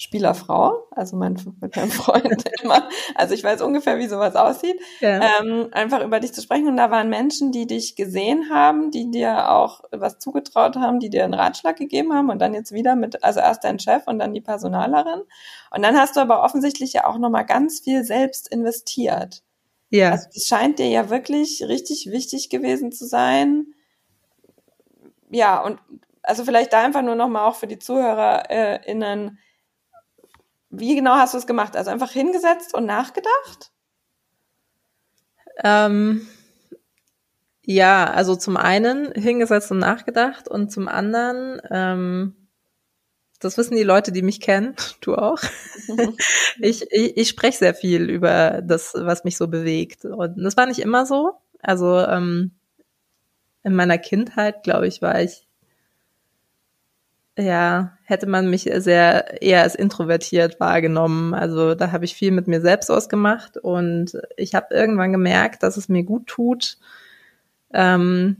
Spielerfrau, 0.00 0.86
also 0.92 1.14
mein, 1.14 1.36
mit 1.60 1.76
meinem 1.76 1.90
Freund 1.90 2.48
immer. 2.62 2.88
Also 3.14 3.34
ich 3.34 3.44
weiß 3.44 3.60
ungefähr, 3.60 3.98
wie 3.98 4.08
sowas 4.08 4.34
aussieht. 4.34 4.80
Ja. 5.00 5.20
Ähm, 5.38 5.68
einfach 5.72 6.02
über 6.02 6.20
dich 6.20 6.32
zu 6.32 6.40
sprechen. 6.40 6.68
Und 6.68 6.78
da 6.78 6.90
waren 6.90 7.10
Menschen, 7.10 7.52
die 7.52 7.66
dich 7.66 7.96
gesehen 7.96 8.48
haben, 8.48 8.90
die 8.90 9.10
dir 9.10 9.50
auch 9.50 9.82
was 9.90 10.18
zugetraut 10.18 10.76
haben, 10.76 11.00
die 11.00 11.10
dir 11.10 11.24
einen 11.24 11.34
Ratschlag 11.34 11.76
gegeben 11.76 12.14
haben 12.14 12.30
und 12.30 12.38
dann 12.38 12.54
jetzt 12.54 12.72
wieder 12.72 12.96
mit, 12.96 13.22
also 13.22 13.40
erst 13.40 13.62
dein 13.64 13.78
Chef 13.78 14.04
und 14.06 14.18
dann 14.18 14.32
die 14.32 14.40
Personalerin. 14.40 15.20
Und 15.70 15.82
dann 15.82 15.98
hast 15.98 16.16
du 16.16 16.20
aber 16.20 16.42
offensichtlich 16.44 16.94
ja 16.94 17.06
auch 17.06 17.18
nochmal 17.18 17.44
ganz 17.44 17.80
viel 17.80 18.02
selbst 18.02 18.48
investiert. 18.48 19.42
Ja. 19.90 20.12
Also 20.12 20.28
das 20.32 20.44
scheint 20.44 20.78
dir 20.78 20.88
ja 20.88 21.10
wirklich 21.10 21.62
richtig 21.68 22.10
wichtig 22.10 22.48
gewesen 22.48 22.90
zu 22.90 23.04
sein. 23.04 23.66
Ja, 25.30 25.62
und 25.62 25.78
also 26.22 26.46
vielleicht 26.46 26.72
da 26.72 26.82
einfach 26.82 27.02
nur 27.02 27.16
nochmal 27.16 27.46
auch 27.46 27.56
für 27.56 27.66
die 27.66 27.78
ZuhörerInnen, 27.78 29.28
äh, 29.28 29.49
wie 30.70 30.94
genau 30.94 31.14
hast 31.14 31.34
du 31.34 31.38
es 31.38 31.46
gemacht? 31.46 31.76
Also 31.76 31.90
einfach 31.90 32.10
hingesetzt 32.10 32.74
und 32.74 32.86
nachgedacht? 32.86 33.72
Ähm, 35.62 36.26
ja, 37.62 38.10
also 38.10 38.36
zum 38.36 38.56
einen 38.56 39.12
hingesetzt 39.12 39.70
und 39.70 39.78
nachgedacht 39.78 40.48
und 40.48 40.72
zum 40.72 40.88
anderen, 40.88 41.60
ähm, 41.70 42.48
das 43.40 43.58
wissen 43.58 43.76
die 43.76 43.82
Leute, 43.82 44.12
die 44.12 44.22
mich 44.22 44.40
kennen, 44.40 44.74
du 45.00 45.16
auch. 45.16 45.40
ich 46.60 46.86
ich, 46.90 47.16
ich 47.16 47.28
spreche 47.28 47.58
sehr 47.58 47.74
viel 47.74 48.08
über 48.08 48.62
das, 48.62 48.94
was 48.94 49.24
mich 49.24 49.36
so 49.36 49.48
bewegt. 49.48 50.04
Und 50.04 50.42
das 50.42 50.56
war 50.56 50.66
nicht 50.66 50.80
immer 50.80 51.04
so. 51.04 51.32
Also 51.60 51.98
ähm, 51.98 52.52
in 53.62 53.74
meiner 53.74 53.98
Kindheit, 53.98 54.62
glaube 54.62 54.86
ich, 54.86 55.02
war 55.02 55.20
ich 55.20 55.46
ja, 57.40 57.96
hätte 58.04 58.26
man 58.26 58.50
mich 58.50 58.70
sehr 58.76 59.42
eher 59.42 59.62
als 59.62 59.74
introvertiert 59.74 60.60
wahrgenommen. 60.60 61.34
Also 61.34 61.74
da 61.74 61.92
habe 61.92 62.04
ich 62.04 62.14
viel 62.14 62.30
mit 62.32 62.46
mir 62.46 62.60
selbst 62.60 62.90
ausgemacht 62.90 63.56
und 63.56 64.12
ich 64.36 64.54
habe 64.54 64.74
irgendwann 64.74 65.12
gemerkt, 65.12 65.62
dass 65.62 65.76
es 65.76 65.88
mir 65.88 66.04
gut 66.04 66.26
tut, 66.26 66.78
ähm, 67.72 68.36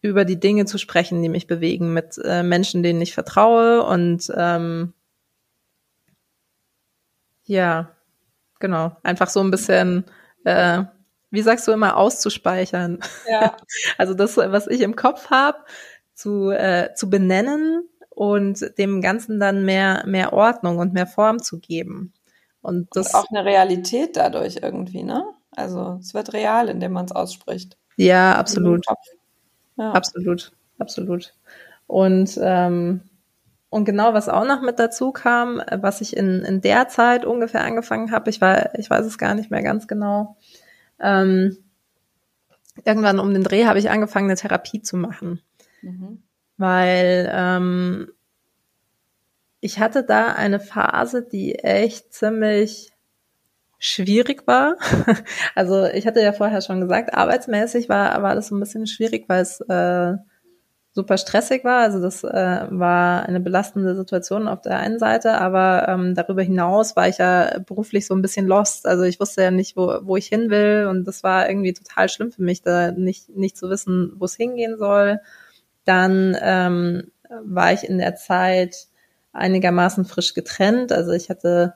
über 0.00 0.24
die 0.24 0.40
Dinge 0.40 0.66
zu 0.66 0.78
sprechen, 0.78 1.22
die 1.22 1.28
mich 1.28 1.46
bewegen, 1.46 1.92
mit 1.92 2.18
äh, 2.22 2.42
Menschen, 2.42 2.82
denen 2.82 3.00
ich 3.00 3.14
vertraue 3.14 3.82
und 3.84 4.32
ähm, 4.36 4.92
ja, 7.44 7.90
genau, 8.58 8.96
einfach 9.02 9.28
so 9.28 9.40
ein 9.40 9.50
bisschen, 9.50 10.04
äh, 10.44 10.82
wie 11.30 11.42
sagst 11.42 11.68
du 11.68 11.72
immer, 11.72 11.96
auszuspeichern. 11.96 13.00
Ja. 13.28 13.56
also 13.98 14.14
das, 14.14 14.36
was 14.36 14.66
ich 14.66 14.80
im 14.80 14.96
Kopf 14.96 15.30
habe, 15.30 15.58
zu, 16.14 16.50
äh, 16.50 16.94
zu 16.94 17.10
benennen 17.10 17.88
und 18.14 18.78
dem 18.78 19.00
Ganzen 19.00 19.40
dann 19.40 19.64
mehr, 19.64 20.04
mehr 20.06 20.32
Ordnung 20.32 20.78
und 20.78 20.92
mehr 20.92 21.06
Form 21.06 21.42
zu 21.42 21.58
geben. 21.58 22.12
Und 22.62 22.88
das 22.92 23.12
und 23.12 23.14
auch 23.14 23.26
eine 23.30 23.44
Realität 23.44 24.16
dadurch 24.16 24.60
irgendwie, 24.62 25.02
ne? 25.02 25.24
Also 25.50 25.98
es 26.00 26.14
wird 26.14 26.32
real, 26.32 26.68
indem 26.68 26.92
man 26.92 27.04
es 27.04 27.12
ausspricht. 27.12 27.76
Ja, 27.96 28.36
absolut. 28.36 28.84
Ja. 29.76 29.92
Absolut, 29.92 30.52
absolut. 30.78 31.34
Und 31.86 32.38
ähm, 32.40 33.02
und 33.68 33.84
genau, 33.86 34.14
was 34.14 34.28
auch 34.28 34.46
noch 34.46 34.62
mit 34.62 34.78
dazu 34.78 35.10
kam, 35.10 35.60
was 35.68 36.00
ich 36.00 36.16
in, 36.16 36.42
in 36.42 36.60
der 36.60 36.86
Zeit 36.86 37.24
ungefähr 37.24 37.64
angefangen 37.64 38.12
habe, 38.12 38.30
ich 38.30 38.40
war, 38.40 38.78
ich 38.78 38.88
weiß 38.88 39.04
es 39.04 39.18
gar 39.18 39.34
nicht 39.34 39.50
mehr 39.50 39.64
ganz 39.64 39.88
genau. 39.88 40.36
Ähm, 41.00 41.56
irgendwann 42.84 43.18
um 43.18 43.34
den 43.34 43.42
Dreh 43.42 43.66
habe 43.66 43.80
ich 43.80 43.90
angefangen, 43.90 44.26
eine 44.26 44.36
Therapie 44.36 44.80
zu 44.80 44.96
machen. 44.96 45.42
Mhm 45.82 46.22
weil 46.56 47.30
ähm, 47.32 48.08
ich 49.60 49.78
hatte 49.78 50.04
da 50.04 50.32
eine 50.32 50.60
Phase, 50.60 51.22
die 51.22 51.54
echt 51.54 52.12
ziemlich 52.12 52.92
schwierig 53.78 54.46
war. 54.46 54.76
Also 55.54 55.84
ich 55.84 56.06
hatte 56.06 56.20
ja 56.20 56.32
vorher 56.32 56.60
schon 56.62 56.80
gesagt, 56.80 57.14
arbeitsmäßig 57.14 57.88
war, 57.88 58.22
war 58.22 58.34
das 58.34 58.48
so 58.48 58.56
ein 58.56 58.60
bisschen 58.60 58.86
schwierig, 58.86 59.24
weil 59.28 59.42
es 59.42 59.60
äh, 59.60 60.14
super 60.94 61.18
stressig 61.18 61.64
war. 61.64 61.80
Also 61.80 62.00
das 62.00 62.24
äh, 62.24 62.66
war 62.70 63.26
eine 63.26 63.40
belastende 63.40 63.96
Situation 63.96 64.48
auf 64.48 64.60
der 64.62 64.78
einen 64.78 64.98
Seite, 64.98 65.40
aber 65.40 65.88
ähm, 65.88 66.14
darüber 66.14 66.42
hinaus 66.42 66.96
war 66.96 67.08
ich 67.08 67.18
ja 67.18 67.58
beruflich 67.66 68.06
so 68.06 68.14
ein 68.14 68.22
bisschen 68.22 68.46
lost. 68.46 68.86
Also 68.86 69.02
ich 69.02 69.18
wusste 69.20 69.42
ja 69.42 69.50
nicht, 69.50 69.76
wo, 69.76 69.98
wo 70.02 70.16
ich 70.16 70.26
hin 70.26 70.50
will 70.50 70.86
und 70.88 71.04
das 71.04 71.22
war 71.22 71.48
irgendwie 71.48 71.72
total 71.72 72.08
schlimm 72.08 72.30
für 72.30 72.42
mich, 72.42 72.62
da 72.62 72.92
nicht, 72.92 73.28
nicht 73.30 73.56
zu 73.56 73.68
wissen, 73.70 74.12
wo 74.16 74.24
es 74.24 74.36
hingehen 74.36 74.78
soll. 74.78 75.20
Dann 75.84 76.36
ähm, 76.40 77.10
war 77.44 77.72
ich 77.72 77.84
in 77.84 77.98
der 77.98 78.16
Zeit 78.16 78.86
einigermaßen 79.32 80.04
frisch 80.04 80.34
getrennt. 80.34 80.92
Also 80.92 81.12
ich 81.12 81.28
hatte 81.28 81.74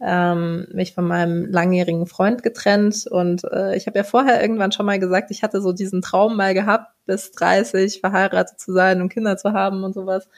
ähm, 0.00 0.66
mich 0.72 0.94
von 0.94 1.06
meinem 1.06 1.46
langjährigen 1.46 2.06
Freund 2.06 2.42
getrennt 2.42 3.06
und 3.06 3.44
äh, 3.44 3.76
ich 3.76 3.86
habe 3.86 3.98
ja 3.98 4.04
vorher 4.04 4.40
irgendwann 4.42 4.72
schon 4.72 4.86
mal 4.86 4.98
gesagt, 4.98 5.30
ich 5.30 5.42
hatte 5.42 5.60
so 5.62 5.72
diesen 5.72 6.02
Traum 6.02 6.36
mal 6.36 6.54
gehabt, 6.54 6.92
bis 7.06 7.30
30 7.32 8.00
verheiratet 8.00 8.60
zu 8.60 8.72
sein 8.72 9.00
und 9.00 9.08
Kinder 9.08 9.36
zu 9.36 9.52
haben 9.52 9.84
und 9.84 9.94
sowas. 9.94 10.28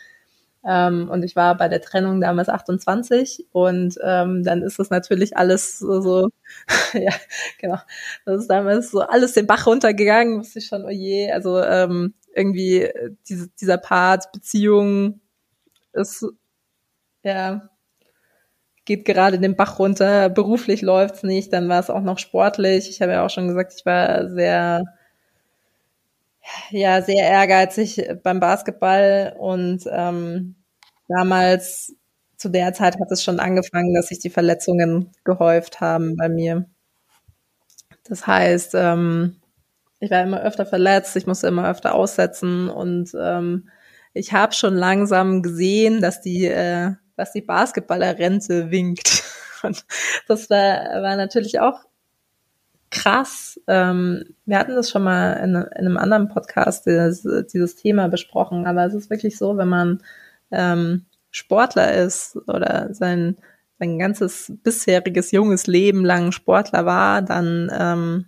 Ähm, 0.65 1.09
und 1.11 1.23
ich 1.25 1.37
war 1.37 1.57
bei 1.57 1.69
der 1.69 1.81
Trennung 1.81 2.21
damals 2.21 2.49
28 2.49 3.47
und 3.53 3.97
ähm, 4.03 4.43
dann 4.45 4.63
ist 4.63 4.79
das 4.79 4.91
natürlich 4.91 5.37
alles 5.37 5.79
so, 5.79 6.01
so 6.01 6.29
ja, 6.93 7.13
genau, 7.61 7.79
das 8.25 8.43
ist 8.43 8.51
damals 8.51 8.91
so 8.91 9.01
alles 9.01 9.33
den 9.33 9.47
Bach 9.47 9.67
runtergegangen, 9.67 10.39
wusste 10.41 10.59
ich 10.59 10.67
schon, 10.67 10.85
oh 10.85 10.91
je, 10.91 11.31
also 11.33 11.61
ähm, 11.63 12.15
irgendwie 12.37 12.83
äh, 12.83 13.11
diese, 13.29 13.49
dieser 13.49 13.79
Part 13.79 14.31
Beziehung 14.33 15.21
ist 15.93 16.25
ja 17.23 17.71
geht 18.85 19.05
gerade 19.05 19.41
den 19.41 19.57
Bach 19.57 19.81
runter, 19.81 20.29
beruflich 20.29 20.81
läuft's 20.81 21.25
nicht, 21.25 21.53
dann 21.53 21.69
war 21.69 21.81
es 21.81 21.91
auch 21.91 22.03
noch 22.03 22.19
sportlich. 22.19 22.89
Ich 22.89 23.03
habe 23.03 23.13
ja 23.13 23.27
auch 23.27 23.31
schon 23.31 23.49
gesagt, 23.49 23.75
ich 23.77 23.85
war 23.85 24.31
sehr 24.31 24.85
ja 26.71 27.03
sehr 27.03 27.29
ehrgeizig 27.29 28.09
beim 28.23 28.39
Basketball 28.39 29.35
und 29.39 29.83
ähm, 29.91 30.55
damals 31.09 31.97
zu 32.37 32.49
der 32.49 32.75
Zeit 32.75 33.01
hat 33.01 33.11
es 33.11 33.25
schon 33.25 33.41
angefangen, 33.41 33.95
dass 33.95 34.09
sich 34.09 34.21
die 34.21 34.31
Verletzungen 34.31 35.11
gehäuft 35.25 35.81
haben 35.81 36.17
bei 36.17 36.29
mir. 36.29 36.67
Das 38.05 38.27
heißt, 38.27 38.75
ähm, 38.77 39.41
ich 40.01 40.11
war 40.11 40.23
immer 40.23 40.43
öfter 40.43 40.67
verletzt, 40.67 41.17
ich 41.17 41.27
musste 41.27 41.49
immer 41.49 41.69
öfter 41.69 41.95
aussetzen 41.95 42.69
und 42.69 43.13
ähm, 43.19 43.69
ich 44.13 44.33
habe 44.33 44.55
schon 44.55 44.75
langsam 44.75 45.43
gesehen, 45.43 46.01
dass 46.01 46.21
die, 46.21 46.47
äh, 46.47 46.93
dass 47.17 47.33
die 47.33 47.43
Basketballerrente 47.43 48.71
winkt. 48.71 49.23
Und 49.63 49.85
das 50.29 50.49
war, 50.49 51.03
war 51.03 51.17
natürlich 51.17 51.61
auch 51.61 51.81
krass. 52.91 53.61
Ähm, 53.67 54.25
wir 54.45 54.59
hatten 54.59 54.75
das 54.75 54.91
schon 54.91 55.03
mal 55.03 55.33
in, 55.35 55.55
in 55.55 55.87
einem 55.87 55.97
anderen 55.97 56.29
Podcast, 56.29 56.87
dieses, 56.87 57.27
dieses 57.53 57.77
Thema 57.77 58.09
besprochen, 58.09 58.67
aber 58.67 58.85
es 58.85 58.95
ist 58.95 59.11
wirklich 59.11 59.37
so, 59.37 59.57
wenn 59.57 59.69
man 59.69 60.03
ähm, 60.51 61.05
Sportler 61.31 61.95
ist 61.95 62.39
oder 62.47 62.95
sein, 62.95 63.37
sein 63.79 63.99
ganzes 63.99 64.53
bisheriges 64.63 65.31
junges 65.33 65.67
Leben 65.67 66.05
lang 66.05 66.33
Sportler 66.33 66.87
war, 66.87 67.21
dann 67.23 67.71
ähm, 67.79 68.27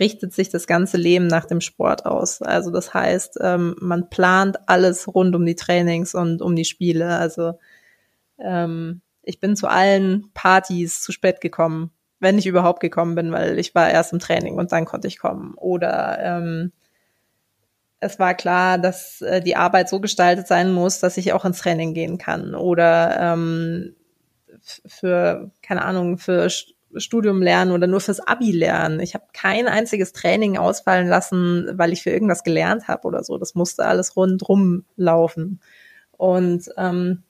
richtet 0.00 0.32
sich 0.32 0.48
das 0.48 0.66
ganze 0.66 0.96
Leben 0.96 1.26
nach 1.26 1.44
dem 1.44 1.60
Sport 1.60 2.06
aus. 2.06 2.42
Also 2.42 2.70
das 2.70 2.94
heißt, 2.94 3.38
ähm, 3.40 3.76
man 3.80 4.10
plant 4.10 4.58
alles 4.68 5.06
rund 5.08 5.34
um 5.34 5.46
die 5.46 5.54
Trainings 5.54 6.14
und 6.14 6.42
um 6.42 6.56
die 6.56 6.64
Spiele. 6.64 7.16
Also 7.16 7.58
ähm, 8.38 9.00
ich 9.22 9.40
bin 9.40 9.56
zu 9.56 9.68
allen 9.68 10.30
Partys 10.34 11.02
zu 11.02 11.12
spät 11.12 11.40
gekommen, 11.40 11.90
wenn 12.20 12.38
ich 12.38 12.46
überhaupt 12.46 12.80
gekommen 12.80 13.14
bin, 13.14 13.32
weil 13.32 13.58
ich 13.58 13.74
war 13.74 13.90
erst 13.90 14.12
im 14.12 14.18
Training 14.18 14.56
und 14.58 14.72
dann 14.72 14.84
konnte 14.84 15.08
ich 15.08 15.18
kommen. 15.18 15.54
Oder 15.54 16.18
ähm, 16.20 16.72
es 18.00 18.18
war 18.18 18.34
klar, 18.34 18.78
dass 18.78 19.22
äh, 19.22 19.40
die 19.40 19.56
Arbeit 19.56 19.88
so 19.88 20.00
gestaltet 20.00 20.46
sein 20.46 20.72
muss, 20.72 21.00
dass 21.00 21.16
ich 21.16 21.32
auch 21.32 21.44
ins 21.44 21.60
Training 21.60 21.94
gehen 21.94 22.18
kann. 22.18 22.54
Oder 22.54 23.18
ähm, 23.20 23.94
für, 24.86 25.50
keine 25.62 25.84
Ahnung, 25.84 26.18
für 26.18 26.48
Studium 26.96 27.42
lernen 27.42 27.72
oder 27.72 27.86
nur 27.86 28.00
fürs 28.00 28.20
Abi 28.20 28.52
lernen. 28.52 29.00
Ich 29.00 29.14
habe 29.14 29.24
kein 29.32 29.66
einziges 29.68 30.12
Training 30.12 30.56
ausfallen 30.56 31.08
lassen, 31.08 31.68
weil 31.74 31.92
ich 31.92 32.02
für 32.02 32.10
irgendwas 32.10 32.44
gelernt 32.44 32.88
habe 32.88 33.06
oder 33.06 33.24
so. 33.24 33.38
Das 33.38 33.54
musste 33.54 33.84
alles 33.84 34.16
rundrum 34.16 34.84
laufen. 34.96 35.60
Und 36.16 36.70
ähm, 36.76 37.22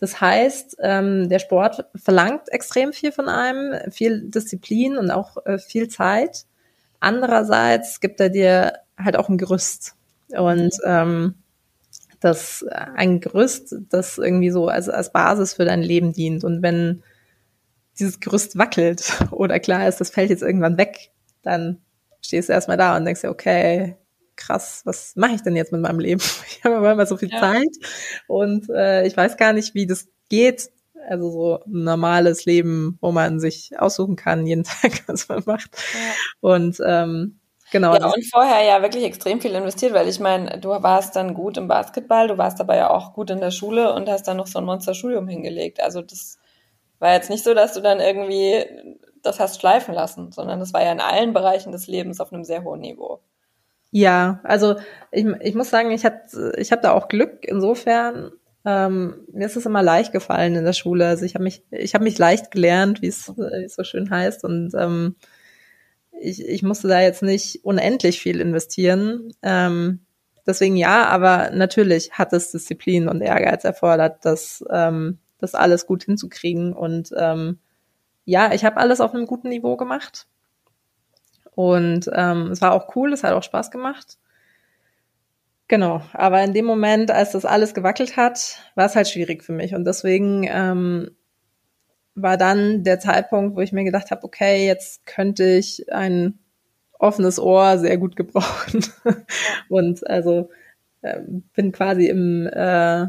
das 0.00 0.20
heißt, 0.20 0.76
ähm, 0.80 1.28
der 1.28 1.38
Sport 1.38 1.86
verlangt 1.96 2.48
extrem 2.48 2.92
viel 2.92 3.12
von 3.12 3.28
einem, 3.28 3.90
viel 3.90 4.28
Disziplin 4.30 4.96
und 4.96 5.10
auch 5.10 5.44
äh, 5.44 5.58
viel 5.58 5.88
Zeit. 5.88 6.44
Andererseits 7.00 8.00
gibt 8.00 8.20
er 8.20 8.28
dir 8.28 8.74
halt 8.96 9.16
auch 9.16 9.28
ein 9.28 9.38
Gerüst. 9.38 9.94
Und 10.36 10.74
ähm, 10.84 11.34
das 12.20 12.64
ein 12.68 13.20
Gerüst, 13.20 13.74
das 13.90 14.18
irgendwie 14.18 14.50
so 14.50 14.68
als, 14.68 14.88
als 14.88 15.12
Basis 15.12 15.54
für 15.54 15.64
dein 15.64 15.82
Leben 15.82 16.12
dient. 16.12 16.44
Und 16.44 16.62
wenn 16.62 17.02
dieses 17.98 18.20
Gerüst 18.20 18.58
wackelt 18.58 19.12
oder 19.30 19.58
klar 19.60 19.88
ist, 19.88 20.00
das 20.00 20.10
fällt 20.10 20.30
jetzt 20.30 20.42
irgendwann 20.42 20.78
weg, 20.78 21.10
dann 21.42 21.80
stehst 22.20 22.48
du 22.48 22.52
erstmal 22.52 22.76
da 22.76 22.96
und 22.96 23.04
denkst 23.04 23.22
dir, 23.22 23.30
okay, 23.30 23.96
krass, 24.36 24.82
was 24.84 25.14
mache 25.16 25.34
ich 25.34 25.42
denn 25.42 25.56
jetzt 25.56 25.72
mit 25.72 25.80
meinem 25.80 25.98
Leben? 25.98 26.22
Ich 26.48 26.64
habe 26.64 26.76
aber 26.76 26.92
immer 26.92 27.06
so 27.06 27.16
viel 27.16 27.30
ja. 27.30 27.38
Zeit 27.38 27.68
und 28.26 28.68
äh, 28.70 29.06
ich 29.06 29.16
weiß 29.16 29.36
gar 29.36 29.52
nicht, 29.52 29.74
wie 29.74 29.86
das 29.86 30.08
geht, 30.28 30.70
Also 31.08 31.30
so 31.30 31.54
ein 31.66 31.84
normales 31.84 32.44
Leben, 32.44 32.98
wo 33.00 33.12
man 33.12 33.40
sich 33.40 33.78
aussuchen 33.78 34.16
kann, 34.16 34.46
jeden 34.46 34.64
Tag, 34.82 35.04
was 35.06 35.28
man 35.28 35.42
macht. 35.46 35.70
Ja. 35.74 36.14
Und 36.40 36.78
ähm, 36.84 37.38
genau. 37.70 37.94
Ja, 37.94 38.06
und 38.06 38.30
vorher 38.30 38.64
ja 38.64 38.82
wirklich 38.82 39.04
extrem 39.04 39.40
viel 39.40 39.52
investiert, 39.52 39.92
weil 39.94 40.08
ich 40.08 40.20
meine, 40.20 40.58
du 40.58 40.70
warst 40.70 41.14
dann 41.16 41.34
gut 41.34 41.56
im 41.56 41.68
Basketball, 41.68 42.28
du 42.28 42.38
warst 42.38 42.58
dabei 42.58 42.76
ja 42.76 42.90
auch 42.90 43.14
gut 43.14 43.30
in 43.30 43.40
der 43.40 43.52
Schule 43.52 43.92
und 43.92 44.08
hast 44.08 44.24
dann 44.24 44.36
noch 44.36 44.48
so 44.48 44.58
ein 44.58 44.64
Monsterstudium 44.64 45.28
hingelegt. 45.28 45.80
Also 45.80 46.02
das 46.02 46.37
war 46.98 47.14
jetzt 47.14 47.30
nicht 47.30 47.44
so, 47.44 47.54
dass 47.54 47.74
du 47.74 47.80
dann 47.80 48.00
irgendwie 48.00 48.64
das 49.22 49.40
hast 49.40 49.60
schleifen 49.60 49.94
lassen, 49.94 50.32
sondern 50.32 50.60
das 50.60 50.72
war 50.72 50.82
ja 50.82 50.92
in 50.92 51.00
allen 51.00 51.32
Bereichen 51.32 51.72
des 51.72 51.86
Lebens 51.86 52.20
auf 52.20 52.32
einem 52.32 52.44
sehr 52.44 52.64
hohen 52.64 52.80
Niveau. 52.80 53.20
Ja, 53.90 54.40
also 54.42 54.76
ich, 55.10 55.26
ich 55.40 55.54
muss 55.54 55.70
sagen, 55.70 55.90
ich 55.90 56.04
habe 56.04 56.20
ich 56.56 56.72
hab 56.72 56.82
da 56.82 56.92
auch 56.92 57.08
Glück 57.08 57.44
insofern. 57.46 58.32
Ähm, 58.64 59.26
mir 59.32 59.46
ist 59.46 59.56
es 59.56 59.66
immer 59.66 59.82
leicht 59.82 60.12
gefallen 60.12 60.54
in 60.54 60.64
der 60.64 60.72
Schule. 60.74 61.06
Also 61.06 61.24
ich 61.24 61.34
habe 61.34 61.44
mich, 61.44 61.62
ich 61.70 61.94
habe 61.94 62.04
mich 62.04 62.18
leicht 62.18 62.50
gelernt, 62.50 63.00
wie 63.00 63.06
es 63.06 63.24
so 63.24 63.84
schön 63.84 64.10
heißt. 64.10 64.44
Und 64.44 64.74
ähm, 64.74 65.16
ich, 66.20 66.46
ich 66.46 66.62
musste 66.62 66.88
da 66.88 67.00
jetzt 67.00 67.22
nicht 67.22 67.64
unendlich 67.64 68.20
viel 68.20 68.40
investieren. 68.40 69.32
Ähm, 69.42 70.00
deswegen 70.46 70.76
ja, 70.76 71.06
aber 71.06 71.50
natürlich 71.52 72.12
hat 72.12 72.32
es 72.34 72.50
Disziplin 72.50 73.08
und 73.08 73.22
Ehrgeiz 73.22 73.64
erfordert, 73.64 74.24
das, 74.24 74.62
ähm, 74.70 75.18
das 75.38 75.54
alles 75.54 75.86
gut 75.86 76.04
hinzukriegen. 76.04 76.72
Und 76.72 77.12
ähm, 77.16 77.58
ja, 78.24 78.52
ich 78.52 78.64
habe 78.64 78.76
alles 78.76 79.00
auf 79.00 79.14
einem 79.14 79.26
guten 79.26 79.48
Niveau 79.48 79.76
gemacht. 79.76 80.26
Und 81.54 82.10
ähm, 82.12 82.50
es 82.52 82.60
war 82.60 82.72
auch 82.72 82.94
cool, 82.94 83.12
es 83.12 83.24
hat 83.24 83.32
auch 83.32 83.42
Spaß 83.42 83.70
gemacht. 83.70 84.18
Genau, 85.66 86.02
aber 86.12 86.42
in 86.42 86.54
dem 86.54 86.64
Moment, 86.64 87.10
als 87.10 87.32
das 87.32 87.44
alles 87.44 87.74
gewackelt 87.74 88.16
hat, 88.16 88.58
war 88.74 88.86
es 88.86 88.96
halt 88.96 89.08
schwierig 89.08 89.44
für 89.44 89.52
mich. 89.52 89.74
Und 89.74 89.84
deswegen 89.84 90.46
ähm, 90.48 91.10
war 92.14 92.36
dann 92.36 92.84
der 92.84 93.00
Zeitpunkt, 93.00 93.56
wo 93.56 93.60
ich 93.60 93.72
mir 93.72 93.84
gedacht 93.84 94.10
habe, 94.10 94.24
okay, 94.24 94.66
jetzt 94.66 95.04
könnte 95.04 95.44
ich 95.44 95.92
ein 95.92 96.38
offenes 96.98 97.38
Ohr 97.38 97.78
sehr 97.78 97.98
gut 97.98 98.16
gebrauchen. 98.16 98.84
Und 99.68 100.08
also 100.08 100.50
äh, 101.02 101.20
bin 101.54 101.72
quasi 101.72 102.08
im 102.08 102.46
äh, 102.46 103.06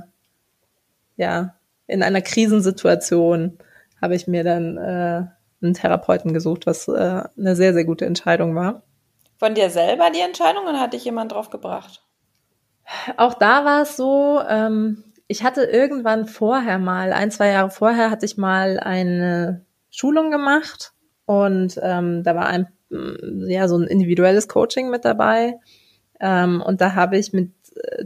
ja 1.15 1.58
in 1.89 2.03
einer 2.03 2.21
Krisensituation 2.21 3.57
habe 4.01 4.15
ich 4.15 4.27
mir 4.27 4.43
dann 4.43 4.77
äh, 4.77 5.23
einen 5.61 5.73
Therapeuten 5.73 6.33
gesucht, 6.33 6.65
was 6.65 6.87
äh, 6.87 7.23
eine 7.37 7.55
sehr, 7.55 7.73
sehr 7.73 7.85
gute 7.85 8.05
Entscheidung 8.05 8.55
war. 8.55 8.83
Von 9.37 9.55
dir 9.55 9.69
selber 9.69 10.09
die 10.13 10.21
Entscheidung 10.21 10.63
oder 10.63 10.79
hat 10.79 10.93
dich 10.93 11.05
jemand 11.05 11.31
drauf 11.31 11.49
gebracht? 11.49 12.03
Auch 13.17 13.33
da 13.33 13.65
war 13.65 13.83
es 13.83 13.95
so, 13.95 14.41
ähm, 14.47 15.03
ich 15.27 15.43
hatte 15.43 15.63
irgendwann 15.63 16.25
vorher 16.25 16.79
mal, 16.79 17.13
ein, 17.13 17.31
zwei 17.31 17.49
Jahre 17.49 17.69
vorher, 17.69 18.09
hatte 18.09 18.25
ich 18.25 18.37
mal 18.37 18.79
eine 18.79 19.65
Schulung 19.89 20.31
gemacht 20.31 20.93
und 21.25 21.79
ähm, 21.81 22.23
da 22.23 22.35
war 22.35 22.47
ein, 22.47 22.67
ja, 22.89 23.67
so 23.67 23.77
ein 23.77 23.87
individuelles 23.87 24.47
Coaching 24.47 24.89
mit 24.89 25.05
dabei. 25.05 25.59
Ähm, 26.19 26.61
und 26.61 26.81
da 26.81 26.95
habe 26.95 27.17
ich 27.17 27.31
mit 27.33 27.51
äh, 27.75 28.05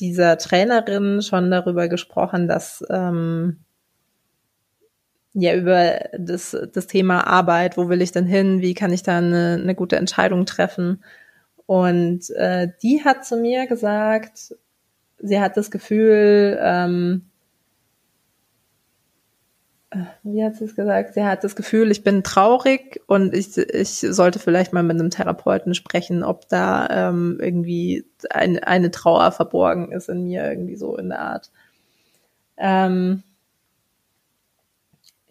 dieser 0.00 0.38
Trainerin 0.38 1.22
schon 1.22 1.50
darüber 1.50 1.88
gesprochen, 1.88 2.48
dass 2.48 2.84
ähm, 2.90 3.58
ja 5.34 5.54
über 5.54 6.00
das, 6.18 6.56
das 6.72 6.86
Thema 6.86 7.26
Arbeit, 7.26 7.76
wo 7.76 7.88
will 7.88 8.02
ich 8.02 8.12
denn 8.12 8.26
hin, 8.26 8.60
wie 8.60 8.74
kann 8.74 8.92
ich 8.92 9.02
da 9.02 9.18
eine, 9.18 9.58
eine 9.60 9.74
gute 9.74 9.96
Entscheidung 9.96 10.46
treffen. 10.46 11.04
Und 11.66 12.30
äh, 12.30 12.68
die 12.82 13.04
hat 13.04 13.24
zu 13.24 13.36
mir 13.36 13.66
gesagt, 13.66 14.54
sie 15.18 15.40
hat 15.40 15.56
das 15.56 15.70
Gefühl, 15.70 16.58
ähm, 16.60 17.22
äh, 17.22 17.33
wie 20.22 20.44
hat 20.44 20.56
sie 20.56 20.64
es 20.64 20.74
gesagt? 20.74 21.14
Sie 21.14 21.24
hat 21.24 21.44
das 21.44 21.56
Gefühl, 21.56 21.90
ich 21.90 22.04
bin 22.04 22.22
traurig 22.22 23.00
und 23.06 23.34
ich, 23.34 23.56
ich 23.56 23.90
sollte 23.90 24.38
vielleicht 24.38 24.72
mal 24.72 24.82
mit 24.82 24.98
einem 24.98 25.10
Therapeuten 25.10 25.74
sprechen, 25.74 26.22
ob 26.22 26.48
da 26.48 27.08
ähm, 27.08 27.38
irgendwie 27.40 28.04
ein, 28.30 28.58
eine 28.58 28.90
Trauer 28.90 29.32
verborgen 29.32 29.92
ist 29.92 30.08
in 30.08 30.24
mir, 30.24 30.48
irgendwie 30.48 30.76
so 30.76 30.96
in 30.96 31.08
der 31.08 31.20
Art. 31.20 31.50
Ähm, 32.56 33.22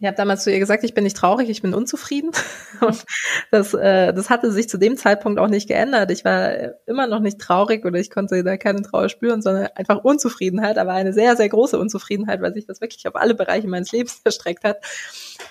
ich 0.04 0.08
habe 0.08 0.18
damals 0.18 0.44
zu 0.44 0.52
ihr 0.52 0.60
gesagt, 0.60 0.84
ich 0.84 0.94
bin 0.94 1.06
nicht 1.06 1.16
traurig, 1.16 1.50
ich 1.50 1.62
bin 1.62 1.74
unzufrieden. 1.74 2.32
Und 2.82 3.06
das, 3.52 3.74
äh, 3.74 4.14
das 4.14 4.30
hatte 4.30 4.52
sich 4.52 4.68
zu 4.68 4.78
dem 4.78 4.98
Zeitpunkt 4.98 5.40
auch 5.40 5.48
nicht 5.48 5.70
geändert. 5.70 6.12
Ich 6.12 6.26
war 6.26 6.52
immer 6.86 7.08
noch 7.08 7.22
nicht 7.22 7.40
traurig 7.40 7.86
oder 7.86 7.98
ich 8.00 8.10
konnte 8.10 8.44
da 8.44 8.58
keine 8.58 8.82
Trauer 8.82 9.08
spüren, 9.08 9.42
sondern 9.42 9.68
einfach 9.76 10.04
Unzufriedenheit, 10.04 10.78
aber 10.78 10.92
eine 10.92 11.14
sehr, 11.14 11.38
sehr 11.38 11.48
große 11.48 11.80
Unzufriedenheit, 11.80 12.42
weil 12.42 12.54
sich 12.54 12.66
das 12.66 12.82
wirklich 12.82 13.08
auf 13.08 13.16
alle 13.16 13.34
Bereiche 13.34 13.70
meines 13.70 13.94
Lebens 13.94 14.20
erstreckt 14.26 14.66
hat. 14.66 14.84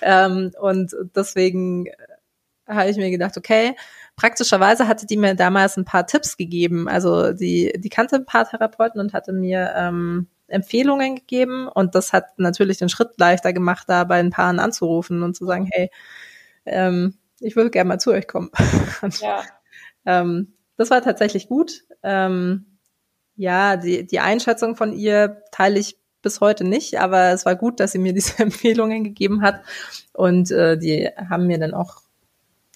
Ähm, 0.03 0.51
und 0.61 0.95
deswegen 1.15 1.87
habe 2.67 2.91
ich 2.91 2.97
mir 2.97 3.09
gedacht, 3.09 3.35
okay, 3.37 3.75
praktischerweise 4.15 4.87
hatte 4.87 5.07
die 5.07 5.17
mir 5.17 5.33
damals 5.33 5.77
ein 5.77 5.85
paar 5.85 6.05
Tipps 6.05 6.37
gegeben. 6.37 6.87
Also 6.87 7.33
die, 7.33 7.73
die 7.75 7.89
kannte 7.89 8.17
ein 8.17 8.25
paar 8.25 8.47
Therapeuten 8.47 9.01
und 9.01 9.13
hatte 9.13 9.33
mir 9.33 9.73
ähm, 9.75 10.27
Empfehlungen 10.53 11.15
gegeben 11.15 11.67
und 11.67 11.95
das 11.95 12.13
hat 12.13 12.37
natürlich 12.37 12.77
den 12.77 12.89
Schritt 12.89 13.11
leichter 13.17 13.53
gemacht, 13.53 13.85
da 13.87 14.03
bei 14.03 14.19
ein 14.19 14.29
Paaren 14.29 14.59
anzurufen 14.59 15.23
und 15.23 15.35
zu 15.35 15.45
sagen, 15.45 15.67
hey, 15.71 15.89
ähm, 16.65 17.15
ich 17.39 17.55
würde 17.55 17.71
gerne 17.71 17.87
mal 17.89 17.99
zu 17.99 18.11
euch 18.11 18.27
kommen. 18.27 18.51
und, 19.01 19.19
ja. 19.19 19.43
ähm, 20.05 20.53
das 20.77 20.89
war 20.89 21.01
tatsächlich 21.01 21.47
gut. 21.47 21.83
Ähm, 22.03 22.65
ja, 23.35 23.77
die, 23.77 24.05
die 24.05 24.19
Einschätzung 24.19 24.75
von 24.75 24.93
ihr 24.93 25.41
teile 25.51 25.79
ich 25.79 25.97
bis 26.21 26.39
heute 26.39 26.63
nicht, 26.63 26.99
aber 26.99 27.31
es 27.31 27.45
war 27.45 27.55
gut, 27.55 27.79
dass 27.79 27.91
sie 27.91 27.99
mir 27.99 28.13
diese 28.13 28.39
Empfehlungen 28.39 29.03
gegeben 29.03 29.41
hat 29.41 29.61
und 30.13 30.51
äh, 30.51 30.77
die 30.77 31.07
haben 31.29 31.47
mir 31.47 31.59
dann 31.59 31.73
auch 31.73 32.01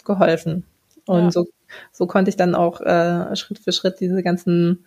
geholfen. 0.05 0.65
Und 1.05 1.23
ja. 1.25 1.31
so, 1.31 1.47
so 1.91 2.07
konnte 2.07 2.29
ich 2.29 2.37
dann 2.37 2.55
auch 2.55 2.81
äh, 2.81 3.35
Schritt 3.35 3.59
für 3.59 3.71
Schritt 3.71 3.99
diese 3.99 4.21
ganzen 4.23 4.85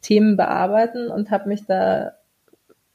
Themen 0.00 0.36
bearbeiten 0.36 1.10
und 1.10 1.30
habe 1.30 1.48
mich 1.48 1.66
da 1.66 2.12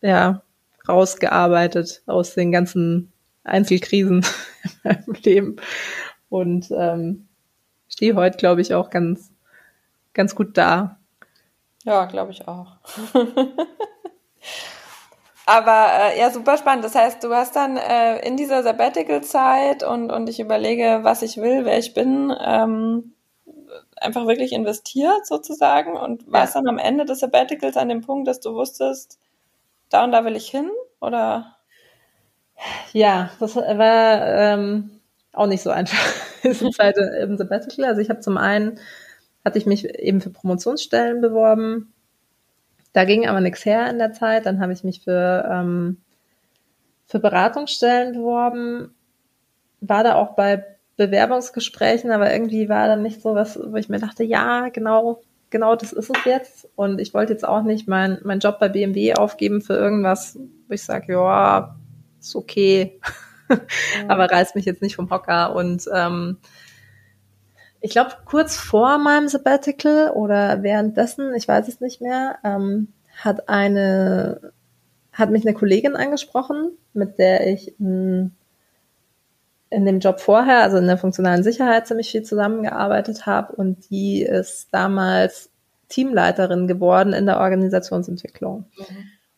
ja, 0.04 0.44
rausgearbeitet 0.88 2.04
aus 2.06 2.36
den 2.36 2.52
ganzen 2.52 3.12
Einzelkrisen 3.44 4.26
in 4.64 4.72
meinem 4.84 5.16
Leben. 5.24 5.56
Und 6.30 6.70
ähm, 6.72 7.28
stehe 7.88 8.16
heute, 8.16 8.38
glaube 8.38 8.62
ich, 8.62 8.74
auch 8.74 8.90
ganz, 8.90 9.32
ganz 10.14 10.36
gut 10.36 10.58
da. 10.58 11.00
Ja, 11.84 12.06
glaube 12.06 12.32
ich 12.32 12.48
auch. 12.48 12.78
Aber 15.46 15.88
äh, 15.92 16.20
ja, 16.20 16.32
super 16.32 16.58
spannend. 16.58 16.86
Das 16.86 16.96
heißt, 16.96 17.24
du 17.24 17.34
hast 17.34 17.56
dann 17.56 17.78
äh, 17.78 18.26
in 18.26 18.38
dieser 18.38 18.64
Sabbatical-Zeit 18.64 19.84
und, 19.84 20.10
und 20.10 20.30
ich 20.30 20.40
überlege, 20.40 21.00
was 21.04 21.22
ich 21.22 21.38
will, 21.38 21.66
wer 21.66 21.78
ich 21.78 21.94
bin, 21.94 22.34
ähm, 22.42 23.14
einfach 23.98 24.26
wirklich 24.26 24.54
investiert 24.54 25.26
sozusagen 25.26 25.98
und 25.98 26.32
warst 26.32 26.56
ja. 26.56 26.62
dann 26.62 26.70
am 26.70 26.78
Ende 26.78 27.06
des 27.06 27.20
Sabbaticals 27.20 27.76
an 27.78 27.90
dem 27.90 28.02
Punkt, 28.02 28.28
dass 28.28 28.40
du 28.40 28.54
wusstest, 28.54 29.20
da 29.94 30.04
und 30.04 30.12
da 30.12 30.26
will 30.26 30.36
ich 30.36 30.50
hin? 30.50 30.70
Oder? 31.02 31.56
Ja, 32.94 33.32
das 33.40 33.56
war 33.56 34.28
ähm, 34.28 35.02
auch 35.34 35.48
nicht 35.48 35.62
so 35.62 35.70
einfach. 35.70 35.98
diese 36.44 36.70
Zeit 36.72 36.98
im 36.98 37.38
Sabbatical. 37.38 37.86
Also 37.86 38.02
ich 38.02 38.10
habe 38.10 38.20
zum 38.20 38.38
einen, 38.38 38.80
hatte 39.44 39.58
ich 39.58 39.66
mich 39.66 39.86
eben 40.00 40.22
für 40.22 40.30
Promotionsstellen 40.30 41.22
beworben. 41.22 41.94
Da 42.94 43.06
ging 43.06 43.28
aber 43.28 43.42
nichts 43.42 43.66
her 43.66 43.90
in 43.90 43.98
der 43.98 44.14
Zeit. 44.14 44.46
Dann 44.46 44.62
habe 44.62 44.74
ich 44.74 44.84
mich 44.84 45.02
für, 45.02 45.50
ähm, 45.52 45.98
für 47.08 47.20
Beratungsstellen 47.20 48.14
beworben. 48.14 48.94
War 49.82 50.04
da 50.04 50.16
auch 50.16 50.36
bei 50.36 50.66
Bewerbungsgesprächen, 50.96 52.12
aber 52.12 52.32
irgendwie 52.32 52.70
war 52.70 52.88
dann 52.88 53.02
nicht 53.02 53.22
so 53.22 53.34
was, 53.34 53.60
wo 53.60 53.76
ich 53.76 53.90
mir 53.90 54.00
dachte, 54.00 54.24
ja, 54.24 54.70
genau, 54.70 55.22
genau 55.54 55.76
das 55.78 55.94
ist 55.94 56.10
es 56.10 56.26
jetzt. 56.26 56.68
Und 56.76 57.00
ich 57.00 57.14
wollte 57.14 57.32
jetzt 57.32 57.48
auch 57.48 57.64
nicht 57.64 57.88
meinen 57.88 58.20
mein 58.26 58.40
Job 58.40 58.60
bei 58.60 58.68
BMW 58.68 59.14
aufgeben 59.14 59.62
für 59.62 59.76
irgendwas, 59.76 60.38
wo 60.68 60.74
ich 60.74 60.84
sage, 60.84 61.14
ja, 61.14 61.78
ist 62.20 62.36
okay, 62.36 63.00
ja. 63.50 63.58
aber 64.10 64.30
reißt 64.30 64.56
mich 64.56 64.66
jetzt 64.66 64.82
nicht 64.82 64.98
vom 64.98 65.10
Hocker. 65.10 65.56
Und 65.56 65.86
ähm, 65.94 66.40
ich 67.80 67.92
glaube, 67.92 68.12
kurz 68.26 68.58
vor 68.58 68.98
meinem 68.98 69.30
Sabbatical 69.30 70.10
oder 70.10 70.64
währenddessen, 70.64 71.34
ich 71.36 71.48
weiß 71.48 71.68
es 71.68 71.80
nicht 71.80 72.02
mehr, 72.02 72.40
ähm, 72.44 72.90
hat 73.22 73.48
eine, 73.48 74.52
hat 75.12 75.30
mich 75.30 75.46
eine 75.46 75.54
Kollegin 75.54 75.96
angesprochen, 75.96 76.72
mit 76.94 77.20
der 77.20 77.48
ich 77.48 77.80
in, 77.80 78.36
in 79.74 79.86
dem 79.86 80.00
Job 80.00 80.20
vorher, 80.20 80.62
also 80.62 80.78
in 80.78 80.88
der 80.88 80.98
funktionalen 80.98 81.44
Sicherheit, 81.44 81.88
ziemlich 81.88 82.12
viel 82.12 82.24
zusammengearbeitet 82.24 83.26
habe 83.26 83.54
und 83.56 83.90
die 83.90 84.22
ist 84.22 84.70
damals 84.72 85.50
Teamleiterin 85.90 86.68
geworden 86.68 87.14
in 87.14 87.26
der 87.26 87.40
Organisationsentwicklung. 87.40 88.66
Mhm. 88.78 88.86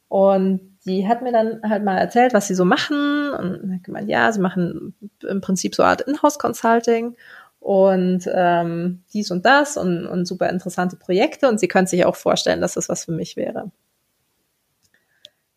Und 0.08 0.78
die 0.86 1.08
hat 1.08 1.22
mir 1.22 1.32
dann 1.32 1.62
halt 1.68 1.84
mal 1.84 1.98
erzählt, 1.98 2.34
was 2.34 2.48
sie 2.48 2.56
so 2.56 2.64
machen 2.64 3.32
und 3.34 3.74
hat 3.74 3.84
gemeint, 3.84 4.10
ja, 4.10 4.32
sie 4.32 4.40
machen 4.40 4.94
im 5.28 5.42
Prinzip 5.42 5.76
so 5.76 5.84
eine 5.84 5.92
Art 5.92 6.02
Inhouse-Consulting 6.02 7.16
und 7.60 8.30
ähm, 8.32 9.04
dies 9.12 9.32
und 9.32 9.46
das 9.46 9.76
und, 9.78 10.06
und 10.06 10.26
super 10.26 10.50
interessante 10.50 10.96
Projekte 10.96 11.50
und 11.50 11.60
sie 11.60 11.68
könnte 11.68 11.90
sich 11.90 12.06
auch 12.06 12.16
vorstellen, 12.16 12.62
dass 12.62 12.76
das 12.76 12.90
was 12.90 13.06
für 13.06 13.12
mich 13.12 13.36
wäre. 13.36 13.72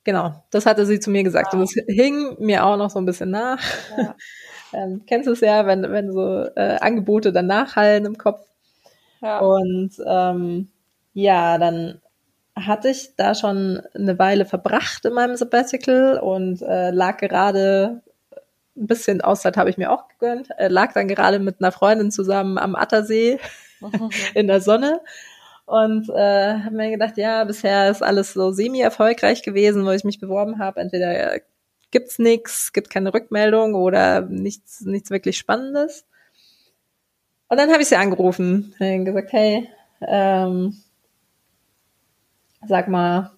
Genau, 0.05 0.43
das 0.51 0.65
hatte 0.65 0.87
sie 0.87 1.01
zu 1.01 1.11
mir 1.11 1.23
gesagt. 1.23 1.53
Ja. 1.53 1.59
Und 1.59 1.65
es 1.65 1.75
hing 1.87 2.37
mir 2.39 2.65
auch 2.65 2.79
noch 2.79 2.89
so 2.89 2.99
ein 2.99 3.05
bisschen 3.05 3.31
nach. 3.31 3.61
Ja. 3.97 4.17
Ähm, 4.73 5.03
kennst 5.07 5.27
du 5.27 5.33
es 5.33 5.41
ja, 5.41 5.67
wenn, 5.67 5.83
wenn 5.83 6.13
so 6.13 6.45
äh, 6.57 6.79
Angebote 6.81 7.33
dann 7.33 7.47
nachhallen 7.47 8.05
im 8.05 8.19
Kopf. 8.19 8.41
Ja. 9.21 9.41
Und 9.41 9.93
ähm, 10.07 10.69
ja, 11.15 11.59
dann 11.59 12.01
hatte 12.57 12.89
ich 12.89 13.15
da 13.17 13.35
schon 13.35 13.83
eine 13.95 14.19
Weile 14.19 14.45
verbracht 14.45 15.05
in 15.05 15.13
meinem 15.15 15.37
Sabbatical 15.37 16.19
und 16.19 16.63
äh, 16.63 16.91
lag 16.91 17.19
gerade 17.19 18.03
ein 18.77 18.87
bisschen 18.87 19.21
Auszeit 19.21 19.57
habe 19.57 19.71
ich 19.71 19.79
mir 19.79 19.93
auch 19.93 20.09
gegönnt, 20.09 20.49
äh, 20.57 20.69
lag 20.69 20.93
dann 20.93 21.09
gerade 21.09 21.41
mit 21.41 21.57
einer 21.61 21.73
Freundin 21.73 22.11
zusammen 22.11 22.59
am 22.59 22.77
Attersee 22.77 23.39
in 24.35 24.47
der 24.47 24.61
Sonne 24.61 25.01
und 25.67 26.09
äh, 26.09 26.55
habe 26.61 26.77
mir 26.77 26.91
gedacht, 26.91 27.19
ja, 27.19 27.45
bisher 27.45 27.91
ist 27.91 28.03
alles 28.03 28.33
so 28.33 28.53
semi-erfolgreich 28.53 29.43
gewesen, 29.43 29.85
wo 29.85 29.91
ich 29.91 30.05
mich 30.05 30.19
beworben 30.19 30.59
habe. 30.59 30.81
Entweder 30.81 31.41
gibt's 31.91 32.19
nichts, 32.19 32.73
gibt 32.73 32.91
keine 32.91 33.13
Rückmeldung 33.15 33.75
oder 33.75 34.23
nichts, 34.23 34.83
nichts 34.83 35.11
wirklich 35.11 35.39
Spannendes. 35.39 36.05
Und 37.49 37.59
dann 37.59 37.71
habe 37.71 37.83
ich 37.83 37.89
sie 37.89 37.97
angerufen 37.97 38.75
und 38.79 39.05
gesagt, 39.05 39.33
hey, 39.33 39.69
ähm, 40.03 40.77
sag 42.67 42.89
mal, 42.89 43.33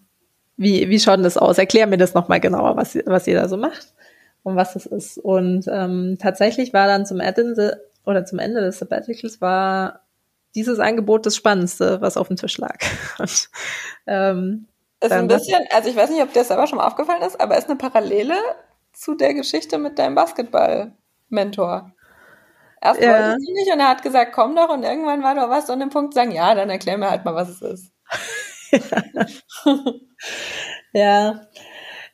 wie, 0.56 0.88
wie 0.90 1.00
schaut 1.00 1.16
denn 1.16 1.24
das 1.24 1.38
aus? 1.38 1.58
Erklär 1.58 1.86
mir 1.86 1.96
das 1.96 2.14
nochmal 2.14 2.40
genauer, 2.40 2.76
was, 2.76 2.98
was 3.06 3.26
ihr 3.26 3.34
da 3.34 3.48
so 3.48 3.56
macht 3.56 3.94
und 4.42 4.56
was 4.56 4.74
das 4.74 4.86
ist. 4.86 5.16
Und 5.16 5.66
ähm, 5.68 6.18
tatsächlich 6.20 6.72
war 6.72 6.86
dann 6.86 7.06
zum 7.06 7.20
Ende 7.20 7.80
oder 8.04 8.24
zum 8.24 8.38
Ende 8.38 8.60
des 8.60 8.78
Sabbaticals 8.78 9.40
war 9.40 10.00
dieses 10.54 10.78
Angebot 10.78 11.26
das 11.26 11.36
Spannendste, 11.36 12.00
was 12.00 12.16
auf 12.16 12.28
dem 12.28 12.36
Tisch 12.36 12.58
lag. 12.58 12.78
Und, 13.18 13.50
ähm, 14.06 14.66
ist 15.00 15.12
ein 15.12 15.28
bisschen, 15.28 15.64
also 15.70 15.88
ich 15.88 15.96
weiß 15.96 16.10
nicht, 16.10 16.22
ob 16.22 16.32
dir 16.32 16.40
das 16.40 16.48
selber 16.48 16.66
schon 16.66 16.78
mal 16.78 16.86
aufgefallen 16.86 17.22
ist, 17.22 17.40
aber 17.40 17.56
ist 17.56 17.68
eine 17.68 17.78
Parallele 17.78 18.34
zu 18.92 19.14
der 19.14 19.34
Geschichte 19.34 19.78
mit 19.78 19.98
deinem 19.98 20.14
Basketball-Mentor. 20.14 21.92
Erst 22.82 23.00
ja. 23.00 23.12
wollte 23.12 23.38
ich 23.42 23.54
nicht 23.54 23.72
und 23.72 23.80
er 23.80 23.88
hat 23.88 24.02
gesagt, 24.02 24.32
komm 24.32 24.56
doch 24.56 24.70
und 24.70 24.82
irgendwann 24.82 25.22
war 25.22 25.34
doch 25.34 25.50
was 25.50 25.68
und 25.68 25.80
dem 25.80 25.90
Punkt 25.90 26.14
sagen, 26.14 26.32
ja, 26.32 26.54
dann 26.54 26.70
erklär 26.70 26.96
mir 26.96 27.10
halt 27.10 27.24
mal, 27.24 27.34
was 27.34 27.48
es 27.48 27.62
ist. 27.62 27.92
ja. 30.92 31.46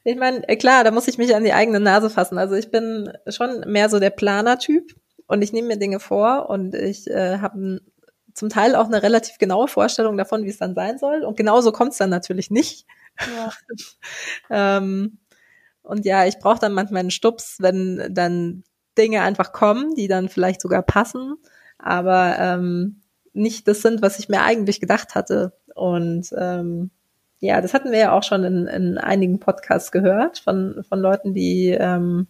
Ich 0.04 0.16
meine, 0.16 0.42
klar, 0.56 0.84
da 0.84 0.90
muss 0.90 1.08
ich 1.08 1.18
mich 1.18 1.34
an 1.34 1.44
die 1.44 1.52
eigene 1.52 1.80
Nase 1.80 2.10
fassen. 2.10 2.38
Also 2.38 2.54
ich 2.54 2.70
bin 2.70 3.12
schon 3.28 3.60
mehr 3.66 3.88
so 3.88 3.98
der 3.98 4.10
Planer-Typ 4.10 4.92
und 5.26 5.42
ich 5.42 5.52
nehme 5.52 5.68
mir 5.68 5.78
Dinge 5.78 6.00
vor 6.00 6.48
und 6.48 6.74
ich 6.74 7.08
äh, 7.08 7.38
habe 7.38 7.80
zum 8.36 8.50
Teil 8.50 8.76
auch 8.76 8.86
eine 8.86 9.02
relativ 9.02 9.38
genaue 9.38 9.66
Vorstellung 9.66 10.16
davon, 10.16 10.44
wie 10.44 10.50
es 10.50 10.58
dann 10.58 10.74
sein 10.74 10.98
soll. 10.98 11.24
Und 11.24 11.36
genauso 11.36 11.72
kommt 11.72 11.92
es 11.92 11.98
dann 11.98 12.10
natürlich 12.10 12.50
nicht. 12.50 12.86
Ja. 13.18 13.50
ähm, 14.78 15.18
und 15.82 16.04
ja, 16.04 16.26
ich 16.26 16.38
brauche 16.38 16.58
dann 16.58 16.74
manchmal 16.74 17.00
einen 17.00 17.10
Stups, 17.10 17.56
wenn 17.60 18.08
dann 18.10 18.62
Dinge 18.98 19.22
einfach 19.22 19.52
kommen, 19.52 19.94
die 19.94 20.06
dann 20.06 20.28
vielleicht 20.28 20.60
sogar 20.60 20.82
passen, 20.82 21.36
aber 21.78 22.36
ähm, 22.38 23.00
nicht 23.32 23.68
das 23.68 23.82
sind, 23.82 24.02
was 24.02 24.18
ich 24.18 24.28
mir 24.28 24.42
eigentlich 24.42 24.80
gedacht 24.80 25.14
hatte. 25.14 25.52
Und 25.74 26.34
ähm, 26.36 26.90
ja, 27.38 27.60
das 27.60 27.72
hatten 27.72 27.90
wir 27.90 27.98
ja 27.98 28.12
auch 28.12 28.22
schon 28.22 28.44
in, 28.44 28.66
in 28.66 28.98
einigen 28.98 29.40
Podcasts 29.40 29.92
gehört 29.92 30.38
von, 30.38 30.84
von 30.88 30.98
Leuten, 30.98 31.34
die 31.34 31.70
ähm, 31.70 32.26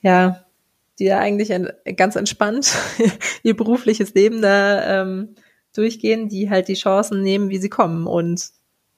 ja, 0.00 0.44
die 0.98 1.04
ja 1.04 1.18
eigentlich 1.18 1.52
ein, 1.52 1.70
ganz 1.96 2.16
entspannt 2.16 2.76
ihr 3.42 3.56
berufliches 3.56 4.14
Leben 4.14 4.42
da 4.42 5.02
ähm, 5.02 5.34
durchgehen, 5.74 6.28
die 6.28 6.50
halt 6.50 6.68
die 6.68 6.74
Chancen 6.74 7.22
nehmen, 7.22 7.50
wie 7.50 7.58
sie 7.58 7.68
kommen. 7.68 8.06
Und 8.06 8.50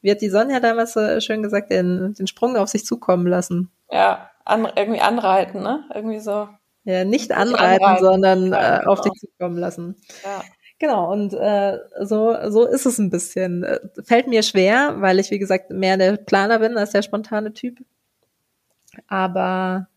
wie 0.02 0.10
hat 0.10 0.22
die 0.22 0.30
Sonja 0.30 0.60
damals 0.60 0.94
so 0.94 1.20
schön 1.20 1.42
gesagt, 1.42 1.70
den, 1.70 2.14
den 2.14 2.26
Sprung 2.26 2.56
auf 2.56 2.68
sich 2.68 2.86
zukommen 2.86 3.26
lassen. 3.26 3.70
Ja, 3.90 4.30
an, 4.44 4.66
irgendwie 4.76 5.00
anreiten, 5.00 5.62
ne? 5.62 5.84
Irgendwie 5.94 6.20
so. 6.20 6.48
Ja, 6.84 7.04
nicht 7.04 7.32
anreiten, 7.32 7.84
anreiten. 7.84 8.04
sondern 8.04 8.52
äh, 8.52 8.80
auf 8.86 9.02
genau. 9.02 9.12
dich 9.12 9.20
zukommen 9.20 9.58
lassen. 9.58 9.96
Ja. 10.24 10.42
Genau, 10.78 11.12
und 11.12 11.34
äh, 11.34 11.78
so, 12.00 12.34
so 12.48 12.66
ist 12.66 12.86
es 12.86 12.98
ein 12.98 13.10
bisschen. 13.10 13.64
Äh, 13.64 13.80
fällt 14.02 14.28
mir 14.28 14.42
schwer, 14.42 14.94
weil 15.00 15.18
ich, 15.18 15.30
wie 15.30 15.38
gesagt, 15.38 15.70
mehr 15.70 15.98
der 15.98 16.16
Planer 16.16 16.60
bin 16.60 16.78
als 16.78 16.92
der 16.92 17.02
spontane 17.02 17.52
Typ. 17.52 17.80
Aber 19.06 19.88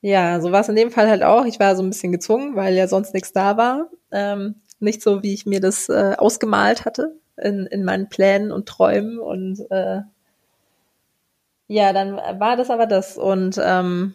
ja, 0.00 0.40
so 0.40 0.52
war 0.52 0.60
es 0.60 0.68
in 0.68 0.76
dem 0.76 0.90
Fall 0.90 1.08
halt 1.08 1.22
auch. 1.22 1.44
Ich 1.44 1.60
war 1.60 1.76
so 1.76 1.82
ein 1.82 1.90
bisschen 1.90 2.12
gezwungen, 2.12 2.56
weil 2.56 2.74
ja 2.74 2.88
sonst 2.88 3.14
nichts 3.14 3.32
da 3.32 3.56
war. 3.56 3.90
Ähm, 4.10 4.56
nicht 4.78 5.02
so, 5.02 5.22
wie 5.22 5.34
ich 5.34 5.46
mir 5.46 5.60
das 5.60 5.88
äh, 5.88 6.14
ausgemalt 6.16 6.84
hatte 6.84 7.16
in, 7.36 7.66
in 7.66 7.84
meinen 7.84 8.08
Plänen 8.08 8.50
und 8.50 8.66
Träumen. 8.66 9.18
Und 9.18 9.60
äh, 9.70 10.00
ja, 11.68 11.92
dann 11.92 12.16
war 12.16 12.56
das 12.56 12.70
aber 12.70 12.86
das. 12.86 13.18
Und 13.18 13.60
ähm, 13.62 14.14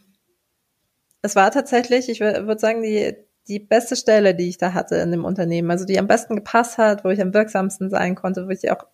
es 1.22 1.36
war 1.36 1.52
tatsächlich, 1.52 2.10
ich 2.10 2.20
würde 2.20 2.60
sagen, 2.60 2.82
die, 2.82 3.16
die 3.48 3.60
beste 3.60 3.96
Stelle, 3.96 4.34
die 4.34 4.50
ich 4.50 4.58
da 4.58 4.74
hatte 4.74 4.96
in 4.96 5.12
dem 5.12 5.24
Unternehmen, 5.24 5.70
also 5.70 5.86
die 5.86 6.00
am 6.00 6.08
besten 6.08 6.36
gepasst 6.36 6.80
hat, 6.80 7.04
wo 7.04 7.10
ich 7.10 7.22
am 7.22 7.34
wirksamsten 7.34 7.92
sein 7.92 8.16
konnte, 8.16 8.48
wo 8.48 8.50
ich 8.50 8.72
auch 8.72 8.86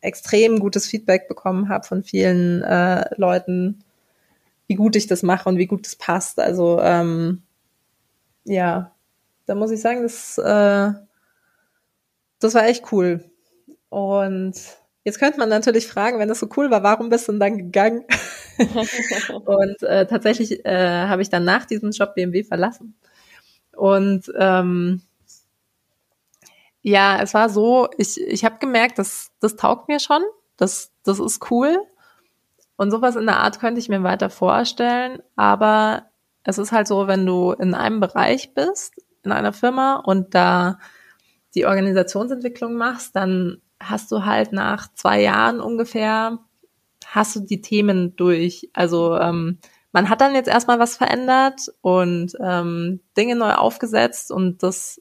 extrem 0.00 0.60
gutes 0.60 0.86
Feedback 0.86 1.26
bekommen 1.26 1.68
habe 1.68 1.86
von 1.86 2.04
vielen 2.04 2.62
äh, 2.62 3.04
Leuten, 3.16 3.84
wie 4.66 4.74
gut 4.74 4.96
ich 4.96 5.06
das 5.06 5.22
mache 5.22 5.48
und 5.48 5.58
wie 5.58 5.66
gut 5.66 5.86
das 5.86 5.96
passt. 5.96 6.38
Also 6.38 6.80
ähm, 6.80 7.42
ja, 8.44 8.92
da 9.46 9.54
muss 9.54 9.70
ich 9.70 9.80
sagen, 9.80 10.02
das, 10.02 10.38
äh, 10.38 10.92
das 12.40 12.54
war 12.54 12.66
echt 12.66 12.92
cool. 12.92 13.24
Und 13.88 14.54
jetzt 15.04 15.18
könnte 15.18 15.38
man 15.38 15.48
natürlich 15.48 15.86
fragen, 15.86 16.18
wenn 16.18 16.28
das 16.28 16.40
so 16.40 16.48
cool 16.56 16.70
war, 16.70 16.82
warum 16.82 17.08
bist 17.08 17.28
du 17.28 17.32
denn 17.32 17.40
dann 17.40 17.58
gegangen? 17.58 18.04
und 19.44 19.82
äh, 19.82 20.06
tatsächlich 20.06 20.64
äh, 20.64 21.06
habe 21.06 21.22
ich 21.22 21.30
dann 21.30 21.44
nach 21.44 21.66
diesem 21.66 21.90
Job 21.90 22.14
BMW 22.14 22.44
verlassen. 22.44 22.96
Und 23.72 24.32
ähm, 24.38 25.02
ja, 26.82 27.20
es 27.20 27.34
war 27.34 27.48
so, 27.48 27.88
ich, 27.98 28.20
ich 28.20 28.44
habe 28.44 28.58
gemerkt, 28.58 28.98
das, 28.98 29.32
das 29.40 29.56
taugt 29.56 29.88
mir 29.88 30.00
schon, 30.00 30.22
das, 30.56 30.92
das 31.02 31.18
ist 31.18 31.50
cool. 31.50 31.78
Und 32.76 32.90
sowas 32.90 33.16
in 33.16 33.26
der 33.26 33.38
Art 33.38 33.58
könnte 33.58 33.80
ich 33.80 33.88
mir 33.88 34.02
weiter 34.02 34.30
vorstellen, 34.30 35.22
aber 35.34 36.06
es 36.44 36.58
ist 36.58 36.72
halt 36.72 36.86
so, 36.86 37.06
wenn 37.06 37.26
du 37.26 37.52
in 37.52 37.74
einem 37.74 38.00
Bereich 38.00 38.54
bist, 38.54 38.94
in 39.24 39.32
einer 39.32 39.52
Firma 39.52 39.96
und 39.96 40.34
da 40.34 40.78
die 41.54 41.66
Organisationsentwicklung 41.66 42.74
machst, 42.74 43.16
dann 43.16 43.62
hast 43.80 44.12
du 44.12 44.24
halt 44.24 44.52
nach 44.52 44.92
zwei 44.94 45.22
Jahren 45.22 45.60
ungefähr, 45.60 46.38
hast 47.06 47.36
du 47.36 47.40
die 47.40 47.60
Themen 47.60 48.14
durch. 48.16 48.70
Also 48.72 49.16
ähm, 49.16 49.58
man 49.92 50.08
hat 50.08 50.20
dann 50.20 50.34
jetzt 50.34 50.48
erstmal 50.48 50.78
was 50.78 50.96
verändert 50.96 51.72
und 51.80 52.32
ähm, 52.40 53.00
Dinge 53.16 53.36
neu 53.36 53.52
aufgesetzt 53.52 54.30
und 54.30 54.62
das 54.62 55.00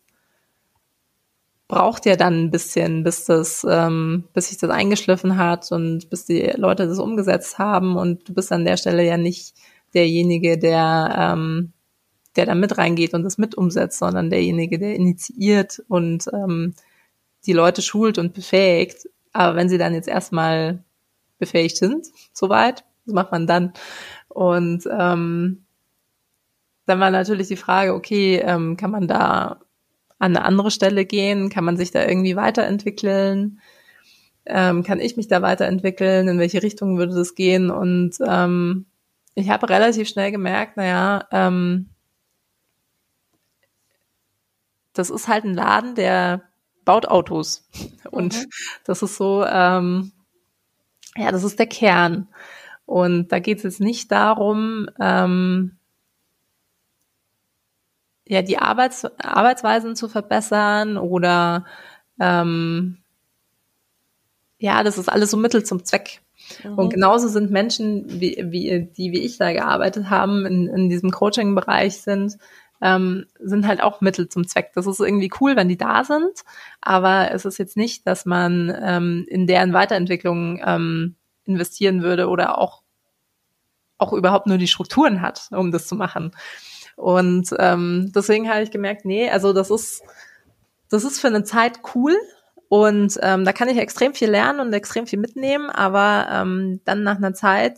braucht 1.76 2.06
ja 2.06 2.16
dann 2.16 2.46
ein 2.46 2.52
bisschen, 2.52 3.04
bis 3.04 3.26
das, 3.26 3.68
ähm, 3.70 4.24
bis 4.34 4.48
sich 4.48 4.58
das 4.58 4.70
eingeschliffen 4.70 5.36
hat 5.36 5.74
und 5.74 6.10
bis 6.10 6.24
die 6.24 6.54
Leute 6.56 6.88
das 6.88 7.00
umgesetzt 7.00 7.60
haben 7.60 7.98
und 7.98 8.30
du 8.30 8.34
bist 8.34 8.54
an 8.54 8.64
der 8.64 8.78
Stelle 8.78 9.06
ja 9.06 9.18
nicht 9.18 9.54
derjenige, 9.94 10.58
der, 10.58 11.34
ähm, 11.34 11.74
der 12.38 12.46
da 12.46 12.56
mit 12.56 12.78
reingeht 12.78 13.14
und 13.14 13.24
das 13.24 13.38
mit 13.38 13.56
umsetzt, 13.56 14.00
sondern 14.00 14.30
derjenige, 14.30 14.80
der 14.80 14.96
initiiert 14.96 15.84
und 15.90 16.30
ähm, 16.32 16.76
die 17.46 17.52
Leute 17.52 17.82
schult 17.82 18.20
und 18.20 18.34
befähigt. 18.34 19.10
Aber 19.34 19.58
wenn 19.58 19.68
sie 19.68 19.78
dann 19.78 19.94
jetzt 19.94 20.08
erstmal 20.08 20.82
befähigt 21.40 21.76
sind, 21.76 22.08
soweit, 22.32 22.86
was 23.06 23.16
macht 23.16 23.34
man 23.34 23.48
dann? 23.48 23.74
Und 24.30 24.88
ähm, 24.90 25.66
dann 26.86 27.00
war 27.02 27.12
natürlich 27.12 27.50
die 27.50 27.58
Frage, 27.58 27.96
okay, 27.96 28.38
ähm, 28.38 28.78
kann 28.78 28.92
man 28.92 29.10
da 29.10 29.60
an 30.20 30.36
eine 30.36 30.46
andere 30.46 30.72
Stelle 30.72 31.06
gehen? 31.06 31.50
Kann 31.50 31.66
man 31.66 31.78
sich 31.78 31.92
da 31.92 32.06
irgendwie 32.06 32.36
weiterentwickeln? 32.36 33.60
Ähm, 34.46 34.84
kann 34.84 35.00
ich 35.00 35.18
mich 35.18 35.28
da 35.28 35.42
weiterentwickeln? 35.42 36.28
In 36.28 36.40
welche 36.40 36.64
Richtung 36.64 36.98
würde 36.98 37.16
das 37.16 37.36
gehen? 37.36 37.72
Und 37.72 38.18
ähm, 38.26 38.86
ich 39.36 39.50
habe 39.50 39.70
relativ 39.70 40.08
schnell 40.08 40.32
gemerkt, 40.32 40.78
naja, 40.78 41.28
ähm, 41.32 41.90
das 44.94 45.10
ist 45.10 45.28
halt 45.28 45.44
ein 45.44 45.54
Laden, 45.54 45.96
der 45.96 46.44
baut 46.86 47.08
Autos. 47.08 47.68
Und 48.12 48.36
mhm. 48.36 48.50
das 48.86 49.02
ist 49.02 49.18
so, 49.18 49.46
ähm, 49.46 50.14
ja, 51.18 51.32
das 51.32 51.44
ist 51.44 51.60
der 51.60 51.68
Kern. 51.68 52.28
Und 52.86 53.32
da 53.32 53.40
geht 53.40 53.58
es 53.58 53.64
jetzt 53.64 53.82
nicht 53.82 54.12
darum, 54.12 54.88
ähm, 55.00 55.78
ja, 58.28 58.42
die 58.42 58.58
Arbeits 58.58 59.06
Arbeitsweisen 59.20 59.96
zu 59.96 60.08
verbessern 60.08 60.98
oder 60.98 61.66
ähm, 62.20 62.98
ja, 64.58 64.84
das 64.84 64.98
ist 64.98 65.10
alles 65.10 65.32
so 65.32 65.38
Mittel 65.38 65.64
zum 65.64 65.84
Zweck. 65.84 66.22
Mhm. 66.64 66.78
Und 66.78 66.94
genauso 66.94 67.28
sind 67.28 67.52
Menschen, 67.52 68.20
wie, 68.20 68.38
wie, 68.50 68.90
die 68.96 69.12
wie 69.12 69.26
ich 69.26 69.38
da 69.38 69.52
gearbeitet 69.52 70.10
haben, 70.10 70.46
in, 70.46 70.68
in 70.68 70.90
diesem 70.90 71.12
Coaching-Bereich 71.12 72.02
sind, 72.02 72.38
ähm, 72.82 73.26
sind 73.40 73.68
halt 73.68 73.82
auch 73.82 74.02
Mittel 74.02 74.30
zum 74.30 74.48
Zweck. 74.48 74.72
Das 74.76 74.88
ist 74.88 75.00
irgendwie 75.00 75.32
cool, 75.40 75.56
wenn 75.56 75.70
die 75.70 75.78
da 75.78 76.04
sind, 76.04 76.44
aber 76.82 77.32
es 77.32 77.46
ist 77.46 77.58
jetzt 77.58 77.78
nicht, 77.78 78.06
dass 78.06 78.26
man 78.26 78.76
ähm, 78.82 79.26
in 79.28 79.48
deren 79.48 79.74
Weiterentwicklung 79.74 80.62
ähm, 80.66 81.16
investieren 81.46 82.02
würde 82.02 82.28
oder 82.28 82.58
auch 82.58 82.82
auch 83.98 84.12
überhaupt 84.12 84.48
nur 84.48 84.58
die 84.58 84.68
Strukturen 84.68 85.22
hat, 85.22 85.48
um 85.52 85.72
das 85.72 85.88
zu 85.88 85.96
machen. 85.96 86.32
Und 86.96 87.50
ähm, 87.60 88.12
deswegen 88.16 88.50
habe 88.50 88.64
ich 88.64 88.72
gemerkt, 88.72 89.06
nee, 89.06 89.30
also 89.30 89.54
das 89.54 89.70
ist 89.70 90.02
das 90.90 91.04
ist 91.04 91.20
für 91.20 91.28
eine 91.28 91.44
Zeit 91.44 91.80
cool 91.96 92.16
und 92.70 93.20
ähm, 93.22 93.46
da 93.46 93.54
kann 93.54 93.70
ich 93.70 93.78
extrem 93.78 94.14
viel 94.14 94.30
lernen 94.30 94.60
und 94.60 94.74
extrem 94.74 95.08
viel 95.08 95.20
mitnehmen, 95.20 95.70
aber 95.70 96.28
ähm, 96.32 96.82
dann 96.86 97.04
nach 97.04 97.18
einer 97.18 97.34
Zeit 97.34 97.78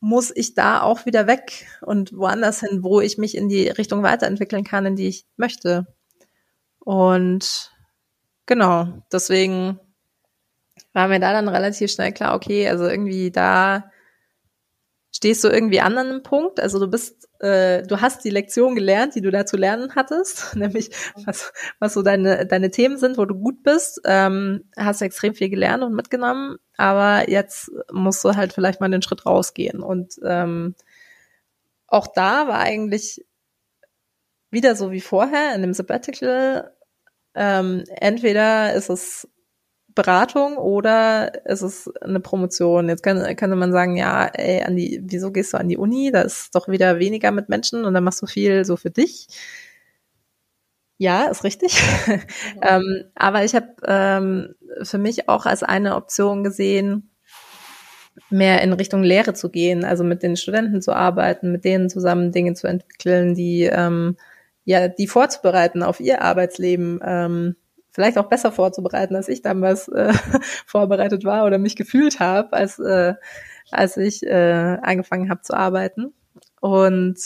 muss 0.00 0.30
ich 0.34 0.54
da 0.54 0.82
auch 0.82 1.04
wieder 1.04 1.26
weg 1.26 1.66
und 1.82 2.16
woanders 2.16 2.60
hin, 2.60 2.82
wo 2.82 3.00
ich 3.00 3.18
mich 3.18 3.36
in 3.36 3.48
die 3.48 3.68
Richtung 3.68 4.02
weiterentwickeln 4.02 4.62
kann, 4.64 4.86
in 4.86 4.96
die 4.96 5.08
ich 5.08 5.26
möchte. 5.36 5.86
Und 6.78 7.72
genau, 8.46 9.02
deswegen 9.12 9.80
war 10.92 11.08
mir 11.08 11.18
da 11.18 11.32
dann 11.32 11.48
relativ 11.48 11.90
schnell 11.90 12.12
klar, 12.12 12.34
okay, 12.36 12.68
also 12.68 12.86
irgendwie 12.86 13.32
da 13.32 13.90
stehst 15.14 15.44
du 15.44 15.48
irgendwie 15.48 15.80
an 15.80 15.96
einem 15.96 16.22
Punkt. 16.22 16.58
Also 16.58 16.80
du 16.80 16.88
bist, 16.88 17.28
äh, 17.40 17.82
du 17.84 18.00
hast 18.00 18.24
die 18.24 18.30
Lektion 18.30 18.74
gelernt, 18.74 19.14
die 19.14 19.20
du 19.20 19.30
da 19.30 19.46
zu 19.46 19.56
lernen 19.56 19.94
hattest, 19.94 20.56
nämlich 20.56 20.90
was, 21.24 21.52
was 21.78 21.94
so 21.94 22.02
deine, 22.02 22.46
deine 22.46 22.70
Themen 22.70 22.98
sind, 22.98 23.16
wo 23.16 23.24
du 23.24 23.34
gut 23.34 23.62
bist, 23.62 24.00
ähm, 24.04 24.64
hast 24.76 25.02
extrem 25.02 25.34
viel 25.34 25.50
gelernt 25.50 25.84
und 25.84 25.94
mitgenommen, 25.94 26.56
aber 26.76 27.30
jetzt 27.30 27.70
musst 27.92 28.24
du 28.24 28.34
halt 28.34 28.52
vielleicht 28.52 28.80
mal 28.80 28.90
den 28.90 29.02
Schritt 29.02 29.24
rausgehen. 29.24 29.80
Und 29.80 30.18
ähm, 30.24 30.74
auch 31.86 32.08
da 32.08 32.48
war 32.48 32.58
eigentlich 32.58 33.24
wieder 34.50 34.74
so 34.74 34.90
wie 34.90 35.00
vorher 35.00 35.54
in 35.54 35.62
dem 35.62 35.74
Sabbatical, 35.74 36.72
ähm, 37.36 37.84
entweder 37.88 38.74
ist 38.74 38.90
es 38.90 39.28
Beratung 39.94 40.56
oder 40.56 41.46
ist 41.46 41.62
es 41.62 41.90
eine 42.00 42.20
Promotion? 42.20 42.88
Jetzt 42.88 43.02
kann, 43.02 43.18
könnte 43.36 43.56
man 43.56 43.72
sagen, 43.72 43.96
ja, 43.96 44.26
ey, 44.26 44.62
an 44.62 44.76
die, 44.76 45.00
wieso 45.04 45.30
gehst 45.30 45.52
du 45.52 45.58
an 45.58 45.68
die 45.68 45.76
Uni? 45.76 46.10
Da 46.12 46.22
ist 46.22 46.54
doch 46.54 46.68
wieder 46.68 46.98
weniger 46.98 47.30
mit 47.30 47.48
Menschen 47.48 47.84
und 47.84 47.94
dann 47.94 48.04
machst 48.04 48.20
du 48.22 48.26
viel 48.26 48.64
so 48.64 48.76
für 48.76 48.90
dich. 48.90 49.28
Ja, 50.98 51.24
ist 51.24 51.44
richtig. 51.44 51.82
Mhm. 52.06 52.20
ähm, 52.62 53.04
aber 53.14 53.44
ich 53.44 53.54
habe 53.54 53.68
ähm, 53.86 54.54
für 54.82 54.98
mich 54.98 55.28
auch 55.28 55.46
als 55.46 55.62
eine 55.62 55.96
Option 55.96 56.44
gesehen, 56.44 57.10
mehr 58.30 58.62
in 58.62 58.72
Richtung 58.72 59.02
Lehre 59.02 59.34
zu 59.34 59.50
gehen, 59.50 59.84
also 59.84 60.04
mit 60.04 60.22
den 60.22 60.36
Studenten 60.36 60.82
zu 60.82 60.92
arbeiten, 60.92 61.52
mit 61.52 61.64
denen 61.64 61.90
zusammen 61.90 62.32
Dinge 62.32 62.54
zu 62.54 62.66
entwickeln, 62.66 63.34
die 63.34 63.64
ähm, 63.64 64.16
ja, 64.64 64.88
die 64.88 65.08
vorzubereiten 65.08 65.82
auf 65.82 66.00
ihr 66.00 66.22
Arbeitsleben. 66.22 67.00
Vielleicht 67.94 68.18
auch 68.18 68.28
besser 68.28 68.50
vorzubereiten, 68.50 69.14
als 69.14 69.28
ich 69.28 69.40
damals 69.40 69.86
äh, 69.86 70.12
vorbereitet 70.66 71.24
war 71.24 71.46
oder 71.46 71.58
mich 71.58 71.76
gefühlt 71.76 72.18
habe, 72.18 72.52
als, 72.52 72.80
äh, 72.80 73.14
als 73.70 73.96
ich 73.96 74.24
äh, 74.24 74.78
angefangen 74.82 75.30
habe 75.30 75.42
zu 75.42 75.54
arbeiten. 75.54 76.12
Und 76.60 77.16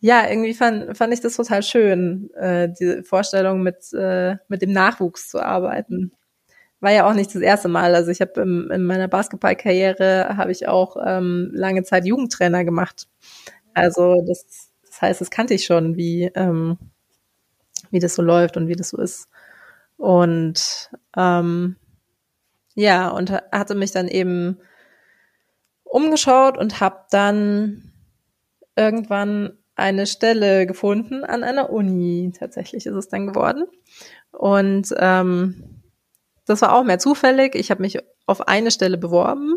ja, 0.00 0.28
irgendwie 0.28 0.52
fand, 0.52 0.98
fand 0.98 1.14
ich 1.14 1.20
das 1.20 1.36
total 1.36 1.62
schön, 1.62 2.30
äh, 2.34 2.68
diese 2.78 3.04
Vorstellung 3.04 3.62
mit, 3.62 3.90
äh, 3.94 4.36
mit 4.48 4.60
dem 4.60 4.72
Nachwuchs 4.72 5.30
zu 5.30 5.40
arbeiten. 5.40 6.12
War 6.80 6.92
ja 6.92 7.08
auch 7.08 7.14
nicht 7.14 7.34
das 7.34 7.40
erste 7.40 7.68
Mal. 7.68 7.94
Also 7.94 8.10
ich 8.10 8.20
habe 8.20 8.42
in 8.42 8.84
meiner 8.84 9.08
Basketballkarriere 9.08 10.36
habe 10.36 10.52
ich 10.52 10.68
auch 10.68 10.96
ähm, 11.02 11.50
lange 11.54 11.84
Zeit 11.84 12.04
Jugendtrainer 12.04 12.64
gemacht. 12.64 13.08
Also 13.72 14.22
das, 14.26 14.70
das 14.84 15.00
heißt, 15.00 15.20
das 15.22 15.30
kannte 15.30 15.54
ich 15.54 15.64
schon, 15.64 15.96
wie 15.96 16.24
ähm, 16.34 16.76
wie 17.92 18.00
das 18.00 18.16
so 18.16 18.22
läuft 18.22 18.56
und 18.56 18.66
wie 18.66 18.74
das 18.74 18.90
so 18.90 18.98
ist. 18.98 19.28
Und 19.96 20.90
ähm, 21.16 21.76
ja, 22.74 23.08
und 23.08 23.30
hatte 23.30 23.74
mich 23.74 23.92
dann 23.92 24.08
eben 24.08 24.58
umgeschaut 25.84 26.58
und 26.58 26.80
habe 26.80 27.04
dann 27.10 27.92
irgendwann 28.74 29.58
eine 29.76 30.06
Stelle 30.06 30.66
gefunden 30.66 31.24
an 31.24 31.44
einer 31.44 31.70
Uni. 31.70 32.32
Tatsächlich 32.36 32.86
ist 32.86 32.94
es 32.94 33.08
dann 33.08 33.26
geworden. 33.26 33.64
Und 34.32 34.94
ähm, 34.98 35.82
das 36.46 36.62
war 36.62 36.74
auch 36.74 36.84
mehr 36.84 36.98
zufällig. 36.98 37.54
Ich 37.54 37.70
habe 37.70 37.82
mich 37.82 37.98
auf 38.26 38.48
eine 38.48 38.70
Stelle 38.70 38.98
beworben 38.98 39.56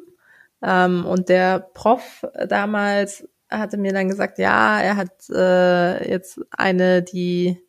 ähm, 0.61 1.05
und 1.05 1.29
der 1.29 1.59
Prof 1.59 2.25
damals 2.47 3.27
hatte 3.49 3.77
mir 3.77 3.93
dann 3.93 4.09
gesagt, 4.09 4.39
ja, 4.39 4.79
er 4.79 4.97
hat 4.97 5.29
äh, 5.29 6.09
jetzt 6.09 6.39
eine, 6.51 7.03
die 7.03 7.61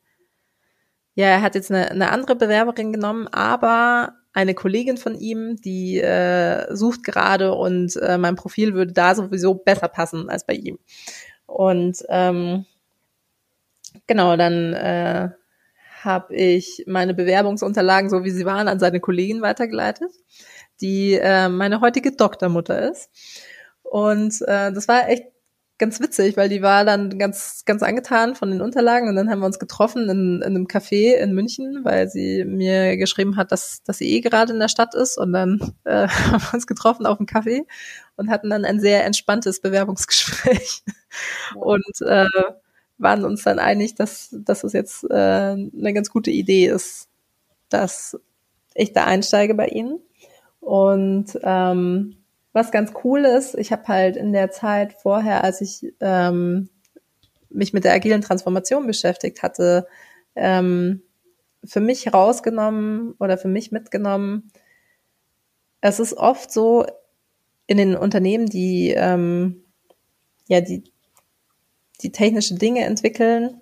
ja, 1.17 1.27
er 1.29 1.43
hat 1.43 1.55
jetzt 1.55 1.73
eine, 1.73 1.91
eine 1.91 2.13
andere 2.13 2.37
Bewerberin 2.37 2.93
genommen, 2.93 3.27
aber 3.29 4.15
eine 4.35 4.53
Kollegin 4.53 4.99
von 4.99 5.19
ihm, 5.19 5.57
die 5.57 5.99
äh, 5.99 6.75
sucht 6.77 7.05
gerade 7.05 7.55
und 7.55 7.97
äh, 7.97 8.19
mein 8.19 8.37
Profil 8.37 8.75
würde 8.75 8.93
da 8.93 9.15
sowieso 9.15 9.55
besser 9.55 9.89
passen 9.89 10.29
als 10.29 10.45
bei 10.45 10.53
ihm. 10.53 10.79
Und 11.47 12.05
ähm, 12.11 12.67
genau, 14.07 14.37
dann 14.37 14.75
äh, 14.75 15.31
habe 16.03 16.35
ich 16.35 16.85
meine 16.87 17.15
Bewerbungsunterlagen, 17.15 18.11
so 18.11 18.23
wie 18.23 18.31
sie 18.31 18.45
waren, 18.45 18.69
an 18.69 18.79
seine 18.79 19.01
Kollegin 19.01 19.41
weitergeleitet, 19.41 20.11
die 20.83 21.15
äh, 21.15 21.49
meine 21.49 21.81
heutige 21.81 22.13
Doktormutter 22.13 22.91
ist. 22.91 23.11
Und 23.83 24.43
äh, 24.43 24.71
das 24.71 24.87
war 24.87 25.09
echt 25.09 25.25
ganz 25.79 26.01
witzig, 26.01 26.37
weil 26.37 26.49
die 26.49 26.63
war 26.63 26.85
dann 26.85 27.19
ganz, 27.19 27.65
ganz 27.67 27.83
angetan 27.83 28.35
von 28.35 28.51
den 28.51 28.63
Unterlagen 28.63 29.09
und 29.09 29.17
dann 29.17 29.31
haben 29.31 29.41
wir 29.41 29.47
uns 29.47 29.59
getroffen 29.59 30.09
in, 30.09 30.37
in 30.37 30.43
einem 30.43 30.67
Café 30.67 31.15
in 31.15 31.33
München, 31.33 31.81
weil 31.85 32.09
sie 32.09 32.45
mir 32.45 32.97
geschrieben 32.97 33.37
hat, 33.37 33.53
dass, 33.53 33.83
dass 33.83 33.99
sie 33.99 34.11
eh 34.11 34.21
gerade 34.21 34.53
in 34.53 34.59
der 34.59 34.69
Stadt 34.69 34.95
ist 34.95 35.19
und 35.19 35.33
dann 35.33 35.75
äh, 35.85 36.09
haben 36.09 36.43
wir 36.43 36.55
uns 36.55 36.67
getroffen 36.67 37.07
auf 37.07 37.19
dem 37.19 37.27
Café 37.27 37.67
und 38.17 38.31
hatten 38.31 38.51
dann 38.51 38.65
ein 38.65 38.81
sehr 38.81 39.05
entspanntes 39.05 39.61
Bewerbungsgespräch 39.61 40.83
und 41.55 42.01
äh, 42.01 42.27
waren 42.99 43.25
uns 43.25 43.43
dann 43.43 43.59
einig, 43.59 43.95
dass, 43.95 44.31
dass 44.33 44.65
es 44.65 44.73
jetzt 44.73 45.05
äh, 45.11 45.15
eine 45.15 45.93
ganz 45.93 46.11
gute 46.11 46.31
Idee 46.31 46.67
ist, 46.67 47.09
dass 47.69 48.19
ich 48.75 48.93
da 48.93 49.05
einsteige 49.05 49.55
bei 49.55 49.69
ihnen 49.69 50.01
und 50.61 51.39
ähm, 51.43 52.16
was 52.57 52.73
ganz 52.73 52.95
cool 53.05 53.27
ist, 53.27 53.55
ich 53.55 53.71
habe 53.71 53.87
halt 53.87 54.17
in 54.17 54.33
der 54.33 54.51
Zeit 54.51 54.95
vorher, 54.95 55.45
als 55.45 55.61
ich 55.61 55.93
ähm, 56.01 56.71
mich 57.51 57.75
mit 57.75 57.85
der 57.85 57.93
agilen 57.93 58.23
Transformation 58.23 58.87
beschäftigt 58.87 59.43
hatte, 59.43 59.87
ähm, 60.35 61.03
für 61.63 61.81
mich 61.81 62.15
rausgenommen 62.15 63.15
oder 63.19 63.37
für 63.37 63.49
mich 63.49 63.73
mitgenommen. 63.73 64.51
Es 65.83 66.01
ist 66.01 66.15
oft 66.15 66.51
so 66.51 66.87
in 67.67 67.77
den 67.77 67.95
Unternehmen, 67.95 68.47
die 68.47 68.95
ähm, 68.97 69.63
ja 70.49 70.63
die 70.63 70.83
die 72.01 72.13
technische 72.13 72.55
Dinge 72.55 72.85
entwickeln, 72.85 73.61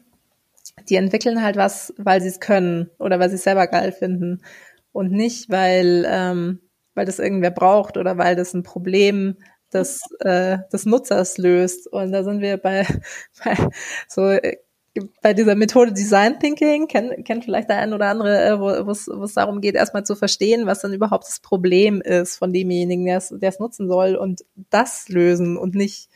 die 0.88 0.96
entwickeln 0.96 1.42
halt 1.42 1.56
was, 1.56 1.92
weil 1.96 2.20
sie 2.20 2.28
es 2.28 2.38
können 2.38 2.90
oder 3.00 3.18
weil 3.18 3.28
sie 3.28 3.36
es 3.36 3.42
selber 3.42 3.66
geil 3.66 3.90
finden 3.90 4.42
und 4.92 5.10
nicht, 5.10 5.50
weil 5.50 6.06
ähm, 6.08 6.60
weil 6.94 7.06
das 7.06 7.18
irgendwer 7.18 7.50
braucht 7.50 7.96
oder 7.96 8.18
weil 8.18 8.36
das 8.36 8.54
ein 8.54 8.62
Problem 8.62 9.36
des, 9.72 10.02
äh, 10.20 10.58
des 10.72 10.86
Nutzers 10.86 11.38
löst. 11.38 11.86
Und 11.86 12.12
da 12.12 12.24
sind 12.24 12.40
wir 12.40 12.56
bei, 12.56 12.86
bei 13.44 13.56
so 14.08 14.28
äh, 14.28 14.58
bei 15.22 15.34
dieser 15.34 15.56
Methode 15.56 15.92
Design 15.92 16.38
Thinking, 16.38 16.86
kennt, 16.86 17.24
kennt 17.24 17.44
vielleicht 17.44 17.68
der 17.68 17.78
ein 17.78 17.92
oder 17.92 18.06
andere, 18.06 18.44
äh, 18.44 18.60
wo 18.60 19.24
es 19.24 19.34
darum 19.34 19.60
geht, 19.60 19.74
erstmal 19.74 20.04
zu 20.04 20.14
verstehen, 20.14 20.66
was 20.66 20.80
dann 20.80 20.92
überhaupt 20.92 21.26
das 21.26 21.40
Problem 21.40 22.00
ist 22.00 22.36
von 22.36 22.52
demjenigen, 22.52 23.04
der 23.04 23.18
es 23.18 23.58
nutzen 23.58 23.88
soll 23.88 24.14
und 24.14 24.44
das 24.70 25.08
lösen 25.08 25.56
und 25.56 25.74
nicht 25.74 26.10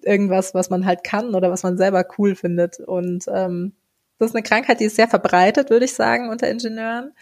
irgendwas, 0.00 0.54
was 0.54 0.70
man 0.70 0.86
halt 0.86 1.04
kann 1.04 1.34
oder 1.34 1.50
was 1.50 1.62
man 1.62 1.76
selber 1.76 2.06
cool 2.18 2.34
findet. 2.34 2.80
Und 2.80 3.26
ähm, 3.28 3.72
das 4.18 4.30
ist 4.30 4.34
eine 4.34 4.42
Krankheit, 4.42 4.80
die 4.80 4.86
ist 4.86 4.96
sehr 4.96 5.08
verbreitet, 5.08 5.68
würde 5.68 5.84
ich 5.84 5.94
sagen, 5.94 6.30
unter 6.30 6.48
Ingenieuren. 6.48 7.12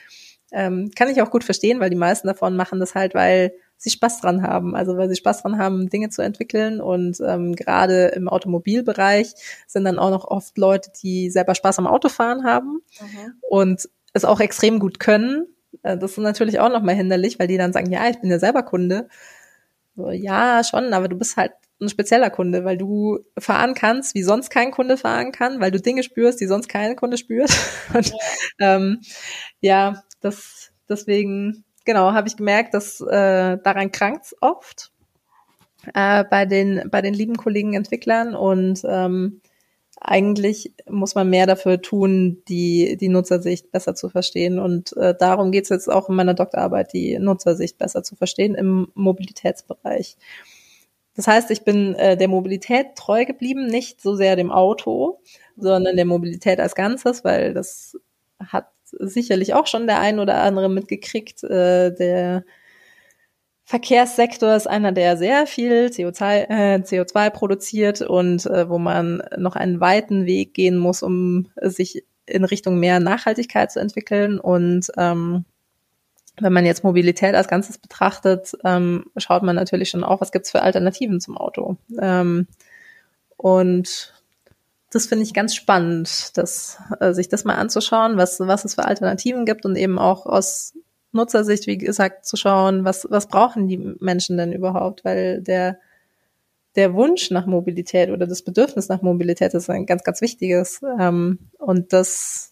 Ähm, 0.53 0.90
kann 0.96 1.09
ich 1.09 1.22
auch 1.22 1.30
gut 1.30 1.44
verstehen, 1.44 1.80
weil 1.80 1.90
die 1.90 1.96
meisten 1.96 2.26
davon 2.26 2.57
machen 2.57 2.80
das 2.80 2.94
halt, 2.94 3.14
weil 3.14 3.53
sie 3.76 3.90
Spaß 3.90 4.20
dran 4.20 4.42
haben. 4.42 4.74
Also 4.74 4.96
weil 4.96 5.09
sie 5.09 5.16
Spaß 5.16 5.42
dran 5.42 5.59
haben, 5.59 5.88
Dinge 5.88 6.11
zu 6.11 6.22
entwickeln. 6.22 6.80
Und 6.80 7.18
ähm, 7.20 7.55
gerade 7.55 8.09
im 8.09 8.28
Automobilbereich 8.28 9.32
sind 9.66 9.84
dann 9.84 9.98
auch 9.98 10.11
noch 10.11 10.24
oft 10.24 10.59
Leute, 10.59 10.90
die 11.03 11.30
selber 11.30 11.55
Spaß 11.55 11.78
am 11.78 11.86
Autofahren 11.86 12.44
haben 12.44 12.82
mhm. 13.01 13.34
und 13.48 13.88
es 14.12 14.24
auch 14.24 14.40
extrem 14.40 14.78
gut 14.78 15.01
können. 15.01 15.46
Äh, 15.82 15.96
das 15.96 16.12
ist 16.12 16.18
natürlich 16.18 16.61
auch 16.61 16.68
nochmal 16.68 16.94
hinderlich, 16.94 17.38
weil 17.38 17.48
die 17.48 17.57
dann 17.57 17.72
sagen, 17.72 17.90
ja, 17.90 18.09
ich 18.09 18.20
bin 18.20 18.30
ja 18.30 18.38
selber 18.38 18.62
Kunde. 18.62 19.09
So, 19.96 20.11
ja, 20.11 20.62
schon, 20.64 20.92
aber 20.92 21.09
du 21.09 21.16
bist 21.16 21.36
halt 21.36 21.53
ein 21.81 21.89
spezieller 21.89 22.31
Kunde, 22.31 22.64
weil 22.64 22.76
du 22.76 23.20
fahren 23.39 23.74
kannst, 23.74 24.14
wie 24.14 24.22
sonst 24.22 24.51
kein 24.51 24.70
Kunde 24.70 24.97
fahren 24.97 25.33
kann, 25.33 25.61
weil 25.61 25.70
du 25.70 25.81
Dinge 25.81 26.03
spürst, 26.03 26.41
die 26.41 26.47
sonst 26.47 26.68
kein 26.68 26.97
Kunde 26.97 27.16
spürt. 27.16 27.51
Und, 27.95 28.09
ja. 28.09 28.76
Ähm, 28.76 29.01
ja, 29.61 30.03
das, 30.20 30.72
deswegen, 30.89 31.64
genau, 31.85 32.12
habe 32.12 32.28
ich 32.28 32.37
gemerkt, 32.37 32.74
dass 32.74 33.01
äh, 33.01 33.59
daran 33.62 33.93
krankt's 33.93 34.35
oft 34.41 34.93
äh, 35.95 36.24
bei 36.24 36.45
den 36.45 36.91
bei 36.91 37.01
den 37.01 37.14
lieben 37.14 37.37
Kollegen 37.37 37.74
Entwicklern 37.74 38.35
und 38.35 38.83
ähm, 38.85 39.41
eigentlich 40.01 40.74
muss 40.89 41.14
man 41.14 41.28
mehr 41.28 41.47
dafür 41.47 41.83
tun, 41.83 42.43
die, 42.49 42.97
die 42.99 43.09
Nutzersicht 43.09 43.70
besser 43.70 43.95
zu 43.95 44.09
verstehen. 44.09 44.59
Und 44.59 44.97
äh, 44.97 45.14
darum 45.18 45.53
geht 45.53 45.64
es 45.64 45.68
jetzt 45.68 45.91
auch 45.91 46.09
in 46.09 46.14
meiner 46.14 46.33
Doktorarbeit, 46.33 46.95
die 46.95 47.18
Nutzersicht 47.18 47.76
besser 47.76 48.03
zu 48.03 48.16
verstehen 48.16 48.55
im 48.55 48.89
Mobilitätsbereich. 48.95 50.16
Das 51.21 51.27
heißt, 51.27 51.51
ich 51.51 51.64
bin 51.66 51.95
äh, 51.97 52.16
der 52.16 52.29
Mobilität 52.29 52.97
treu 52.97 53.27
geblieben, 53.27 53.66
nicht 53.66 54.01
so 54.01 54.14
sehr 54.14 54.37
dem 54.37 54.51
Auto, 54.51 55.21
sondern 55.55 55.97
der 55.97 56.07
Mobilität 56.07 56.59
als 56.59 56.75
Ganzes, 56.75 57.25
weil 57.25 57.53
das 57.53 57.99
hat 58.39 58.68
sicherlich 58.87 59.53
auch 59.53 59.66
schon 59.66 59.87
der 59.87 60.01
ein 60.01 60.18
oder 60.18 60.41
andere 60.41 60.71
mitgekriegt. 60.71 61.45
Äh, 61.45 61.95
der 61.95 62.43
Verkehrssektor 63.66 64.57
ist 64.57 64.66
einer, 64.66 64.93
der 64.93 65.18
sehr 65.18 65.47
viel 65.47 65.89
CO2, 65.89 66.49
äh, 66.49 66.77
CO2 66.77 67.29
produziert 67.29 68.01
und 68.01 68.47
äh, 68.47 68.71
wo 68.71 68.79
man 68.79 69.23
noch 69.37 69.57
einen 69.57 69.79
weiten 69.79 70.25
Weg 70.25 70.55
gehen 70.55 70.79
muss, 70.79 71.03
um 71.03 71.49
sich 71.61 72.03
in 72.25 72.45
Richtung 72.45 72.81
mehr 72.81 72.99
Nachhaltigkeit 72.99 73.71
zu 73.71 73.79
entwickeln. 73.79 74.41
Und 74.41 74.91
ähm, 74.97 75.45
wenn 76.41 76.53
man 76.53 76.66
jetzt 76.66 76.84
Mobilität 76.84 77.34
als 77.34 77.49
Ganzes 77.49 77.78
betrachtet, 77.78 78.57
ähm, 78.64 79.05
schaut 79.16 79.43
man 79.43 79.57
natürlich 79.57 79.91
schon 79.91 80.05
auch, 80.05 80.20
was 80.20 80.32
gibt's 80.32 80.51
für 80.51 80.62
Alternativen 80.62 81.20
zum 81.20 81.36
Auto. 81.36 81.76
Ähm, 82.01 82.47
und 83.36 84.14
das 84.91 85.07
finde 85.07 85.24
ich 85.24 85.34
ganz 85.34 85.55
spannend, 85.55 86.36
dass, 86.36 86.78
äh, 87.01 87.12
sich 87.12 87.28
das 87.28 87.45
mal 87.45 87.55
anzuschauen, 87.55 88.16
was, 88.16 88.41
was 88.41 88.64
es 88.64 88.74
für 88.74 88.84
Alternativen 88.84 89.47
gibt 89.47 89.64
und 89.64 89.76
eben 89.76 89.99
auch 89.99 90.26
aus 90.26 90.74
Nutzersicht, 91.12 91.66
wie 91.66 91.78
gesagt, 91.78 92.24
zu 92.24 92.36
schauen, 92.36 92.84
was, 92.84 93.07
was 93.11 93.28
brauchen 93.28 93.68
die 93.68 93.78
Menschen 94.01 94.36
denn 94.36 94.53
überhaupt? 94.53 95.05
Weil 95.05 95.43
der, 95.43 95.78
der 96.76 96.95
Wunsch 96.95 97.30
nach 97.30 97.47
Mobilität 97.47 98.11
oder 98.11 98.26
das 98.26 98.43
Bedürfnis 98.43 98.88
nach 98.88 99.03
Mobilität 99.03 99.55
ist 99.55 99.70
ein 99.70 99.86
ganz, 99.86 100.05
ganz 100.05 100.20
wichtiges. 100.20 100.80
Ähm, 100.99 101.38
und 101.59 101.93
das 101.93 102.49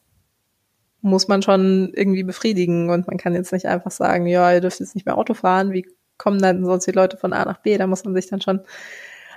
muss 1.00 1.28
man 1.28 1.42
schon 1.42 1.92
irgendwie 1.94 2.24
befriedigen. 2.24 2.90
Und 2.90 3.06
man 3.06 3.16
kann 3.16 3.34
jetzt 3.34 3.52
nicht 3.52 3.66
einfach 3.66 3.90
sagen, 3.90 4.26
ja, 4.26 4.52
ihr 4.52 4.60
dürft 4.60 4.80
jetzt 4.80 4.94
nicht 4.94 5.06
mehr 5.06 5.18
Auto 5.18 5.34
fahren. 5.34 5.72
Wie 5.72 5.86
kommen 6.16 6.40
dann 6.40 6.64
sonst 6.64 6.86
die 6.86 6.92
Leute 6.92 7.16
von 7.16 7.32
A 7.32 7.44
nach 7.44 7.58
B? 7.58 7.78
Da 7.78 7.86
muss 7.86 8.04
man 8.04 8.14
sich 8.14 8.28
dann 8.28 8.40
schon 8.40 8.60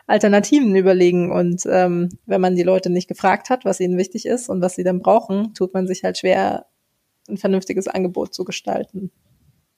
Alternativen 0.08 0.76
überlegen. 0.76 1.32
Und 1.32 1.64
ähm, 1.70 2.10
wenn 2.26 2.42
man 2.42 2.56
die 2.56 2.64
Leute 2.64 2.90
nicht 2.90 3.08
gefragt 3.08 3.50
hat, 3.50 3.66
was 3.66 3.80
ihnen 3.80 3.98
wichtig 3.98 4.26
ist 4.26 4.50
und 4.50 4.62
was 4.62 4.76
sie 4.76 4.84
dann 4.84 5.00
brauchen, 5.00 5.54
tut 5.54 5.74
man 5.74 5.88
sich 5.88 6.04
halt 6.04 6.18
schwer, 6.18 6.66
ein 7.30 7.38
vernünftiges 7.38 7.88
Angebot 7.88 8.34
zu 8.34 8.44
gestalten. 8.44 9.12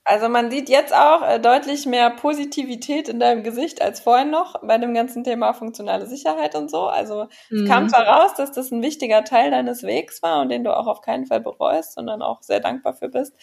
Also 0.05 0.27
man 0.27 0.51
sieht 0.51 0.67
jetzt 0.67 0.93
auch 0.93 1.21
äh, 1.21 1.39
deutlich 1.39 1.85
mehr 1.85 2.09
Positivität 2.09 3.07
in 3.07 3.21
deinem 3.21 3.41
Gesicht 3.41 3.81
als 3.81 4.01
vorhin 4.01 4.31
noch 4.31 4.61
bei 4.61 4.77
dem 4.77 4.93
ganzen 4.93 5.23
Thema 5.23 5.53
funktionale 5.53 6.07
Sicherheit 6.07 6.55
und 6.55 6.69
so. 6.69 6.87
Also 6.87 7.27
mhm. 7.49 7.63
es 7.63 7.69
kam 7.69 7.87
zwar 7.87 8.05
raus, 8.05 8.33
dass 8.35 8.51
das 8.51 8.71
ein 8.71 8.81
wichtiger 8.81 9.23
Teil 9.23 9.51
deines 9.51 9.83
Wegs 9.83 10.21
war 10.21 10.41
und 10.41 10.49
den 10.49 10.65
du 10.65 10.75
auch 10.75 10.87
auf 10.87 10.99
keinen 10.99 11.25
Fall 11.25 11.39
bereust, 11.39 11.93
sondern 11.93 12.21
auch 12.21 12.41
sehr 12.41 12.59
dankbar 12.59 12.93
für 12.93 13.07
bist. 13.07 13.33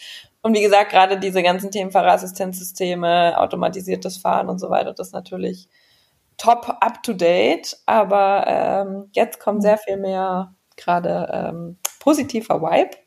Und 0.43 0.55
wie 0.55 0.61
gesagt, 0.61 0.91
gerade 0.91 1.19
diese 1.19 1.41
ganzen 1.41 1.71
Themen 1.71 1.91
Fahrerassistenzsysteme, 1.91 3.39
automatisiertes 3.39 4.17
Fahren 4.17 4.47
und 4.47 4.59
so 4.59 4.69
weiter, 4.69 4.93
das 4.93 5.07
ist 5.07 5.13
natürlich 5.13 5.67
top 6.37 6.77
up 6.79 7.01
to 7.01 7.13
date. 7.13 7.75
Aber 7.87 8.45
ähm, 8.47 9.09
jetzt 9.13 9.39
kommt 9.39 9.59
mhm. 9.59 9.63
sehr 9.63 9.77
viel 9.79 9.97
mehr 9.97 10.53
gerade 10.77 11.27
ähm, 11.33 11.77
positiver 11.99 12.61
Vibe 12.61 13.00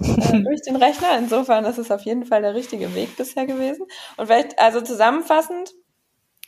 äh, 0.00 0.40
durch 0.42 0.62
den 0.62 0.76
Rechner. 0.76 1.18
Insofern 1.18 1.64
ist 1.64 1.78
es 1.78 1.90
auf 1.90 2.02
jeden 2.02 2.24
Fall 2.24 2.42
der 2.42 2.54
richtige 2.54 2.94
Weg 2.94 3.16
bisher 3.16 3.46
gewesen. 3.46 3.86
Und 4.16 4.26
vielleicht, 4.26 4.58
also 4.58 4.80
zusammenfassend, 4.80 5.72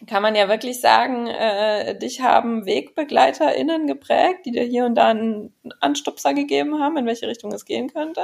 kann 0.07 0.23
man 0.23 0.35
ja 0.35 0.49
wirklich 0.49 0.81
sagen, 0.81 1.27
äh, 1.29 1.97
dich 1.97 2.23
haben 2.23 2.67
WegbegleiterInnen 2.67 3.87
geprägt, 3.87 4.47
die 4.47 4.51
dir 4.51 4.65
hier 4.65 4.85
und 4.85 4.97
da 4.97 5.09
einen 5.09 5.55
Anstupser 5.81 6.35
gegeben 6.35 6.81
haben, 6.81 6.97
in 6.97 7.07
welche 7.07 7.29
Richtung 7.29 7.53
es 7.53 7.65
gehen 7.65 7.93
könnte, 7.93 8.23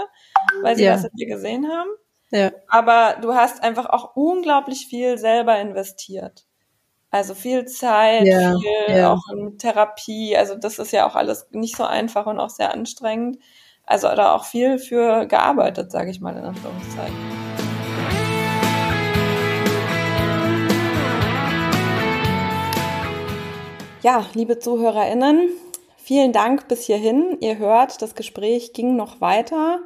weil 0.62 0.76
sie 0.76 0.84
ja. 0.84 0.94
was 0.94 1.04
in 1.04 1.16
dir 1.16 1.26
gesehen 1.26 1.68
haben. 1.68 1.90
Ja. 2.30 2.50
Aber 2.68 3.16
du 3.22 3.34
hast 3.34 3.62
einfach 3.62 3.86
auch 3.86 4.16
unglaublich 4.16 4.86
viel 4.86 5.18
selber 5.18 5.58
investiert. 5.60 6.46
Also 7.10 7.34
viel 7.34 7.64
Zeit, 7.64 8.26
ja, 8.26 8.54
viel 8.58 8.96
ja. 8.96 9.12
auch 9.12 9.22
in 9.32 9.56
Therapie. 9.56 10.36
Also 10.36 10.56
das 10.56 10.78
ist 10.78 10.92
ja 10.92 11.06
auch 11.06 11.14
alles 11.14 11.48
nicht 11.52 11.76
so 11.76 11.84
einfach 11.84 12.26
und 12.26 12.38
auch 12.38 12.50
sehr 12.50 12.74
anstrengend. 12.74 13.38
Also 13.88 14.08
da 14.08 14.34
auch 14.34 14.44
viel 14.44 14.78
für 14.78 15.24
gearbeitet, 15.24 15.90
sage 15.90 16.10
ich 16.10 16.20
mal 16.20 16.36
in 16.36 16.44
Anführungszeichen. 16.44 17.16
Ja, 24.02 24.26
liebe 24.34 24.58
ZuhörerInnen, 24.58 25.48
vielen 25.96 26.32
Dank 26.34 26.68
bis 26.68 26.84
hierhin. 26.84 27.38
Ihr 27.40 27.56
hört, 27.56 28.02
das 28.02 28.14
Gespräch 28.14 28.74
ging 28.74 28.94
noch 28.94 29.22
weiter, 29.22 29.78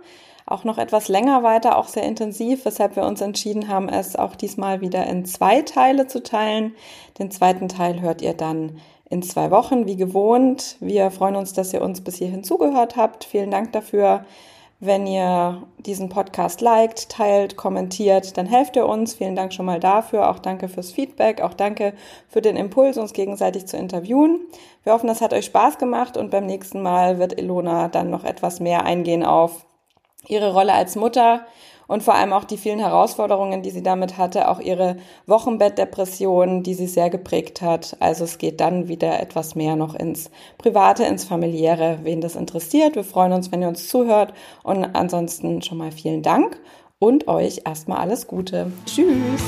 auch 0.46 0.64
noch 0.64 0.78
etwas 0.78 1.06
länger 1.06 1.44
weiter, 1.44 1.78
auch 1.78 1.86
sehr 1.86 2.02
intensiv, 2.02 2.64
weshalb 2.64 2.96
wir 2.96 3.04
uns 3.04 3.20
entschieden 3.20 3.68
haben, 3.68 3.88
es 3.88 4.16
auch 4.16 4.34
diesmal 4.34 4.80
wieder 4.80 5.06
in 5.06 5.24
zwei 5.24 5.62
Teile 5.62 6.08
zu 6.08 6.24
teilen. 6.24 6.74
Den 7.20 7.30
zweiten 7.30 7.68
Teil 7.68 8.00
hört 8.00 8.20
ihr 8.20 8.34
dann 8.34 8.80
in 9.12 9.22
zwei 9.22 9.50
Wochen, 9.50 9.86
wie 9.86 9.96
gewohnt. 9.96 10.76
Wir 10.80 11.10
freuen 11.10 11.36
uns, 11.36 11.52
dass 11.52 11.74
ihr 11.74 11.82
uns 11.82 12.00
bis 12.00 12.16
hierhin 12.16 12.44
zugehört 12.44 12.96
habt. 12.96 13.24
Vielen 13.24 13.50
Dank 13.50 13.72
dafür. 13.72 14.24
Wenn 14.80 15.06
ihr 15.06 15.62
diesen 15.78 16.08
Podcast 16.08 16.62
liked, 16.62 17.10
teilt, 17.10 17.56
kommentiert, 17.56 18.36
dann 18.38 18.46
helft 18.46 18.74
ihr 18.74 18.86
uns. 18.86 19.14
Vielen 19.14 19.36
Dank 19.36 19.52
schon 19.52 19.66
mal 19.66 19.78
dafür. 19.78 20.30
Auch 20.30 20.38
danke 20.38 20.68
fürs 20.68 20.92
Feedback. 20.92 21.42
Auch 21.42 21.52
danke 21.52 21.92
für 22.26 22.40
den 22.40 22.56
Impuls, 22.56 22.96
uns 22.96 23.12
gegenseitig 23.12 23.66
zu 23.66 23.76
interviewen. 23.76 24.40
Wir 24.82 24.94
hoffen, 24.94 25.08
das 25.08 25.20
hat 25.20 25.34
euch 25.34 25.44
Spaß 25.44 25.76
gemacht 25.76 26.16
und 26.16 26.30
beim 26.30 26.46
nächsten 26.46 26.80
Mal 26.80 27.18
wird 27.18 27.38
Ilona 27.38 27.88
dann 27.88 28.08
noch 28.08 28.24
etwas 28.24 28.60
mehr 28.60 28.84
eingehen 28.86 29.24
auf 29.24 29.66
ihre 30.26 30.54
Rolle 30.54 30.72
als 30.72 30.96
Mutter 30.96 31.46
und 31.86 32.02
vor 32.02 32.14
allem 32.14 32.32
auch 32.32 32.44
die 32.44 32.56
vielen 32.56 32.78
Herausforderungen, 32.78 33.62
die 33.62 33.70
sie 33.70 33.82
damit 33.82 34.18
hatte, 34.18 34.48
auch 34.48 34.60
ihre 34.60 34.96
Wochenbettdepression, 35.26 36.62
die 36.62 36.74
sie 36.74 36.86
sehr 36.86 37.10
geprägt 37.10 37.62
hat. 37.62 37.96
Also 38.00 38.24
es 38.24 38.38
geht 38.38 38.60
dann 38.60 38.88
wieder 38.88 39.20
etwas 39.20 39.54
mehr 39.54 39.76
noch 39.76 39.94
ins 39.94 40.30
Private, 40.58 41.04
ins 41.04 41.24
Familiäre, 41.24 42.00
wen 42.02 42.20
das 42.20 42.36
interessiert. 42.36 42.96
Wir 42.96 43.04
freuen 43.04 43.32
uns, 43.32 43.52
wenn 43.52 43.62
ihr 43.62 43.68
uns 43.68 43.88
zuhört 43.88 44.34
und 44.62 44.84
ansonsten 44.84 45.62
schon 45.62 45.78
mal 45.78 45.92
vielen 45.92 46.22
Dank 46.22 46.60
und 46.98 47.28
euch 47.28 47.62
erstmal 47.64 47.98
alles 47.98 48.26
Gute. 48.26 48.72
Tschüss! 48.86 49.42